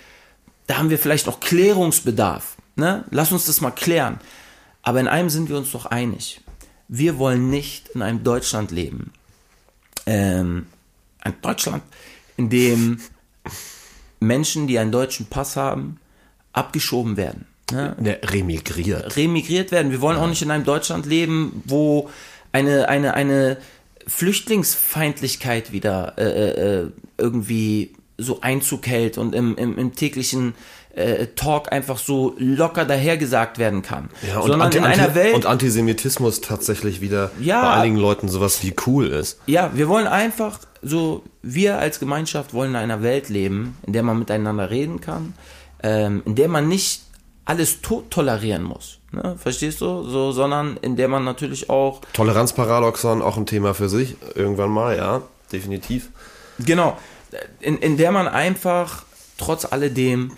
da 0.67 0.77
haben 0.77 0.89
wir 0.89 0.97
vielleicht 0.97 1.27
noch 1.27 1.39
Klärungsbedarf. 1.39 2.57
Ne? 2.75 3.03
Lass 3.11 3.31
uns 3.31 3.45
das 3.45 3.61
mal 3.61 3.71
klären. 3.71 4.19
Aber 4.81 4.99
in 4.99 5.07
einem 5.07 5.29
sind 5.29 5.49
wir 5.49 5.57
uns 5.57 5.71
doch 5.71 5.85
einig. 5.85 6.41
Wir 6.87 7.17
wollen 7.17 7.49
nicht 7.49 7.89
in 7.89 8.01
einem 8.01 8.23
Deutschland 8.23 8.71
leben. 8.71 9.13
Ähm, 10.05 10.67
ein 11.21 11.35
Deutschland, 11.41 11.83
in 12.35 12.49
dem 12.49 12.99
Menschen, 14.19 14.67
die 14.67 14.79
einen 14.79 14.91
deutschen 14.91 15.27
Pass 15.27 15.55
haben, 15.55 15.99
abgeschoben 16.51 17.15
werden. 17.15 17.45
Ne? 17.71 17.95
Der 17.99 18.31
remigriert. 18.31 19.15
remigriert 19.15 19.71
werden. 19.71 19.91
Wir 19.91 20.01
wollen 20.01 20.17
auch 20.17 20.27
nicht 20.27 20.41
in 20.41 20.51
einem 20.51 20.65
Deutschland 20.65 21.05
leben, 21.05 21.63
wo 21.65 22.09
eine, 22.51 22.89
eine, 22.89 23.13
eine 23.13 23.57
Flüchtlingsfeindlichkeit 24.07 25.71
wieder 25.71 26.13
äh, 26.17 26.81
äh, 26.81 26.87
irgendwie 27.17 27.93
so 28.17 28.41
Einzug 28.41 28.85
hält 28.87 29.17
und 29.17 29.33
im, 29.35 29.55
im, 29.57 29.77
im 29.77 29.95
täglichen 29.95 30.53
äh, 30.95 31.27
Talk 31.35 31.71
einfach 31.71 31.97
so 31.97 32.35
locker 32.37 32.85
dahergesagt 32.85 33.57
werden 33.57 33.81
kann. 33.81 34.09
Ja, 34.27 34.35
und, 34.39 34.43
Sondern 34.43 34.61
Anti 34.61 34.77
in 34.77 34.83
einer 34.83 35.15
Welt, 35.15 35.33
und 35.33 35.45
Antisemitismus 35.45 36.41
tatsächlich 36.41 37.01
wieder 37.01 37.31
Ja. 37.39 37.61
bei 37.61 37.81
einigen 37.81 37.97
Leuten 37.97 38.29
sowas 38.29 38.61
wie 38.63 38.73
cool 38.85 39.07
ist. 39.07 39.39
ja, 39.47 39.71
wir 39.73 39.87
wollen 39.87 40.07
einfach 40.07 40.59
so, 40.81 41.23
wir 41.41 41.79
als 41.79 41.99
Gemeinschaft 41.99 42.53
wollen 42.53 42.71
in 42.71 42.75
einer 42.75 43.01
Welt 43.01 43.29
leben, 43.29 43.77
in 43.87 43.93
der 43.93 44.03
man 44.03 44.19
miteinander 44.19 44.69
reden 44.69 45.01
kann, 45.01 45.33
ähm, 45.81 46.21
in 46.25 46.35
der 46.35 46.49
man 46.49 46.67
nicht 46.67 47.01
alles 47.45 47.81
tot 47.81 48.11
tolerieren 48.11 48.63
muss. 48.63 48.99
Ne? 49.13 49.35
Verstehst 49.37 49.79
du? 49.81 50.03
So, 50.03 50.31
sondern 50.31 50.77
in 50.81 50.95
der 50.95 51.07
man 51.07 51.23
natürlich 51.23 51.69
auch 51.69 52.01
Toleranzparadoxon 52.13 53.21
auch 53.21 53.37
ein 53.37 53.45
Thema 53.45 53.73
für 53.73 53.87
sich, 53.89 54.15
irgendwann 54.35 54.71
mal, 54.71 54.97
ja, 54.97 55.21
definitiv. 55.51 56.09
Genau. 56.59 56.97
In, 57.61 57.77
in 57.77 57.97
der 57.97 58.11
man 58.11 58.27
einfach 58.27 59.05
trotz 59.37 59.65
alledem 59.65 60.31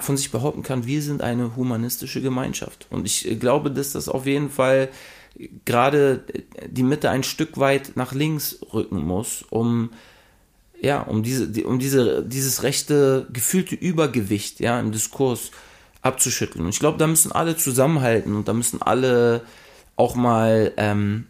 von 0.00 0.16
sich 0.16 0.30
behaupten 0.30 0.62
kann, 0.62 0.86
wir 0.86 1.02
sind 1.02 1.20
eine 1.20 1.56
humanistische 1.56 2.22
Gemeinschaft. 2.22 2.86
Und 2.90 3.06
ich 3.06 3.28
äh, 3.28 3.34
glaube, 3.34 3.72
dass 3.72 3.90
das 3.92 4.08
auf 4.08 4.24
jeden 4.24 4.50
Fall 4.50 4.88
gerade 5.64 6.22
die 6.68 6.84
Mitte 6.84 7.10
ein 7.10 7.24
Stück 7.24 7.58
weit 7.58 7.96
nach 7.96 8.12
links 8.12 8.60
rücken 8.72 8.98
muss, 9.04 9.44
um 9.50 9.90
ja, 10.80 11.00
um 11.02 11.22
diese, 11.24 11.48
die- 11.48 11.64
um 11.64 11.78
diese, 11.80 12.22
dieses 12.22 12.62
rechte, 12.62 13.26
gefühlte 13.32 13.74
Übergewicht, 13.74 14.60
ja, 14.60 14.78
im 14.78 14.92
Diskurs 14.92 15.50
abzuschütteln. 16.04 16.64
Und 16.64 16.70
ich 16.70 16.78
glaube, 16.78 16.98
da 16.98 17.06
müssen 17.06 17.32
alle 17.32 17.56
zusammenhalten 17.56 18.36
und 18.36 18.46
da 18.48 18.52
müssen 18.52 18.80
alle 18.82 19.42
auch 19.96 20.14
mal 20.14 20.72
ähm, 20.76 21.26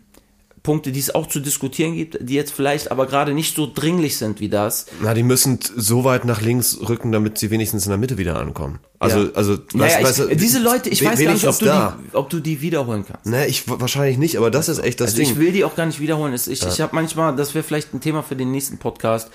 Punkte, 0.62 0.93
die 0.93 0.99
es 1.01 1.14
auch 1.14 1.27
zu 1.27 1.41
diskutieren 1.41 1.95
gibt, 1.95 2.16
die 2.22 2.33
jetzt 2.33 2.51
vielleicht 2.55 2.91
aber 2.91 3.05
gerade 3.07 3.35
nicht 3.35 3.55
so 3.55 3.70
dringlich 3.72 4.16
sind 4.16 4.41
wie 4.41 4.49
das. 4.49 4.87
Na, 5.03 5.12
die 5.12 5.22
müssen 5.22 5.59
so 5.77 6.05
weit 6.05 6.25
nach 6.25 6.41
links 6.41 6.79
rücken, 6.89 7.12
damit 7.12 7.37
sie 7.37 7.51
wenigstens 7.51 7.85
in 7.85 7.91
der 7.91 7.99
Mitte 7.99 8.16
wieder 8.16 8.39
ankommen. 8.41 8.79
Also, 8.99 9.25
Ja. 9.25 9.31
also, 9.35 9.59
Naja, 9.75 9.99
weißt- 9.99 10.01
ich, 10.25 10.31
weißt 10.31 10.41
diese 10.41 10.61
Leute, 10.61 10.89
ich 10.89 11.03
we- 11.03 11.07
weiß 11.07 11.20
gar 11.22 11.33
nicht, 11.35 11.47
ob 11.47 11.59
du, 11.59 11.64
da. 11.66 11.99
die, 12.11 12.14
ob 12.16 12.31
du 12.31 12.41
die 12.41 12.62
wiederholen 12.62 13.05
kannst. 13.07 13.27
Ne, 13.27 13.47
ich 13.47 13.68
wahrscheinlich 13.68 14.16
nicht, 14.16 14.39
aber 14.39 14.51
das 14.51 14.70
ist 14.70 14.79
echt 14.79 15.01
das 15.01 15.09
Also 15.11 15.18
Ding. 15.18 15.33
ich 15.33 15.39
will 15.39 15.53
die 15.53 15.64
auch 15.64 15.77
gar 15.77 15.85
nicht 15.85 16.01
wiederholen. 16.01 16.33
Ich, 16.33 16.49
ich 16.62 16.81
habe 16.81 16.95
manchmal, 16.97 17.37
das 17.37 17.55
wäre 17.55 17.62
vielleicht 17.62 17.93
ein 17.93 18.01
Thema 18.01 18.22
für 18.22 18.35
den 18.35 18.51
nächsten 18.51 18.79
Podcast. 18.79 19.29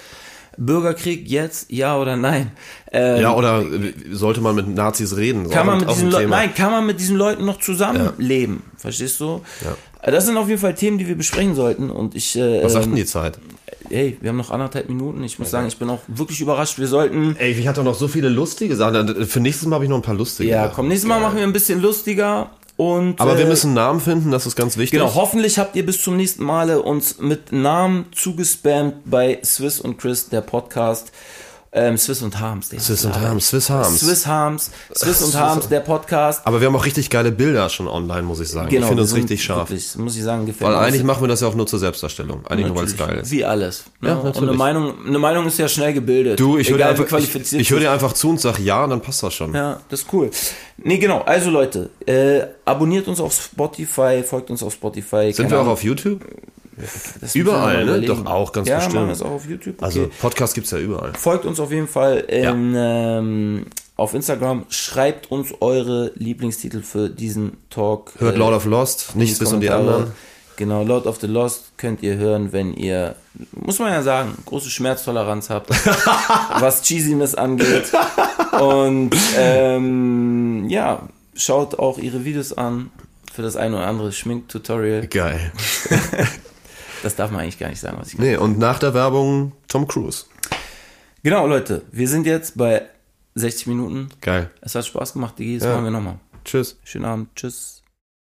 Bürgerkrieg 0.59 1.27
jetzt, 1.27 1.71
ja 1.71 1.97
oder 1.97 2.17
nein? 2.17 2.51
Ähm, 2.91 3.21
ja, 3.21 3.33
oder 3.35 3.61
äh, 3.61 3.93
sollte 4.11 4.41
man 4.41 4.55
mit 4.55 4.67
Nazis 4.67 5.15
reden? 5.15 5.49
Kann 5.49 5.65
man 5.65 5.79
mit 5.79 5.89
diesen 5.89 6.11
Leuten, 6.11 6.29
nein, 6.29 6.53
kann 6.53 6.71
man 6.71 6.85
mit 6.85 6.99
diesen 6.99 7.15
Leuten 7.15 7.45
noch 7.45 7.59
zusammenleben? 7.59 8.63
Verstehst 8.77 9.19
du? 9.19 9.41
Ja. 9.63 10.11
Das 10.11 10.25
sind 10.25 10.37
auf 10.37 10.47
jeden 10.47 10.61
Fall 10.61 10.75
Themen, 10.75 10.97
die 10.97 11.07
wir 11.07 11.15
besprechen 11.15 11.55
sollten. 11.55 11.89
Und 11.89 12.15
ich, 12.15 12.37
äh, 12.37 12.63
Was 12.63 12.73
sagt 12.73 12.85
denn 12.85 12.91
ähm, 12.91 12.97
die 12.97 13.05
Zeit? 13.05 13.39
hey, 13.89 14.17
wir 14.21 14.29
haben 14.29 14.37
noch 14.37 14.51
anderthalb 14.51 14.87
Minuten. 14.87 15.23
Ich 15.23 15.39
muss 15.39 15.49
sagen, 15.49 15.67
ich 15.67 15.77
bin 15.77 15.89
auch 15.89 16.01
wirklich 16.07 16.41
überrascht. 16.41 16.79
Wir 16.79 16.87
sollten, 16.87 17.35
Ey, 17.37 17.51
ich 17.51 17.67
hatte 17.67 17.83
noch 17.83 17.95
so 17.95 18.07
viele 18.07 18.29
lustige 18.29 18.75
Sachen. 18.75 19.25
Für 19.25 19.39
nächstes 19.39 19.67
Mal 19.67 19.75
habe 19.75 19.85
ich 19.85 19.89
noch 19.89 19.97
ein 19.97 20.03
paar 20.03 20.15
lustige. 20.15 20.49
ja, 20.49 20.63
Sachen. 20.63 20.75
komm, 20.75 20.87
nächstes 20.89 21.07
Mal 21.07 21.19
machen 21.19 21.37
wir 21.37 21.43
ein 21.43 21.53
bisschen 21.53 21.81
lustiger. 21.81 22.51
Und, 22.79 23.19
Aber 23.19 23.37
wir 23.37 23.43
äh, 23.43 23.49
müssen 23.49 23.67
einen 23.67 23.75
Namen 23.75 23.99
finden, 23.99 24.31
das 24.31 24.45
ist 24.45 24.55
ganz 24.55 24.77
wichtig. 24.77 24.97
Genau, 24.97 25.13
hoffentlich 25.13 25.59
habt 25.59 25.75
ihr 25.75 25.85
bis 25.85 26.01
zum 26.01 26.15
nächsten 26.15 26.45
Male 26.45 26.81
uns 26.81 27.19
mit 27.19 27.51
Namen 27.51 28.05
zugespammt 28.13 29.01
bei 29.03 29.37
Swiss 29.43 29.81
und 29.81 29.97
Chris, 29.97 30.29
der 30.29 30.39
Podcast. 30.39 31.11
Ähm, 31.71 31.97
Swiss 31.97 32.23
und 32.23 32.39
Harms. 32.39 32.69
Swiss 32.69 33.05
und. 33.05 33.13
Harms, 33.13 33.49
Swiss 33.49 33.69
Harms. 33.69 33.99
Swiss 33.99 34.25
Harms. 34.25 34.71
Swiss 34.95 35.21
und 35.21 35.35
Harms, 35.39 35.69
der 35.69 35.81
Podcast. 35.81 36.41
Aber 36.45 36.59
wir 36.61 36.67
haben 36.67 36.75
auch 36.75 36.85
richtig 36.85 37.11
geile 37.11 37.31
Bilder 37.31 37.69
schon 37.69 37.87
online, 37.87 38.23
muss 38.23 38.39
ich 38.39 38.49
sagen. 38.49 38.69
Genau, 38.69 38.81
ich 38.81 38.87
finde 38.87 39.03
uns 39.03 39.13
richtig 39.13 39.43
scharf. 39.43 39.69
Wirklich, 39.69 39.95
muss 39.97 40.15
ich 40.15 40.23
sagen, 40.23 40.47
gefällt 40.47 40.71
Weil 40.71 40.77
eigentlich 40.77 41.03
machen 41.03 41.21
wir 41.21 41.27
das 41.27 41.41
ja 41.41 41.47
auch 41.47 41.53
nur 41.53 41.67
zur 41.67 41.77
Selbstdarstellung. 41.77 42.43
Eigentlich 42.47 42.67
nur, 42.67 42.75
weil 42.75 42.85
es 42.85 42.97
geil 42.97 43.19
ist. 43.21 43.29
Wie 43.29 43.45
alles. 43.45 43.83
Ne? 44.01 44.09
Ja, 44.09 44.15
und 44.15 44.23
natürlich. 44.23 44.49
eine 44.49 44.57
Meinung, 44.57 44.93
eine 45.05 45.19
Meinung 45.19 45.45
ist 45.45 45.59
ja 45.59 45.67
schnell 45.67 45.93
gebildet. 45.93 46.39
Du, 46.39 46.57
ich 46.57 46.71
höre 46.71 46.79
dir, 46.79 46.87
einfach, 46.87 47.19
ich, 47.19 47.53
ich 47.53 47.69
hör 47.69 47.79
dir 47.79 47.91
einfach 47.91 48.13
zu 48.13 48.29
und 48.31 48.41
sag 48.41 48.57
ja, 48.57 48.87
dann 48.87 49.01
passt 49.01 49.21
das 49.21 49.35
schon. 49.35 49.53
Ja, 49.53 49.79
das 49.89 50.01
ist 50.01 50.07
cool. 50.11 50.31
Nee, 50.77 50.97
genau. 50.97 51.21
Also 51.21 51.51
Leute, 51.51 51.91
äh, 52.07 52.47
abonniert 52.65 53.07
uns 53.07 53.19
auf 53.19 53.33
Spotify, 53.33 54.23
folgt 54.23 54.49
uns 54.49 54.63
auf 54.63 54.73
Spotify. 54.73 55.31
Sind 55.31 55.51
wir 55.51 55.61
auch 55.61 55.67
auf 55.67 55.83
YouTube? 55.83 56.25
Das 57.21 57.35
überall, 57.35 57.85
ne? 57.85 58.01
Doch 58.01 58.25
auch, 58.25 58.51
ganz 58.51 58.67
ja, 58.67 58.75
bestimmt. 58.75 58.95
machen 58.95 59.07
wir 59.07 59.13
es 59.13 59.21
auch 59.21 59.31
auf 59.31 59.45
YouTube. 59.47 59.75
Okay. 59.75 59.85
Also 59.85 60.09
Podcast 60.19 60.55
gibt's 60.55 60.71
ja 60.71 60.77
überall. 60.77 61.13
folgt 61.13 61.45
uns 61.45 61.59
auf 61.59 61.71
jeden 61.71 61.87
Fall 61.87 62.17
in, 62.17 62.73
ähm, 62.75 63.65
auf 63.95 64.13
Instagram. 64.13 64.65
Schreibt 64.69 65.31
uns 65.31 65.53
eure 65.61 66.11
Lieblingstitel 66.15 66.81
für 66.81 67.09
diesen 67.09 67.57
Talk. 67.69 68.13
Hört 68.17 68.35
äh, 68.35 68.37
Lord 68.37 68.55
of 68.55 68.65
Lost, 68.65 69.15
nichts 69.15 69.39
bis 69.39 69.51
um 69.53 69.61
die 69.61 69.69
anderen. 69.69 70.11
Genau, 70.59 70.83
Lord 70.83 71.07
of 71.07 71.21
the 71.21 71.27
Lost 71.27 71.71
könnt 71.77 72.03
ihr 72.03 72.17
hören, 72.17 72.51
wenn 72.51 72.73
ihr, 72.73 73.15
muss 73.51 73.79
man 73.79 73.93
ja 73.93 74.01
sagen, 74.01 74.33
große 74.45 74.69
Schmerztoleranz 74.69 75.49
habt, 75.49 75.69
was 76.59 76.81
Cheesiness 76.81 77.33
angeht. 77.33 77.89
Und 78.59 79.15
ähm, 79.37 80.67
ja, 80.67 81.07
schaut 81.33 81.79
auch 81.79 81.97
ihre 81.97 82.25
Videos 82.25 82.51
an 82.51 82.91
für 83.33 83.41
das 83.41 83.55
ein 83.55 83.73
oder 83.73 83.87
andere 83.87 84.11
Schminktutorial. 84.11 85.07
Geil. 85.07 85.53
Das 87.03 87.15
darf 87.15 87.31
man 87.31 87.41
eigentlich 87.41 87.59
gar 87.59 87.69
nicht 87.69 87.79
sagen, 87.79 87.97
was 87.99 88.09
ich 88.13 88.19
Nee, 88.19 88.35
und 88.35 88.57
nach 88.59 88.79
der 88.79 88.93
Werbung 88.93 89.53
Tom 89.67 89.87
Cruise. 89.87 90.25
Genau, 91.23 91.47
Leute, 91.47 91.83
wir 91.91 92.07
sind 92.07 92.25
jetzt 92.25 92.57
bei 92.57 92.83
60 93.35 93.67
Minuten. 93.67 94.09
Geil. 94.21 94.49
Es 94.61 94.75
hat 94.75 94.85
Spaß 94.85 95.13
gemacht, 95.13 95.37
Digi, 95.39 95.57
das 95.57 95.65
Ja. 95.67 95.73
machen 95.73 95.85
wir 95.85 95.91
nochmal. 95.91 96.19
Tschüss. 96.45 96.77
Schönen 96.83 97.05
Abend, 97.05 97.29
tschüss. 97.35 97.78